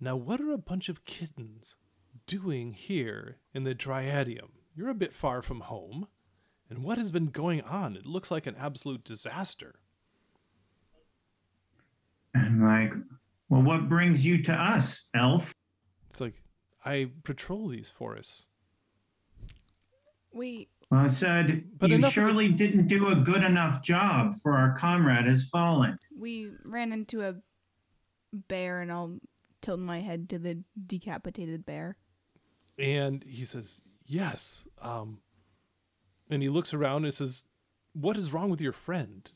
Now, 0.00 0.16
what 0.16 0.40
are 0.40 0.50
a 0.50 0.58
bunch 0.58 0.88
of 0.88 1.04
kittens 1.04 1.76
doing 2.26 2.72
here 2.72 3.36
in 3.52 3.64
the 3.64 3.74
Dryadium? 3.74 4.50
You're 4.74 4.88
a 4.88 4.94
bit 4.94 5.12
far 5.12 5.42
from 5.42 5.60
home. 5.60 6.08
And 6.70 6.82
what 6.84 6.98
has 6.98 7.10
been 7.10 7.26
going 7.26 7.60
on? 7.62 7.96
It 7.96 8.06
looks 8.06 8.30
like 8.30 8.46
an 8.46 8.54
absolute 8.58 9.04
disaster. 9.04 9.80
And 12.32 12.62
like, 12.64 12.92
well, 13.48 13.62
what 13.62 13.88
brings 13.88 14.24
you 14.24 14.42
to 14.44 14.52
us, 14.52 15.02
elf? 15.14 15.52
It's 16.08 16.20
like, 16.20 16.42
I 16.84 17.10
patrol 17.24 17.68
these 17.68 17.90
forests. 17.90 18.46
We. 20.32 20.68
Well, 20.90 21.00
I 21.00 21.08
said, 21.08 21.64
But 21.78 21.90
you 21.90 21.96
enough 21.96 22.08
of 22.10 22.14
the- 22.14 22.20
surely 22.20 22.48
didn't 22.48 22.86
do 22.86 23.08
a 23.08 23.16
good 23.16 23.42
enough 23.42 23.82
job 23.82 24.34
for 24.42 24.52
our 24.52 24.76
comrade 24.76 25.26
has 25.26 25.44
fallen. 25.48 25.98
we 26.16 26.50
ran 26.64 26.92
into 26.92 27.22
a 27.22 27.34
bear 28.32 28.80
and 28.80 28.92
I'll 28.92 29.18
tilt 29.60 29.80
my 29.80 30.00
head 30.00 30.28
to 30.30 30.38
the 30.38 30.62
decapitated 30.86 31.64
bear. 31.66 31.96
And 32.78 33.24
he 33.24 33.44
says, 33.44 33.80
Yes. 34.06 34.66
Um, 34.80 35.18
and 36.28 36.42
he 36.42 36.48
looks 36.48 36.72
around 36.74 37.04
and 37.04 37.14
says, 37.14 37.44
What 37.92 38.16
is 38.16 38.32
wrong 38.32 38.50
with 38.50 38.60
your 38.60 38.72
friend? 38.72 39.30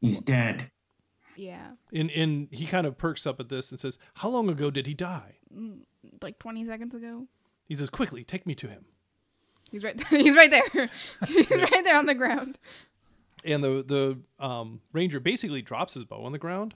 He's 0.00 0.18
dead. 0.18 0.70
Yeah. 1.36 1.72
And, 1.92 2.10
and 2.10 2.48
he 2.50 2.66
kind 2.66 2.86
of 2.86 2.98
perks 2.98 3.26
up 3.26 3.40
at 3.40 3.48
this 3.48 3.70
and 3.70 3.78
says, 3.78 3.98
How 4.14 4.28
long 4.28 4.48
ago 4.48 4.70
did 4.70 4.86
he 4.86 4.94
die? 4.94 5.36
Mm, 5.56 5.80
Like 6.22 6.38
20 6.38 6.64
seconds 6.66 6.94
ago. 6.94 7.26
He 7.66 7.74
says, 7.74 7.90
Quickly, 7.90 8.24
take 8.24 8.46
me 8.46 8.54
to 8.56 8.68
him. 8.68 8.86
He's 9.70 9.84
right 9.84 10.02
he's 10.08 10.34
right 10.34 10.50
there. 10.50 10.88
he's 11.28 11.50
right 11.50 11.84
there 11.84 11.98
on 11.98 12.06
the 12.06 12.14
ground. 12.14 12.58
And 13.44 13.62
the, 13.62 13.84
the 13.86 14.18
um, 14.44 14.80
ranger 14.92 15.20
basically 15.20 15.62
drops 15.62 15.94
his 15.94 16.04
bow 16.04 16.24
on 16.24 16.32
the 16.32 16.38
ground 16.38 16.74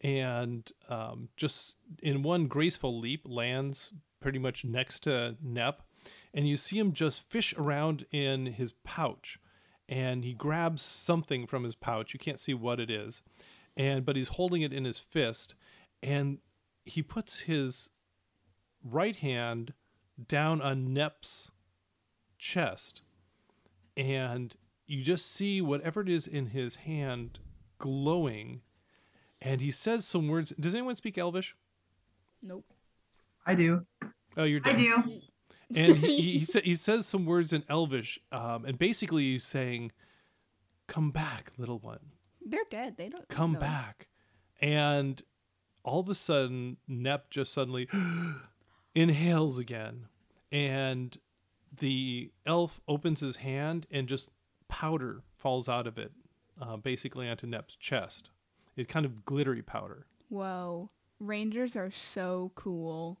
and 0.00 0.70
um, 0.88 1.28
just 1.36 1.76
in 2.02 2.22
one 2.22 2.46
graceful 2.46 2.98
leap 2.98 3.22
lands 3.26 3.92
pretty 4.20 4.38
much 4.38 4.64
next 4.64 5.00
to 5.00 5.36
Nep. 5.42 5.82
And 6.32 6.48
you 6.48 6.56
see 6.56 6.78
him 6.78 6.92
just 6.92 7.22
fish 7.22 7.54
around 7.56 8.06
in 8.10 8.46
his 8.46 8.72
pouch. 8.84 9.38
And 9.88 10.24
he 10.24 10.34
grabs 10.34 10.82
something 10.82 11.46
from 11.46 11.64
his 11.64 11.74
pouch. 11.74 12.14
You 12.14 12.20
can't 12.20 12.38
see 12.38 12.54
what 12.54 12.78
it 12.78 12.90
is. 12.90 13.22
And 13.76 14.04
but 14.04 14.16
he's 14.16 14.28
holding 14.28 14.62
it 14.62 14.72
in 14.72 14.84
his 14.84 14.98
fist. 14.98 15.54
And 16.02 16.38
he 16.84 17.02
puts 17.02 17.40
his 17.40 17.90
right 18.84 19.16
hand 19.16 19.74
down 20.28 20.62
on 20.62 20.94
Nep's 20.94 21.50
chest. 22.38 23.02
And 23.96 24.54
you 24.86 25.02
just 25.02 25.30
see 25.30 25.60
whatever 25.60 26.00
it 26.00 26.08
is 26.08 26.26
in 26.26 26.46
his 26.46 26.76
hand 26.76 27.38
glowing. 27.78 28.62
And 29.42 29.60
he 29.60 29.70
says 29.70 30.06
some 30.06 30.28
words. 30.28 30.50
Does 30.60 30.74
anyone 30.74 30.96
speak 30.96 31.16
Elvish? 31.18 31.54
Nope. 32.42 32.64
I 33.46 33.54
do. 33.54 33.86
Oh, 34.36 34.44
you're 34.44 34.60
I 34.64 34.72
do. 34.74 35.02
and 35.74 35.96
he 35.96 36.16
he, 36.20 36.38
he, 36.40 36.44
sa- 36.44 36.60
he 36.60 36.74
says 36.74 37.06
some 37.06 37.24
words 37.24 37.52
in 37.52 37.64
Elvish, 37.68 38.18
um, 38.32 38.64
and 38.64 38.78
basically 38.78 39.22
he's 39.24 39.44
saying, 39.44 39.92
"Come 40.88 41.10
back, 41.10 41.52
little 41.58 41.78
one, 41.78 42.00
They're 42.44 42.60
dead. 42.70 42.96
They 42.96 43.08
don't 43.08 43.28
come 43.28 43.52
know. 43.52 43.60
back." 43.60 44.08
And 44.60 45.20
all 45.82 46.00
of 46.00 46.08
a 46.10 46.14
sudden, 46.14 46.76
Nep 46.86 47.30
just 47.30 47.52
suddenly 47.54 47.88
inhales 48.94 49.58
again, 49.58 50.06
and 50.52 51.16
the 51.78 52.30
elf 52.46 52.80
opens 52.88 53.20
his 53.20 53.36
hand, 53.36 53.86
and 53.90 54.06
just 54.08 54.30
powder 54.68 55.22
falls 55.38 55.68
out 55.68 55.86
of 55.86 55.98
it, 55.98 56.12
uh, 56.60 56.76
basically 56.76 57.28
onto 57.28 57.46
Nep's 57.46 57.76
chest. 57.76 58.30
It 58.80 58.88
kind 58.88 59.04
of 59.04 59.26
glittery 59.26 59.60
powder. 59.60 60.06
Whoa. 60.30 60.88
Rangers 61.18 61.76
are 61.76 61.90
so 61.90 62.50
cool. 62.54 63.20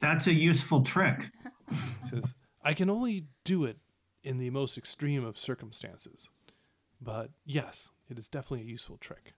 That's 0.00 0.28
a 0.28 0.32
useful 0.32 0.82
trick. 0.82 1.24
He 1.70 2.08
says, 2.08 2.36
I 2.62 2.72
can 2.72 2.88
only 2.88 3.26
do 3.42 3.64
it 3.64 3.78
in 4.22 4.38
the 4.38 4.50
most 4.50 4.78
extreme 4.78 5.24
of 5.24 5.36
circumstances. 5.36 6.28
But 7.00 7.30
yes, 7.44 7.90
it 8.08 8.16
is 8.16 8.28
definitely 8.28 8.66
a 8.66 8.70
useful 8.70 8.96
trick. 8.96 9.34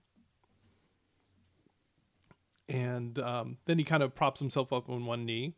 And 2.69 3.17
um, 3.17 3.57
then 3.65 3.79
he 3.79 3.83
kind 3.83 4.03
of 4.03 4.13
props 4.13 4.39
himself 4.39 4.71
up 4.71 4.87
on 4.87 5.05
one 5.07 5.25
knee 5.25 5.55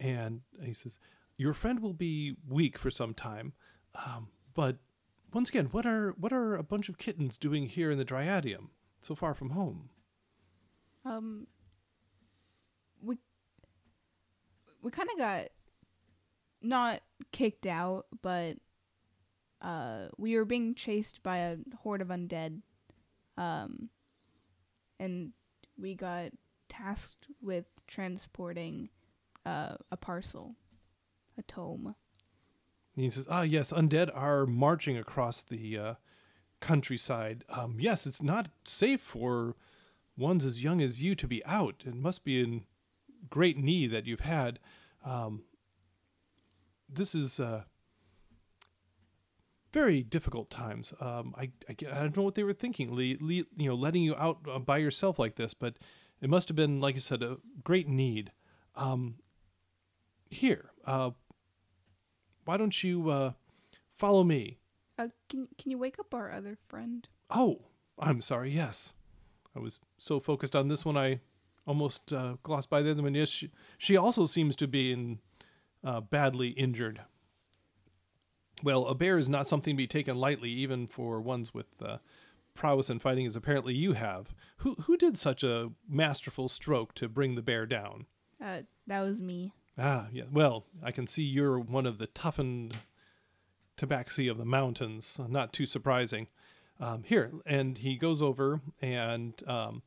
and 0.00 0.40
he 0.60 0.72
says, 0.72 0.98
Your 1.36 1.52
friend 1.52 1.80
will 1.80 1.92
be 1.92 2.34
weak 2.48 2.76
for 2.76 2.90
some 2.90 3.14
time. 3.14 3.52
Um, 3.94 4.30
but 4.52 4.78
once 5.32 5.48
again, 5.48 5.66
what 5.66 5.86
are 5.86 6.14
what 6.18 6.32
are 6.32 6.56
a 6.56 6.64
bunch 6.64 6.88
of 6.88 6.98
kittens 6.98 7.38
doing 7.38 7.66
here 7.66 7.92
in 7.92 7.98
the 7.98 8.04
Dryadium, 8.04 8.70
so 9.00 9.14
far 9.14 9.34
from 9.34 9.50
home? 9.50 9.90
Um 11.04 11.46
we 13.02 13.16
we 14.82 14.90
kind 14.90 15.08
of 15.12 15.18
got 15.18 15.48
not 16.62 17.00
kicked 17.32 17.66
out, 17.66 18.06
but 18.22 18.56
uh 19.60 20.08
we 20.18 20.36
were 20.36 20.44
being 20.44 20.74
chased 20.74 21.22
by 21.22 21.38
a 21.38 21.56
horde 21.82 22.02
of 22.02 22.08
undead. 22.08 22.62
Um 23.36 23.90
and 24.98 25.32
we 25.78 25.94
got 25.94 26.30
tasked 26.68 27.26
with 27.42 27.66
transporting 27.86 28.88
uh, 29.44 29.76
a 29.90 29.96
parcel, 29.96 30.56
a 31.38 31.42
tome. 31.42 31.94
And 32.94 33.04
he 33.04 33.10
says, 33.10 33.26
"Ah, 33.30 33.42
yes, 33.42 33.72
undead 33.72 34.10
are 34.14 34.46
marching 34.46 34.96
across 34.96 35.42
the 35.42 35.78
uh, 35.78 35.94
countryside. 36.60 37.44
Um, 37.48 37.76
yes, 37.78 38.06
it's 38.06 38.22
not 38.22 38.48
safe 38.64 39.00
for 39.00 39.56
ones 40.16 40.44
as 40.44 40.62
young 40.62 40.80
as 40.80 41.02
you 41.02 41.14
to 41.14 41.26
be 41.26 41.44
out. 41.44 41.82
It 41.86 41.94
must 41.94 42.24
be 42.24 42.40
in 42.40 42.64
great 43.28 43.58
need 43.58 43.90
that 43.92 44.06
you've 44.06 44.20
had. 44.20 44.58
Um, 45.04 45.44
this 46.88 47.14
is 47.14 47.38
uh, 47.40 47.64
very 49.72 50.02
difficult 50.02 50.50
times. 50.50 50.94
Um, 51.00 51.34
I, 51.36 51.50
I, 51.68 51.76
I 51.92 52.00
don't 52.00 52.16
know 52.16 52.22
what 52.22 52.34
they 52.34 52.44
were 52.44 52.52
thinking, 52.52 52.90
le- 52.90 53.20
le- 53.20 53.46
you 53.56 53.68
know, 53.68 53.74
letting 53.74 54.02
you 54.02 54.14
out 54.16 54.38
uh, 54.50 54.58
by 54.58 54.78
yourself 54.78 55.18
like 55.18 55.34
this, 55.36 55.54
but 55.54 55.76
it 56.20 56.30
must 56.30 56.48
have 56.48 56.56
been, 56.56 56.80
like 56.80 56.96
I 56.96 57.00
said, 57.00 57.22
a 57.22 57.36
great 57.62 57.88
need. 57.88 58.32
Um, 58.74 59.16
here, 60.30 60.70
uh, 60.86 61.10
why 62.44 62.56
don't 62.56 62.82
you 62.82 63.10
uh, 63.10 63.32
follow 63.90 64.24
me 64.24 64.58
Uh, 64.98 65.08
can 65.28 65.48
can 65.58 65.70
you 65.70 65.78
wake 65.78 65.98
up 65.98 66.14
our 66.14 66.30
other 66.30 66.56
friend? 66.68 67.08
Oh, 67.30 67.62
I'm 67.98 68.20
sorry. 68.20 68.50
Yes, 68.50 68.94
I 69.54 69.60
was 69.60 69.80
so 69.98 70.20
focused 70.20 70.56
on 70.56 70.68
this 70.68 70.84
one 70.84 70.96
I 70.96 71.20
almost 71.66 72.12
uh, 72.12 72.36
glossed 72.42 72.70
by 72.70 72.82
the 72.82 72.92
other 72.92 73.02
one. 73.02 73.14
Yes, 73.14 73.28
she, 73.28 73.50
she 73.76 73.96
also 73.96 74.26
seems 74.26 74.54
to 74.56 74.68
be 74.68 74.92
in, 74.92 75.18
uh, 75.84 76.00
badly 76.00 76.48
injured. 76.50 77.00
Well, 78.62 78.86
a 78.86 78.94
bear 78.94 79.18
is 79.18 79.28
not 79.28 79.48
something 79.48 79.74
to 79.74 79.76
be 79.76 79.86
taken 79.86 80.16
lightly, 80.16 80.50
even 80.50 80.86
for 80.86 81.20
ones 81.20 81.52
with 81.52 81.66
uh, 81.82 81.98
prowess 82.54 82.88
in 82.88 82.98
fighting, 82.98 83.26
as 83.26 83.36
apparently 83.36 83.74
you 83.74 83.92
have. 83.92 84.34
Who 84.58 84.74
who 84.84 84.96
did 84.96 85.18
such 85.18 85.42
a 85.42 85.72
masterful 85.88 86.48
stroke 86.48 86.94
to 86.94 87.08
bring 87.08 87.34
the 87.34 87.42
bear 87.42 87.66
down? 87.66 88.06
Uh, 88.42 88.62
that 88.86 89.00
was 89.00 89.20
me. 89.20 89.52
Ah, 89.78 90.06
yeah. 90.10 90.24
Well, 90.30 90.64
I 90.82 90.90
can 90.90 91.06
see 91.06 91.22
you're 91.22 91.58
one 91.58 91.84
of 91.84 91.98
the 91.98 92.06
toughened 92.06 92.76
tabaxi 93.76 94.30
of 94.30 94.38
the 94.38 94.44
mountains. 94.44 95.20
Not 95.28 95.52
too 95.52 95.66
surprising. 95.66 96.28
Um, 96.78 97.04
here, 97.04 97.32
and 97.46 97.78
he 97.78 97.96
goes 97.96 98.20
over 98.20 98.60
and 98.82 99.32
um, 99.46 99.82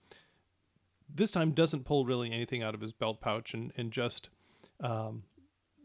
this 1.14 1.32
time 1.32 1.52
doesn't 1.52 1.86
pull 1.86 2.06
really 2.06 2.32
anything 2.32 2.64
out 2.64 2.74
of 2.74 2.82
his 2.82 2.94
belt 2.94 3.22
pouch 3.22 3.54
and, 3.54 3.72
and 3.78 3.92
just 3.92 4.30
um, 4.82 5.24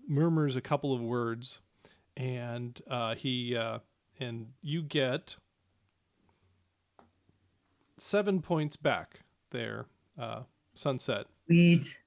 murmurs 0.08 0.56
a 0.56 0.60
couple 0.60 0.94
of 0.94 1.00
words. 1.00 1.60
And 2.16 2.80
uh, 2.88 3.16
he 3.16 3.56
uh, 3.56 3.80
and 4.20 4.52
you 4.62 4.82
get 4.82 5.36
seven 7.98 8.40
points 8.40 8.76
back 8.76 9.20
there, 9.50 9.86
uh, 10.18 10.42
sunset. 10.74 11.26
Sweet. 11.46 11.98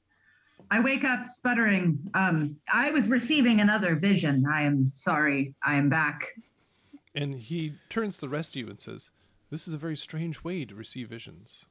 I 0.69 0.79
wake 0.79 1.03
up 1.03 1.25
sputtering. 1.25 1.99
Um, 2.13 2.57
I 2.71 2.91
was 2.91 3.07
receiving 3.07 3.61
another 3.61 3.95
vision. 3.95 4.45
I 4.51 4.63
am 4.63 4.91
sorry. 4.93 5.55
I 5.65 5.75
am 5.75 5.89
back. 5.89 6.33
And 7.15 7.35
he 7.35 7.73
turns 7.89 8.15
to 8.15 8.21
the 8.21 8.29
rest 8.29 8.51
of 8.51 8.55
you 8.57 8.67
and 8.69 8.79
says, 8.79 9.11
This 9.49 9.67
is 9.67 9.73
a 9.73 9.77
very 9.77 9.95
strange 9.95 10.43
way 10.43 10.65
to 10.65 10.75
receive 10.75 11.09
visions. 11.09 11.65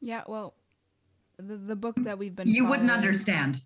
Yeah, 0.00 0.22
well, 0.26 0.54
the 1.38 1.56
the 1.56 1.76
book 1.76 1.96
that 1.98 2.18
we've 2.18 2.36
been 2.36 2.48
You 2.48 2.66
wouldn't 2.66 2.90
understand. 2.90 3.62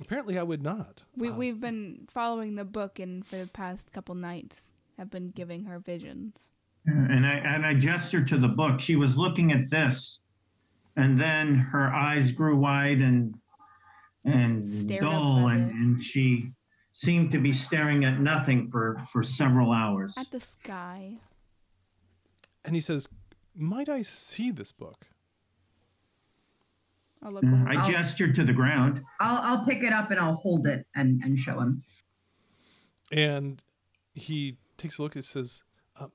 Apparently, 0.00 0.38
I 0.38 0.42
would 0.42 0.62
not. 0.62 1.02
We 1.16 1.28
Um, 1.28 1.36
we've 1.36 1.60
been 1.60 2.06
following 2.10 2.54
the 2.54 2.64
book, 2.64 2.98
and 2.98 3.26
for 3.26 3.36
the 3.36 3.46
past 3.46 3.92
couple 3.92 4.14
nights, 4.14 4.72
have 4.98 5.10
been 5.10 5.30
giving 5.30 5.64
her 5.64 5.78
visions. 5.78 6.50
And 6.86 7.26
I 7.26 7.34
and 7.34 7.66
I 7.66 7.74
gestured 7.74 8.28
to 8.28 8.38
the 8.38 8.48
book. 8.48 8.80
She 8.80 8.96
was 8.96 9.16
looking 9.16 9.52
at 9.52 9.70
this, 9.70 10.20
and 10.96 11.20
then 11.20 11.54
her 11.56 11.92
eyes 11.92 12.32
grew 12.32 12.56
wide 12.56 12.98
and 13.00 13.34
and 14.24 14.68
Stared 14.68 15.02
dull, 15.02 15.46
and, 15.48 15.70
and 15.70 16.02
she 16.02 16.50
seemed 16.92 17.30
to 17.30 17.38
be 17.38 17.52
staring 17.52 18.04
at 18.04 18.18
nothing 18.18 18.66
for 18.66 18.98
for 19.12 19.22
several 19.22 19.72
hours. 19.72 20.16
At 20.18 20.30
the 20.32 20.40
sky. 20.40 21.18
And 22.64 22.74
he 22.74 22.80
says, 22.80 23.06
Might 23.54 23.88
I 23.88 24.02
see 24.02 24.50
this 24.50 24.72
book? 24.72 25.06
I'll 27.22 27.30
look 27.32 27.44
Mm, 27.44 27.60
over. 27.62 27.68
I 27.68 27.82
Oh. 27.82 27.88
gestured 27.90 28.34
to 28.34 28.44
the 28.44 28.52
ground. 28.52 29.02
I'll 29.20 29.58
I'll 29.58 29.64
pick 29.64 29.82
it 29.84 29.92
up 29.92 30.10
and 30.10 30.18
I'll 30.18 30.34
hold 30.34 30.66
it 30.66 30.86
and 30.94 31.22
and 31.22 31.38
show 31.38 31.60
him. 31.60 31.82
And 33.12 33.62
he 34.14 34.58
takes 34.76 34.98
a 34.98 35.02
look 35.02 35.14
and 35.14 35.24
says, 35.24 35.62
uh, 35.94 36.08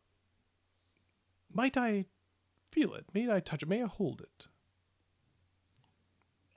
Might 1.53 1.77
I 1.77 2.07
feel 2.69 2.93
it? 2.93 3.05
May 3.13 3.31
I 3.31 3.39
touch 3.39 3.63
it? 3.63 3.69
May 3.69 3.83
I 3.83 3.87
hold 3.87 4.19
it? 4.21 4.47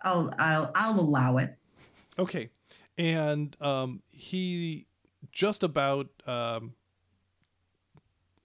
I'll 0.05 0.33
I'll 0.39 0.71
I'll 0.75 1.01
allow 1.01 1.39
it. 1.39 1.57
Okay. 2.19 2.51
And 2.97 3.57
um, 3.61 4.03
he 4.09 4.87
just 5.33 5.63
about, 5.65 6.09
um, 6.27 6.75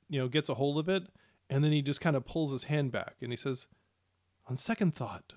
you 0.10 0.20
know, 0.20 0.28
gets 0.28 0.49
a 0.49 0.55
hold 0.55 0.80
of 0.80 0.89
it. 0.89 1.03
And 1.49 1.64
then 1.64 1.72
he 1.72 1.82
just 1.82 2.01
kind 2.01 2.16
of 2.16 2.26
pulls 2.26 2.51
his 2.51 2.64
hand 2.66 2.91
back 2.91 3.16
and 3.22 3.32
he 3.32 3.38
says, 3.38 3.68
On 4.47 4.57
second 4.57 4.93
thought, 4.93 5.34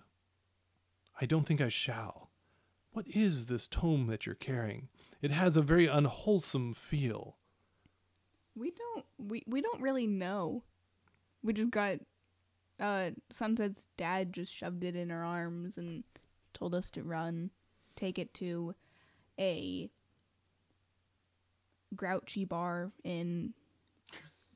I 1.20 1.26
don't 1.26 1.46
think 1.46 1.60
I 1.60 1.68
shall. 1.68 2.30
What 2.92 3.06
is 3.08 3.46
this 3.46 3.68
tome 3.68 4.06
that 4.08 4.26
you're 4.26 4.34
carrying? 4.34 4.88
It 5.22 5.30
has 5.30 5.56
a 5.56 5.62
very 5.62 5.86
unwholesome 5.86 6.74
feel. 6.74 7.36
We 8.54 8.72
don't 8.72 9.06
we 9.16 9.42
we 9.46 9.62
don't 9.62 9.80
really 9.80 10.06
know. 10.06 10.64
We 11.42 11.54
just 11.54 11.70
got 11.70 11.98
uh 12.78 13.10
Sunset's 13.30 13.86
dad 13.96 14.32
just 14.34 14.54
shoved 14.54 14.84
it 14.84 14.96
in 14.96 15.08
her 15.08 15.24
arms 15.24 15.78
and 15.78 16.04
told 16.52 16.74
us 16.74 16.90
to 16.90 17.02
run, 17.02 17.50
take 17.96 18.18
it 18.18 18.32
to 18.34 18.74
a 19.38 19.90
grouchy 21.94 22.44
bar 22.44 22.92
in 23.04 23.54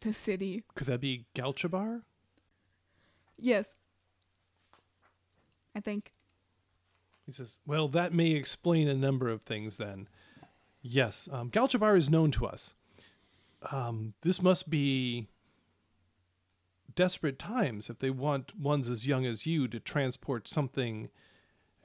the 0.00 0.12
city. 0.12 0.62
Could 0.74 0.86
that 0.86 1.00
be 1.00 1.26
Galchabar? 1.34 2.02
Yes. 3.38 3.74
I 5.74 5.80
think 5.80 6.12
He 7.26 7.32
says, 7.32 7.58
Well, 7.66 7.88
that 7.88 8.12
may 8.14 8.30
explain 8.32 8.88
a 8.88 8.94
number 8.94 9.28
of 9.28 9.42
things 9.42 9.76
then. 9.76 10.08
Yes, 10.80 11.28
um, 11.32 11.50
Galchabar 11.50 11.96
is 11.96 12.08
known 12.08 12.30
to 12.32 12.46
us. 12.46 12.74
Um, 13.72 14.14
this 14.22 14.40
must 14.40 14.70
be 14.70 15.26
desperate 16.94 17.38
times 17.38 17.90
if 17.90 17.98
they 17.98 18.10
want 18.10 18.58
ones 18.58 18.88
as 18.88 19.06
young 19.06 19.26
as 19.26 19.44
you 19.44 19.68
to 19.68 19.80
transport 19.80 20.48
something 20.48 21.10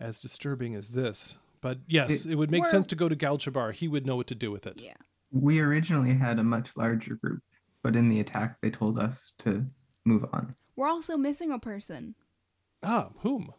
as 0.02 0.20
disturbing 0.20 0.76
as 0.76 0.90
this. 0.90 1.38
But 1.62 1.78
yes, 1.88 2.26
it, 2.26 2.36
would 2.36 2.50
make 2.50 2.66
sense 2.66 2.88
to 2.88 2.96
go 2.96 3.08
to 3.08 3.16
Galchabar. 3.16 3.74
He 3.74 3.88
would 3.88 4.06
know 4.06 4.16
what 4.16 4.28
to 4.28 4.36
do 4.36 4.52
with 4.52 4.66
it. 4.66 4.82
yeah. 4.82 4.94
We 5.32 5.62
originally 5.62 6.14
had 6.14 6.40
a 6.40 6.44
much 6.44 6.72
larger 6.76 7.16
group, 7.16 7.42
but 7.84 7.96
in 7.96 8.10
the 8.10 8.20
attack, 8.20 8.58
they 8.62 8.70
told 8.70 9.00
us 9.00 9.32
to 9.40 9.66
move 10.04 10.26
on. 10.34 10.56
We're 10.76 10.90
also 10.90 11.16
missing 11.16 11.52
a 11.52 11.60
person. 11.60 12.16
Ah, 12.84 13.10
whom? 13.20 13.54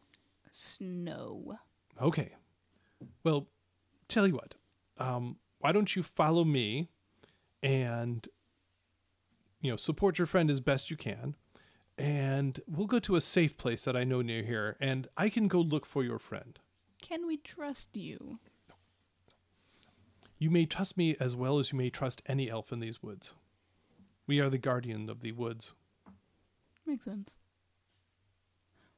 Snow. 0.51 1.55
Okay. 2.01 2.32
Well, 3.24 3.49
tell 4.09 4.26
you 4.26 4.34
what. 4.34 4.55
Um, 4.99 5.36
why 5.61 5.72
don't 5.72 5.95
you 5.95 6.03
follow 6.03 6.45
me 6.45 6.90
and 7.62 8.28
you 9.62 9.70
know, 9.70 9.76
support 9.76 10.18
your 10.18 10.26
friend 10.26 10.51
as 10.51 10.61
best 10.61 10.90
you 10.90 10.97
can. 10.97 11.36
And 11.99 12.59
we'll 12.66 12.86
go 12.86 12.99
to 13.01 13.16
a 13.16 13.20
safe 13.20 13.57
place 13.57 13.84
that 13.84 13.97
I 13.97 14.05
know 14.05 14.22
near 14.22 14.43
here 14.43 14.76
and 14.80 15.09
I 15.16 15.28
can 15.28 15.49
go 15.49 15.61
look 15.61 15.86
for 15.86 16.03
your 16.03 16.18
friend. 16.18 16.59
Can 17.01 17.26
we 17.26 17.36
trust 17.36 17.97
you? 17.97 18.38
You 20.38 20.51
may 20.51 20.66
trust 20.66 20.97
me 20.97 21.16
as 21.20 21.36
well 21.36 21.59
as 21.59 21.70
you 21.72 21.78
may 21.78 21.90
trust 21.90 22.22
any 22.26 22.51
elf 22.51 22.72
in 22.72 22.80
these 22.80 23.03
woods. 23.03 23.34
We 24.26 24.40
are 24.40 24.49
the 24.49 24.59
guardian 24.59 25.09
of 25.09 25.20
the 25.20 25.32
woods. 25.32 25.74
Makes 26.86 27.05
sense. 27.05 27.34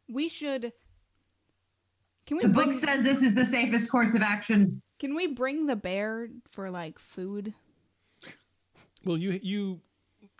We 0.09 0.29
should. 0.29 0.73
Can 2.27 2.39
we 2.39 2.45
The 2.45 2.49
bring, 2.49 2.71
book 2.71 2.79
says 2.79 3.03
this 3.03 3.21
is 3.23 3.35
the 3.35 3.45
safest 3.45 3.91
course 3.91 4.15
of 4.15 4.23
action. 4.23 4.81
Can 4.99 5.15
we 5.15 5.27
bring 5.27 5.67
the 5.67 5.77
bear 5.77 6.29
for 6.51 6.71
like 6.71 6.99
food? 6.99 7.53
Well, 9.05 9.19
you 9.19 9.39
you 9.43 9.81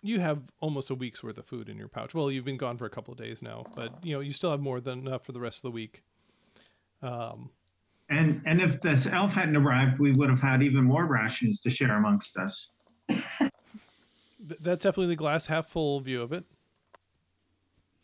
you 0.05 0.19
have 0.19 0.43
almost 0.59 0.91
a 0.91 0.95
week's 0.95 1.23
worth 1.23 1.37
of 1.37 1.45
food 1.45 1.67
in 1.67 1.77
your 1.77 1.87
pouch. 1.87 2.13
Well, 2.13 2.29
you've 2.29 2.45
been 2.45 2.57
gone 2.57 2.77
for 2.77 2.85
a 2.85 2.89
couple 2.89 3.11
of 3.11 3.17
days 3.17 3.41
now, 3.41 3.65
but 3.75 3.91
you 4.03 4.13
know 4.13 4.19
you 4.19 4.33
still 4.33 4.51
have 4.51 4.61
more 4.61 4.79
than 4.79 4.99
enough 4.99 5.25
for 5.25 5.31
the 5.31 5.39
rest 5.39 5.57
of 5.57 5.63
the 5.63 5.71
week. 5.71 6.03
Um, 7.01 7.49
And 8.09 8.41
and 8.45 8.61
if 8.61 8.81
this 8.81 9.07
elf 9.07 9.33
hadn't 9.33 9.55
arrived, 9.55 9.99
we 9.99 10.11
would 10.11 10.29
have 10.29 10.41
had 10.41 10.61
even 10.61 10.83
more 10.83 11.07
rations 11.07 11.59
to 11.61 11.69
share 11.71 11.97
amongst 11.97 12.37
us. 12.37 12.69
that's 14.59 14.83
definitely 14.83 15.07
the 15.07 15.15
glass 15.15 15.47
half 15.47 15.67
full 15.67 15.99
view 15.99 16.21
of 16.21 16.31
it. 16.31 16.45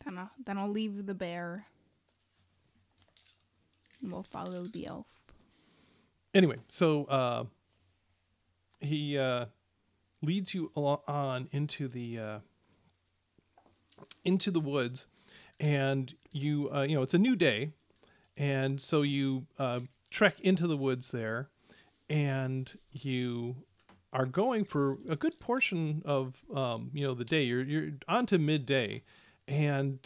Then 0.04 0.18
I'll, 0.18 0.30
then 0.44 0.58
I'll 0.58 0.70
leave 0.70 1.06
the 1.06 1.14
bear. 1.14 1.66
And 4.02 4.10
we'll 4.10 4.24
follow 4.24 4.64
the 4.64 4.88
elf. 4.88 5.06
Anyway, 6.34 6.56
so 6.66 7.04
uh, 7.04 7.44
he 8.80 9.16
uh, 9.16 9.46
leads 10.22 10.54
you 10.54 10.70
on 10.76 11.48
into 11.52 11.88
the 11.88 12.18
uh, 12.18 12.38
into 14.24 14.50
the 14.50 14.60
woods, 14.60 15.06
and 15.60 16.14
you 16.30 16.70
uh, 16.72 16.82
you 16.82 16.94
know 16.94 17.02
it's 17.02 17.14
a 17.14 17.18
new 17.18 17.36
day, 17.36 17.70
and 18.36 18.80
so 18.80 19.02
you 19.02 19.46
uh, 19.58 19.80
trek 20.10 20.40
into 20.40 20.66
the 20.66 20.76
woods 20.76 21.10
there, 21.10 21.48
and 22.08 22.78
you 22.92 23.56
are 24.12 24.26
going 24.26 24.64
for 24.64 24.98
a 25.08 25.16
good 25.16 25.38
portion 25.40 26.02
of 26.04 26.44
um, 26.54 26.90
you 26.94 27.06
know 27.06 27.14
the 27.14 27.24
day. 27.24 27.42
You're 27.42 27.62
you're 27.62 27.90
on 28.08 28.26
to 28.26 28.38
midday, 28.38 29.02
and 29.48 29.98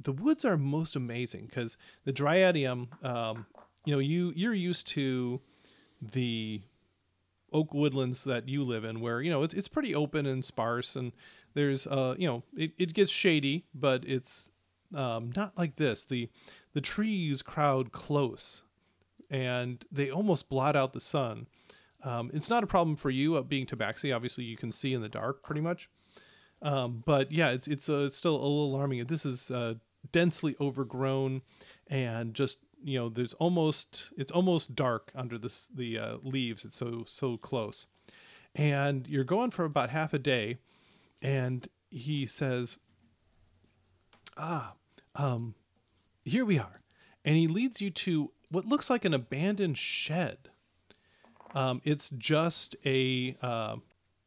the 0.00 0.12
woods 0.12 0.44
are 0.44 0.56
most 0.56 0.96
amazing 0.96 1.46
because 1.46 1.76
the 2.04 2.12
dryadium 2.12 2.88
um, 3.04 3.46
you 3.84 3.92
know 3.92 4.00
you 4.00 4.32
you're 4.34 4.54
used 4.54 4.86
to 4.88 5.40
the 6.00 6.60
oak 7.52 7.72
woodlands 7.74 8.24
that 8.24 8.48
you 8.48 8.62
live 8.64 8.84
in 8.84 9.00
where 9.00 9.20
you 9.22 9.30
know 9.30 9.42
it's, 9.42 9.54
it's 9.54 9.68
pretty 9.68 9.94
open 9.94 10.26
and 10.26 10.44
sparse 10.44 10.96
and 10.96 11.12
there's 11.54 11.86
uh 11.86 12.14
you 12.18 12.26
know 12.26 12.42
it, 12.56 12.72
it 12.78 12.94
gets 12.94 13.10
shady 13.10 13.64
but 13.74 14.04
it's 14.06 14.50
um 14.94 15.32
not 15.34 15.56
like 15.56 15.76
this 15.76 16.04
the 16.04 16.28
the 16.74 16.80
trees 16.80 17.42
crowd 17.42 17.92
close 17.92 18.62
and 19.30 19.84
they 19.90 20.10
almost 20.10 20.48
blot 20.48 20.76
out 20.76 20.92
the 20.92 21.00
sun 21.00 21.46
Um, 22.04 22.30
it's 22.32 22.48
not 22.48 22.62
a 22.62 22.66
problem 22.66 22.96
for 22.96 23.10
you 23.10 23.36
uh, 23.36 23.42
being 23.42 23.66
tabaxi. 23.66 24.14
Obviously, 24.14 24.44
you 24.44 24.56
can 24.56 24.70
see 24.72 24.94
in 24.94 25.02
the 25.02 25.08
dark 25.08 25.42
pretty 25.42 25.60
much. 25.60 25.88
Um, 26.62 27.02
but 27.04 27.32
yeah, 27.32 27.50
it's 27.50 27.66
it's, 27.66 27.88
uh, 27.88 28.06
it's 28.06 28.16
still 28.16 28.36
a 28.36 28.38
little 28.38 28.66
alarming. 28.74 29.04
This 29.06 29.26
is 29.26 29.50
uh, 29.50 29.74
densely 30.12 30.54
overgrown, 30.60 31.42
and 31.90 32.34
just 32.34 32.58
you 32.82 32.98
know, 32.98 33.08
there's 33.08 33.34
almost 33.34 34.12
it's 34.16 34.32
almost 34.32 34.74
dark 34.74 35.10
under 35.14 35.38
this 35.38 35.68
the 35.74 35.98
uh, 35.98 36.16
leaves. 36.22 36.64
It's 36.64 36.76
so 36.76 37.04
so 37.06 37.36
close, 37.36 37.86
and 38.54 39.06
you're 39.08 39.24
going 39.24 39.50
for 39.50 39.64
about 39.64 39.90
half 39.90 40.12
a 40.14 40.18
day, 40.18 40.58
and 41.22 41.68
he 41.90 42.26
says, 42.26 42.78
"Ah, 44.36 44.74
um, 45.14 45.54
here 46.24 46.44
we 46.44 46.58
are," 46.58 46.80
and 47.24 47.36
he 47.36 47.48
leads 47.48 47.80
you 47.80 47.90
to 47.90 48.30
what 48.50 48.64
looks 48.64 48.90
like 48.90 49.04
an 49.04 49.14
abandoned 49.14 49.78
shed. 49.78 50.50
Um, 51.54 51.80
it's 51.84 52.10
just 52.10 52.76
a 52.84 53.36
uh, 53.42 53.76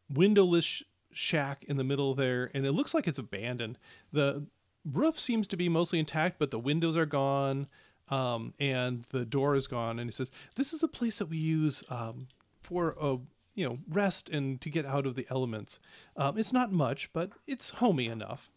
windowless 0.10 0.66
sh- 0.66 0.84
shack 1.12 1.64
in 1.68 1.78
the 1.78 1.84
middle 1.84 2.16
there, 2.16 2.49
and 2.54 2.66
it 2.66 2.72
looks 2.72 2.93
like 2.93 3.08
it's 3.08 3.20
abandoned. 3.20 3.78
The 4.12 4.45
roof 4.86 5.20
seems 5.20 5.47
to 5.47 5.58
be 5.58 5.70
mostly 5.70 5.99
intact, 5.99 6.39
but 6.39 6.52
the 6.52 6.60
windows 6.60 6.97
are 6.97 7.06
gone, 7.06 7.68
um, 8.12 8.53
and 8.59 9.05
the 9.09 9.26
door 9.26 9.55
is 9.55 9.66
gone. 9.68 9.97
And 9.97 10.07
he 10.07 10.12
says, 10.14 10.30
"This 10.55 10.74
is 10.74 10.84
a 10.84 10.88
place 10.88 11.18
that 11.18 11.30
we 11.30 11.38
use 11.38 11.84
um, 11.89 12.28
for 12.59 12.95
a 13.01 13.18
you 13.55 13.68
know 13.68 13.78
rest 13.89 14.30
and 14.30 14.62
to 14.62 14.70
get 14.70 14.86
out 14.86 15.05
of 15.07 15.16
the 15.16 15.26
elements. 15.30 15.80
Um, 16.16 16.38
it's 16.38 16.53
not 16.53 16.72
much, 16.72 17.12
but 17.14 17.32
it's 17.47 17.70
homey 17.72 18.05
enough, 18.07 18.51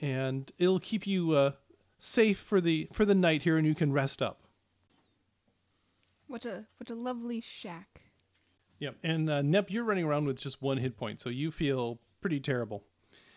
and 0.00 0.52
it'll 0.58 0.80
keep 0.80 1.06
you 1.06 1.32
uh, 1.32 1.52
safe 1.98 2.38
for 2.38 2.60
the 2.60 2.88
for 2.92 3.04
the 3.04 3.14
night 3.14 3.42
here, 3.44 3.56
and 3.56 3.66
you 3.66 3.74
can 3.74 3.92
rest 3.92 4.20
up." 4.20 4.40
What 6.26 6.44
a 6.46 6.64
what 6.78 6.90
a 6.90 6.94
lovely 6.94 7.40
shack. 7.40 8.02
Yep. 8.78 8.96
And 9.02 9.30
uh, 9.30 9.42
Nep, 9.42 9.70
you're 9.70 9.84
running 9.84 10.04
around 10.04 10.24
with 10.26 10.40
just 10.40 10.60
one 10.60 10.78
hit 10.78 10.96
point, 10.96 11.20
so 11.20 11.28
you 11.30 11.50
feel 11.52 12.00
pretty 12.20 12.40
terrible. 12.40 12.82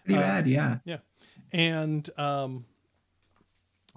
Pretty 0.04 0.18
Uh, 0.18 0.22
bad, 0.22 0.48
yeah. 0.48 0.78
Yeah. 0.86 0.98
And 1.52 2.10
um, 2.18 2.66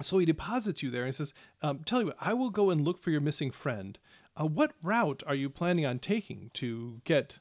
so 0.01 0.19
he 0.19 0.27
deposits 0.27 0.83
you 0.83 0.91
there 0.91 1.05
and 1.05 1.15
says, 1.15 1.35
um, 1.63 1.81
Tell 1.85 2.01
you 2.01 2.07
what, 2.07 2.17
I 2.21 2.35
will 2.35 2.51
go 2.51 2.71
and 2.71 2.81
look 2.81 3.01
for 3.01 3.11
your 3.11 3.21
missing 3.21 3.51
friend. 3.51 3.99
Uh, 4.39 4.47
what 4.47 4.73
route 4.83 5.23
are 5.27 5.35
you 5.35 5.51
planning 5.51 5.85
on 5.85 5.99
taking 5.99 6.51
to 6.55 7.01
get 7.05 7.39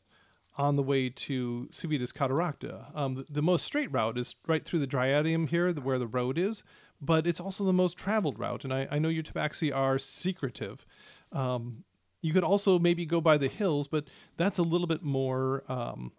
on 0.57 0.75
the 0.75 0.83
way 0.83 1.09
to 1.09 1.67
Civitas 1.71 2.11
Cataracta? 2.11 2.95
Um, 2.95 3.15
the, 3.15 3.25
the 3.29 3.41
most 3.41 3.65
straight 3.65 3.91
route 3.91 4.17
is 4.17 4.35
right 4.47 4.65
through 4.65 4.79
the 4.79 4.87
Dryadium 4.87 5.47
here, 5.47 5.71
the, 5.71 5.81
where 5.81 5.99
the 5.99 6.07
road 6.07 6.37
is, 6.37 6.63
but 6.99 7.27
it's 7.27 7.39
also 7.39 7.63
the 7.63 7.73
most 7.73 7.97
traveled 7.97 8.39
route. 8.39 8.63
And 8.63 8.73
I, 8.73 8.87
I 8.89 8.99
know 8.99 9.09
your 9.09 9.23
tabaxi 9.23 9.75
are 9.75 9.99
secretive. 9.99 10.85
Um, 11.31 11.83
you 12.21 12.33
could 12.33 12.43
also 12.43 12.79
maybe 12.79 13.05
go 13.05 13.21
by 13.21 13.37
the 13.37 13.47
hills, 13.47 13.87
but 13.87 14.05
that's 14.37 14.57
a 14.57 14.63
little 14.63 14.87
bit 14.87 15.03
more. 15.03 15.63
Um, 15.67 16.11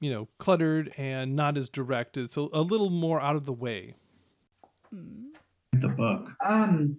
you 0.00 0.10
know, 0.10 0.26
cluttered 0.38 0.92
and 0.96 1.36
not 1.36 1.56
as 1.56 1.68
direct. 1.68 2.16
It's 2.16 2.36
a, 2.36 2.40
a 2.52 2.62
little 2.62 2.90
more 2.90 3.20
out 3.20 3.36
of 3.36 3.44
the 3.44 3.52
way. 3.52 3.94
The 5.72 5.88
book. 5.88 6.30
Um, 6.44 6.98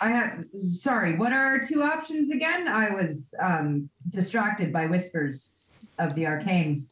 I 0.00 0.10
have. 0.10 0.44
Sorry, 0.72 1.16
what 1.16 1.32
are 1.32 1.44
our 1.44 1.60
two 1.60 1.82
options 1.82 2.30
again? 2.30 2.68
I 2.68 2.90
was 2.90 3.34
um 3.40 3.90
distracted 4.10 4.72
by 4.72 4.86
whispers 4.86 5.50
of 5.98 6.14
the 6.14 6.26
arcane. 6.26 6.86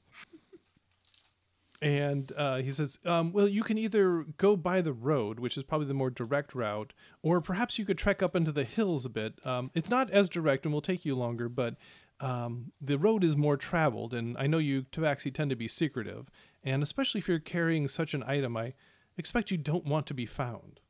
And 1.80 2.32
uh, 2.36 2.56
he 2.56 2.72
says, 2.72 2.98
um, 3.04 3.32
well, 3.32 3.46
you 3.46 3.62
can 3.62 3.78
either 3.78 4.24
go 4.36 4.56
by 4.56 4.80
the 4.80 4.92
road, 4.92 5.38
which 5.38 5.56
is 5.56 5.62
probably 5.62 5.86
the 5.86 5.94
more 5.94 6.10
direct 6.10 6.52
route, 6.52 6.92
or 7.22 7.40
perhaps 7.40 7.78
you 7.78 7.84
could 7.84 7.96
trek 7.96 8.20
up 8.20 8.34
into 8.34 8.50
the 8.50 8.64
hills 8.64 9.04
a 9.04 9.08
bit. 9.08 9.34
Um, 9.46 9.70
it's 9.74 9.88
not 9.88 10.10
as 10.10 10.28
direct 10.28 10.64
and 10.64 10.74
will 10.74 10.80
take 10.80 11.04
you 11.04 11.14
longer, 11.14 11.48
but 11.48 11.76
um, 12.18 12.72
the 12.80 12.98
road 12.98 13.22
is 13.22 13.36
more 13.36 13.56
traveled. 13.56 14.12
And 14.12 14.36
I 14.40 14.48
know 14.48 14.58
you 14.58 14.86
tabaxi 14.90 15.32
tend 15.32 15.50
to 15.50 15.56
be 15.56 15.68
secretive. 15.68 16.28
And 16.64 16.82
especially 16.82 17.20
if 17.20 17.28
you're 17.28 17.38
carrying 17.38 17.86
such 17.86 18.12
an 18.12 18.24
item, 18.24 18.56
I 18.56 18.74
expect 19.18 19.50
you 19.50 19.58
don't 19.58 19.84
want 19.84 20.06
to 20.06 20.14
be 20.14 20.26
found. 20.26 20.80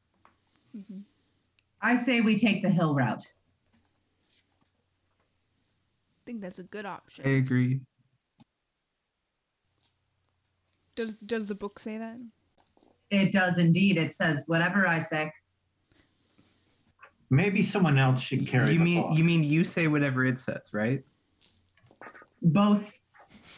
I 1.80 1.96
say 1.96 2.20
we 2.20 2.36
take 2.36 2.62
the 2.62 2.70
hill 2.70 2.94
route. 2.94 3.24
I 6.06 6.20
think 6.26 6.40
that's 6.42 6.58
a 6.58 6.62
good 6.64 6.86
option. 6.86 7.24
I 7.26 7.30
agree. 7.30 7.80
Does 10.94 11.14
does 11.24 11.48
the 11.48 11.54
book 11.54 11.78
say 11.78 11.96
that? 11.98 12.18
It 13.10 13.32
does 13.32 13.58
indeed. 13.58 13.96
It 13.96 14.14
says 14.14 14.44
whatever 14.46 14.86
I 14.86 14.98
say. 14.98 15.32
Maybe 17.30 17.62
someone 17.62 17.98
else 17.98 18.20
should 18.20 18.46
carry 18.46 18.72
You 18.72 18.78
the 18.78 18.84
mean 18.84 19.02
book. 19.02 19.16
you 19.16 19.24
mean 19.24 19.42
you 19.42 19.64
say 19.64 19.86
whatever 19.86 20.24
it 20.24 20.38
says, 20.38 20.70
right? 20.72 21.02
Both 22.42 22.92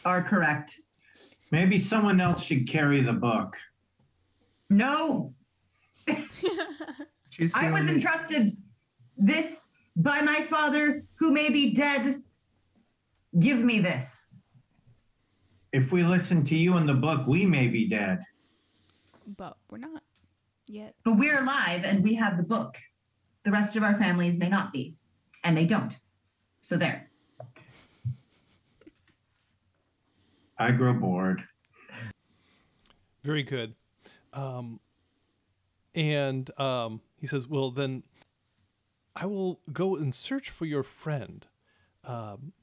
are 0.05 0.23
correct. 0.23 0.79
Maybe 1.51 1.77
someone 1.77 2.21
else 2.21 2.43
should 2.43 2.67
carry 2.67 3.01
the 3.01 3.13
book. 3.13 3.57
No, 4.71 5.33
She's 7.29 7.53
I 7.53 7.71
was 7.71 7.87
entrusted 7.87 8.55
this 9.17 9.67
by 9.97 10.21
my 10.21 10.41
father, 10.41 11.03
who 11.15 11.31
may 11.31 11.49
be 11.49 11.73
dead. 11.73 12.21
Give 13.39 13.59
me 13.59 13.81
this. 13.81 14.27
If 15.73 15.91
we 15.91 16.03
listen 16.03 16.45
to 16.45 16.55
you 16.55 16.77
in 16.77 16.85
the 16.85 16.93
book, 16.93 17.27
we 17.27 17.45
may 17.45 17.67
be 17.67 17.87
dead. 17.87 18.23
but 19.37 19.57
we're 19.69 19.77
not 19.77 20.03
yet. 20.67 20.95
But 21.03 21.17
we're 21.17 21.41
alive 21.41 21.83
and 21.83 22.01
we 22.01 22.13
have 22.15 22.37
the 22.37 22.43
book. 22.43 22.77
The 23.43 23.51
rest 23.51 23.75
of 23.75 23.83
our 23.83 23.97
families 23.97 24.37
may 24.37 24.49
not 24.49 24.71
be, 24.71 24.95
and 25.43 25.57
they 25.57 25.65
don't. 25.65 25.95
So 26.61 26.77
there. 26.77 27.09
I 30.57 30.71
grow 30.71 30.93
bored. 30.93 31.43
Very 33.23 33.43
good. 33.43 33.75
Um, 34.33 34.79
and 35.93 36.49
um, 36.59 37.01
he 37.17 37.27
says, 37.27 37.47
Well, 37.47 37.71
then 37.71 38.03
I 39.15 39.25
will 39.25 39.59
go 39.71 39.95
and 39.95 40.13
search 40.13 40.49
for 40.49 40.65
your 40.65 40.83
friend. 40.83 41.45
Um, 42.03 42.53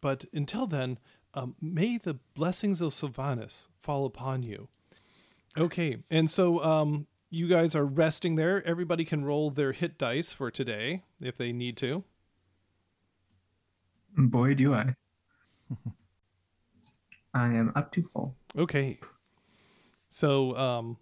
but 0.00 0.24
until 0.32 0.66
then, 0.66 0.98
um, 1.34 1.54
may 1.60 1.98
the 1.98 2.14
blessings 2.34 2.80
of 2.80 2.94
Sylvanus 2.94 3.68
fall 3.82 4.06
upon 4.06 4.42
you. 4.42 4.68
Okay. 5.56 5.98
And 6.10 6.30
so 6.30 6.62
um, 6.62 7.06
you 7.30 7.48
guys 7.48 7.74
are 7.74 7.84
resting 7.84 8.36
there. 8.36 8.66
Everybody 8.66 9.04
can 9.04 9.24
roll 9.24 9.50
their 9.50 9.72
hit 9.72 9.98
dice 9.98 10.32
for 10.32 10.50
today 10.50 11.02
if 11.20 11.36
they 11.36 11.52
need 11.52 11.76
to. 11.78 12.04
Boy, 14.16 14.54
do 14.54 14.74
I. 14.74 14.94
I 17.34 17.54
am 17.54 17.72
up 17.74 17.92
to 17.92 18.02
full. 18.02 18.34
Okay. 18.56 18.98
So, 20.16 20.56
um, 20.56 20.96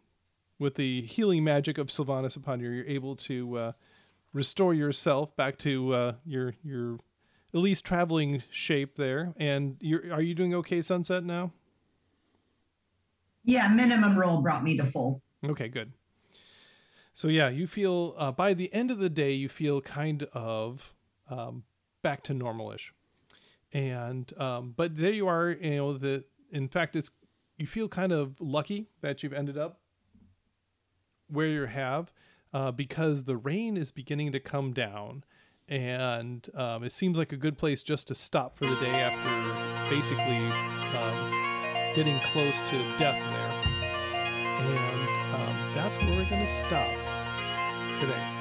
with 0.58 0.74
the 0.74 1.02
healing 1.02 1.44
magic 1.44 1.78
of 1.78 1.88
Sylvanus 1.88 2.34
upon 2.34 2.58
you, 2.58 2.68
you're 2.68 2.86
able 2.86 3.14
to 3.14 3.58
uh, 3.58 3.72
restore 4.32 4.74
yourself 4.74 5.36
back 5.36 5.56
to 5.58 5.94
uh, 5.94 6.12
your 6.26 6.56
your 6.64 6.98
at 7.54 7.60
least 7.60 7.84
traveling 7.84 8.42
shape 8.50 8.96
there. 8.96 9.32
And 9.36 9.76
you're 9.78 10.12
are 10.12 10.20
you 10.20 10.34
doing 10.34 10.52
okay, 10.56 10.82
Sunset? 10.82 11.22
Now? 11.22 11.52
Yeah, 13.44 13.68
minimum 13.68 14.18
roll 14.18 14.42
brought 14.42 14.64
me 14.64 14.76
to 14.78 14.84
full. 14.84 15.22
Okay, 15.46 15.68
good. 15.68 15.92
So 17.12 17.28
yeah, 17.28 17.50
you 17.50 17.68
feel 17.68 18.16
uh, 18.18 18.32
by 18.32 18.52
the 18.52 18.74
end 18.74 18.90
of 18.90 18.98
the 18.98 19.10
day, 19.10 19.30
you 19.30 19.48
feel 19.48 19.80
kind 19.80 20.24
of 20.32 20.92
um, 21.30 21.62
back 22.02 22.24
to 22.24 22.32
normalish, 22.32 22.90
and 23.72 24.36
um, 24.40 24.74
but 24.76 24.96
there 24.96 25.12
you 25.12 25.28
are. 25.28 25.50
You 25.50 25.76
know 25.76 25.92
the 25.92 26.24
in 26.50 26.66
fact, 26.66 26.96
it's 26.96 27.12
you 27.56 27.66
feel 27.66 27.88
kind 27.88 28.12
of 28.12 28.40
lucky 28.40 28.88
that 29.00 29.22
you've 29.22 29.32
ended 29.32 29.56
up 29.56 29.80
where 31.28 31.46
you 31.46 31.64
have 31.66 32.12
uh, 32.52 32.70
because 32.70 33.24
the 33.24 33.36
rain 33.36 33.76
is 33.76 33.90
beginning 33.90 34.32
to 34.32 34.40
come 34.40 34.72
down, 34.72 35.24
and 35.68 36.48
um, 36.54 36.84
it 36.84 36.92
seems 36.92 37.18
like 37.18 37.32
a 37.32 37.36
good 37.36 37.58
place 37.58 37.82
just 37.82 38.08
to 38.08 38.14
stop 38.14 38.56
for 38.56 38.66
the 38.66 38.76
day 38.76 38.90
after 38.90 39.90
basically 39.94 40.36
um, 40.98 41.94
getting 41.94 42.18
close 42.32 42.54
to 42.70 42.76
death 42.98 43.20
there. 43.20 43.74
And 44.60 45.34
um, 45.34 45.56
that's 45.74 45.96
where 45.98 46.10
we're 46.10 46.30
going 46.30 46.46
to 46.46 46.52
stop 46.52 46.90
today. 48.00 48.33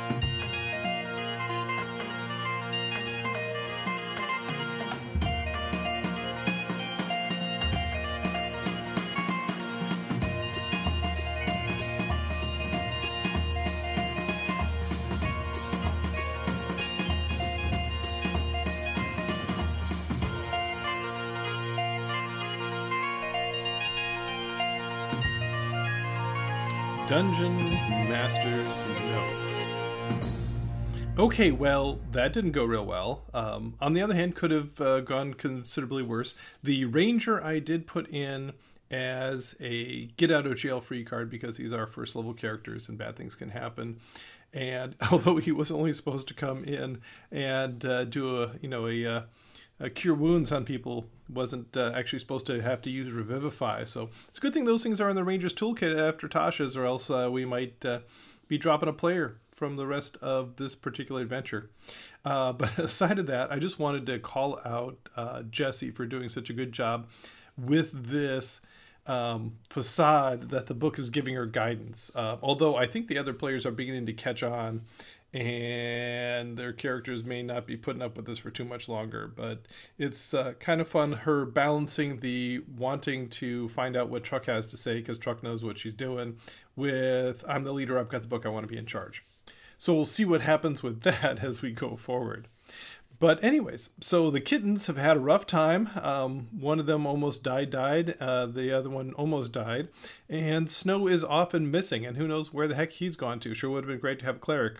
Okay, 31.24 31.52
well, 31.52 32.02
that 32.12 32.34
didn't 32.34 32.52
go 32.52 32.66
real 32.66 32.86
well. 32.86 33.24
Um, 33.34 33.76
on 33.80 33.94
the 33.94 34.02
other 34.02 34.14
hand, 34.14 34.36
could 34.36 34.52
have 34.52 34.82
uh, 34.82 35.00
gone 35.00 35.36
considerably 35.36 36.04
worse. 36.04 36.36
The 36.62 36.84
Ranger 36.84 37.42
I 37.42 37.60
did 37.60 37.88
put 37.88 38.10
in 38.10 38.52
as 38.92 39.56
a 39.62 40.08
get 40.18 40.32
out 40.32 40.46
of 40.46 40.58
jail 40.58 40.82
free 40.82 41.06
card 41.06 41.30
because 41.30 41.56
he's 41.56 41.72
our 41.72 41.88
first 41.88 42.18
level 42.18 42.34
characters 42.34 42.90
and 42.90 42.98
bad 42.98 43.16
things 43.16 43.36
can 43.36 43.52
happen. 43.52 44.02
And 44.54 44.98
although 45.14 45.38
he 45.38 45.54
was 45.54 45.72
only 45.72 45.94
supposed 45.94 46.28
to 46.28 46.34
come 46.34 46.66
in 46.66 47.00
and 47.32 47.86
uh, 47.86 48.04
do 48.04 48.44
a 48.44 48.52
you 48.62 48.68
know 48.68 48.88
a, 48.88 49.06
uh, 49.06 49.22
a 49.80 49.90
cure 49.90 50.16
wounds 50.16 50.52
on 50.52 50.66
people, 50.66 51.08
wasn't 51.30 51.78
uh, 51.78 51.94
actually 51.96 52.20
supposed 52.20 52.48
to 52.48 52.62
have 52.62 52.82
to 52.82 52.90
use 52.90 53.14
revivify. 53.14 53.86
So 53.86 54.10
it's 54.28 54.40
a 54.40 54.42
good 54.42 54.54
thing 54.54 54.66
those 54.66 54.84
things 54.84 55.00
are 55.00 55.10
in 55.10 55.16
the 55.16 55.24
Ranger's 55.24 55.54
toolkit 55.54 55.98
after 55.98 56.28
Tasha's, 56.28 56.76
or 56.76 56.84
else 56.84 57.10
uh, 57.10 57.30
we 57.32 57.46
might 57.46 57.86
uh, 57.86 58.00
be 58.50 58.58
dropping 58.58 58.90
a 58.90 58.94
player 58.94 59.38
from 59.64 59.78
the 59.78 59.88
rest 59.88 60.18
of 60.18 60.58
this 60.58 60.76
particular 60.76 61.22
adventure. 61.22 61.70
Uh, 62.26 62.52
but 62.62 62.78
aside 62.78 63.18
of 63.18 63.28
that, 63.28 63.50
I 63.50 63.60
just 63.60 63.80
wanted 63.80 64.06
to 64.08 64.20
call 64.20 64.60
out 64.66 64.98
uh, 65.16 65.44
Jesse 65.44 65.90
for 65.90 66.06
doing 66.06 66.28
such 66.28 66.50
a 66.50 66.54
good 66.54 66.74
job 66.74 67.08
with 67.58 67.92
this 67.94 68.60
um, 69.08 69.54
facade 69.70 70.50
that 70.50 70.68
the 70.68 70.74
book 70.74 71.00
is 71.00 71.10
giving 71.10 71.36
her 71.36 71.46
guidance. 71.46 72.12
Uh, 72.14 72.36
although 72.42 72.76
I 72.76 72.88
think 72.88 73.08
the 73.08 73.18
other 73.18 73.32
players 73.32 73.66
are 73.66 73.72
beginning 73.72 74.06
to 74.08 74.14
catch 74.14 74.44
on 74.44 74.82
and 75.34 76.58
their 76.58 76.74
characters 76.74 77.24
may 77.24 77.42
not 77.42 77.66
be 77.66 77.78
putting 77.78 78.02
up 78.02 78.18
with 78.18 78.26
this 78.26 78.40
for 78.40 78.52
too 78.52 78.66
much 78.66 78.90
longer. 78.90 79.32
But 79.34 79.62
it's 79.98 80.34
uh, 80.34 80.56
kind 80.60 80.82
of 80.82 80.90
fun 80.90 81.14
her 81.14 81.46
balancing 81.46 82.20
the 82.20 82.64
wanting 82.78 83.30
to 83.30 83.70
find 83.70 83.96
out 83.96 84.10
what 84.10 84.26
Truck 84.26 84.46
has 84.48 84.68
to 84.68 84.78
say 84.78 84.96
because 84.96 85.18
Truck 85.18 85.42
knows 85.42 85.64
what 85.64 85.78
she's 85.78 85.96
doing 85.96 86.36
with 86.76 87.46
I'm 87.48 87.64
the 87.64 87.72
leader, 87.72 87.98
I've 87.98 88.10
got 88.10 88.24
the 88.24 88.28
book, 88.28 88.46
I 88.46 88.50
want 88.50 88.64
to 88.64 88.72
be 88.72 88.78
in 88.78 88.86
charge. 88.86 89.24
So 89.84 89.94
we'll 89.94 90.06
see 90.06 90.24
what 90.24 90.40
happens 90.40 90.82
with 90.82 91.02
that 91.02 91.44
as 91.44 91.62
we 91.62 91.72
go 91.72 91.98
forward. 91.98 92.48
But 93.20 93.44
anyways, 93.44 93.90
so 94.00 94.32
the 94.32 94.40
kittens 94.40 94.88
have 94.88 94.96
had 94.96 95.18
a 95.18 95.20
rough 95.20 95.46
time. 95.46 95.90
Um, 96.02 96.48
one 96.58 96.80
of 96.80 96.86
them 96.86 97.06
almost 97.06 97.44
died, 97.44 97.72
died. 97.72 98.16
Uh, 98.18 98.46
the 98.46 98.72
other 98.72 98.90
one 98.90 99.12
almost 99.16 99.52
died, 99.52 99.90
and 100.30 100.72
Snow 100.72 101.08
is 101.08 101.22
often 101.22 101.70
missing, 101.70 102.06
and 102.06 102.16
who 102.16 102.30
knows 102.30 102.54
where 102.54 102.70
the 102.70 102.76
heck 102.76 102.94
he's 102.94 103.18
gone 103.18 103.42
to. 103.42 103.54
Sure 103.54 103.72
would 103.72 103.84
have 103.84 103.90
been 103.90 104.00
great 104.00 104.20
to 104.20 104.26
have 104.26 104.40
Cleric 104.40 104.78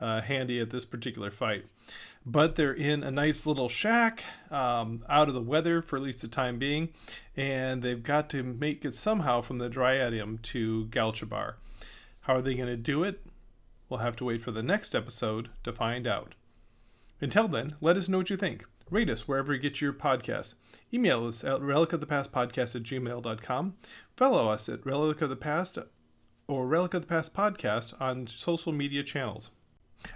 uh, 0.00 0.22
handy 0.22 0.58
at 0.58 0.70
this 0.70 0.84
particular 0.84 1.30
fight. 1.30 1.66
But 2.26 2.56
they're 2.56 2.74
in 2.74 3.04
a 3.04 3.12
nice 3.12 3.46
little 3.46 3.68
shack, 3.68 4.24
um, 4.50 5.04
out 5.08 5.28
of 5.28 5.34
the 5.34 5.40
weather 5.40 5.82
for 5.82 5.94
at 5.94 6.02
least 6.02 6.20
the 6.20 6.26
time 6.26 6.58
being, 6.58 6.88
and 7.36 7.80
they've 7.80 8.02
got 8.02 8.28
to 8.30 8.42
make 8.42 8.84
it 8.84 8.94
somehow 8.94 9.40
from 9.40 9.58
the 9.58 9.70
Dryadium 9.70 10.42
to 10.42 10.86
Galchabar. 10.86 11.54
How 12.22 12.34
are 12.34 12.42
they 12.42 12.54
going 12.54 12.66
to 12.66 12.76
do 12.76 13.04
it? 13.04 13.20
We'll 13.92 14.00
have 14.00 14.16
to 14.16 14.24
wait 14.24 14.40
for 14.40 14.52
the 14.52 14.62
next 14.62 14.94
episode 14.94 15.50
to 15.64 15.70
find 15.70 16.06
out. 16.06 16.34
Until 17.20 17.46
then, 17.46 17.76
let 17.82 17.98
us 17.98 18.08
know 18.08 18.16
what 18.16 18.30
you 18.30 18.38
think. 18.38 18.64
Rate 18.88 19.10
us 19.10 19.28
wherever 19.28 19.52
you 19.52 19.60
get 19.60 19.82
your 19.82 19.92
podcasts. 19.92 20.54
Email 20.94 21.26
us 21.26 21.44
at 21.44 21.60
relicofthepastpodcast 21.60 22.74
at 22.74 22.84
gmail.com. 22.84 23.74
Follow 24.16 24.48
us 24.48 24.70
at 24.70 24.86
Relic 24.86 25.20
of 25.20 25.28
the 25.28 25.36
Past 25.36 25.76
or 26.48 26.66
Relic 26.66 26.94
of 26.94 27.02
the 27.02 27.06
Past 27.06 27.34
Podcast 27.34 27.92
on 28.00 28.26
social 28.26 28.72
media 28.72 29.02
channels. 29.02 29.50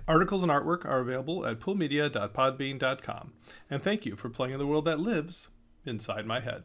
Articles 0.09 0.43
and 0.43 0.51
artwork 0.51 0.87
are 0.87 1.01
available 1.01 1.45
at 1.45 1.61
poolmedia.podbean.com. 1.61 3.33
And 3.69 3.83
thank 3.83 4.07
you 4.07 4.17
for 4.17 4.31
playing 4.31 4.55
in 4.55 4.59
the 4.59 4.67
world 4.67 4.87
that 4.87 5.01
lives 5.01 5.51
inside 5.85 6.25
my 6.25 6.41
head. 6.41 6.63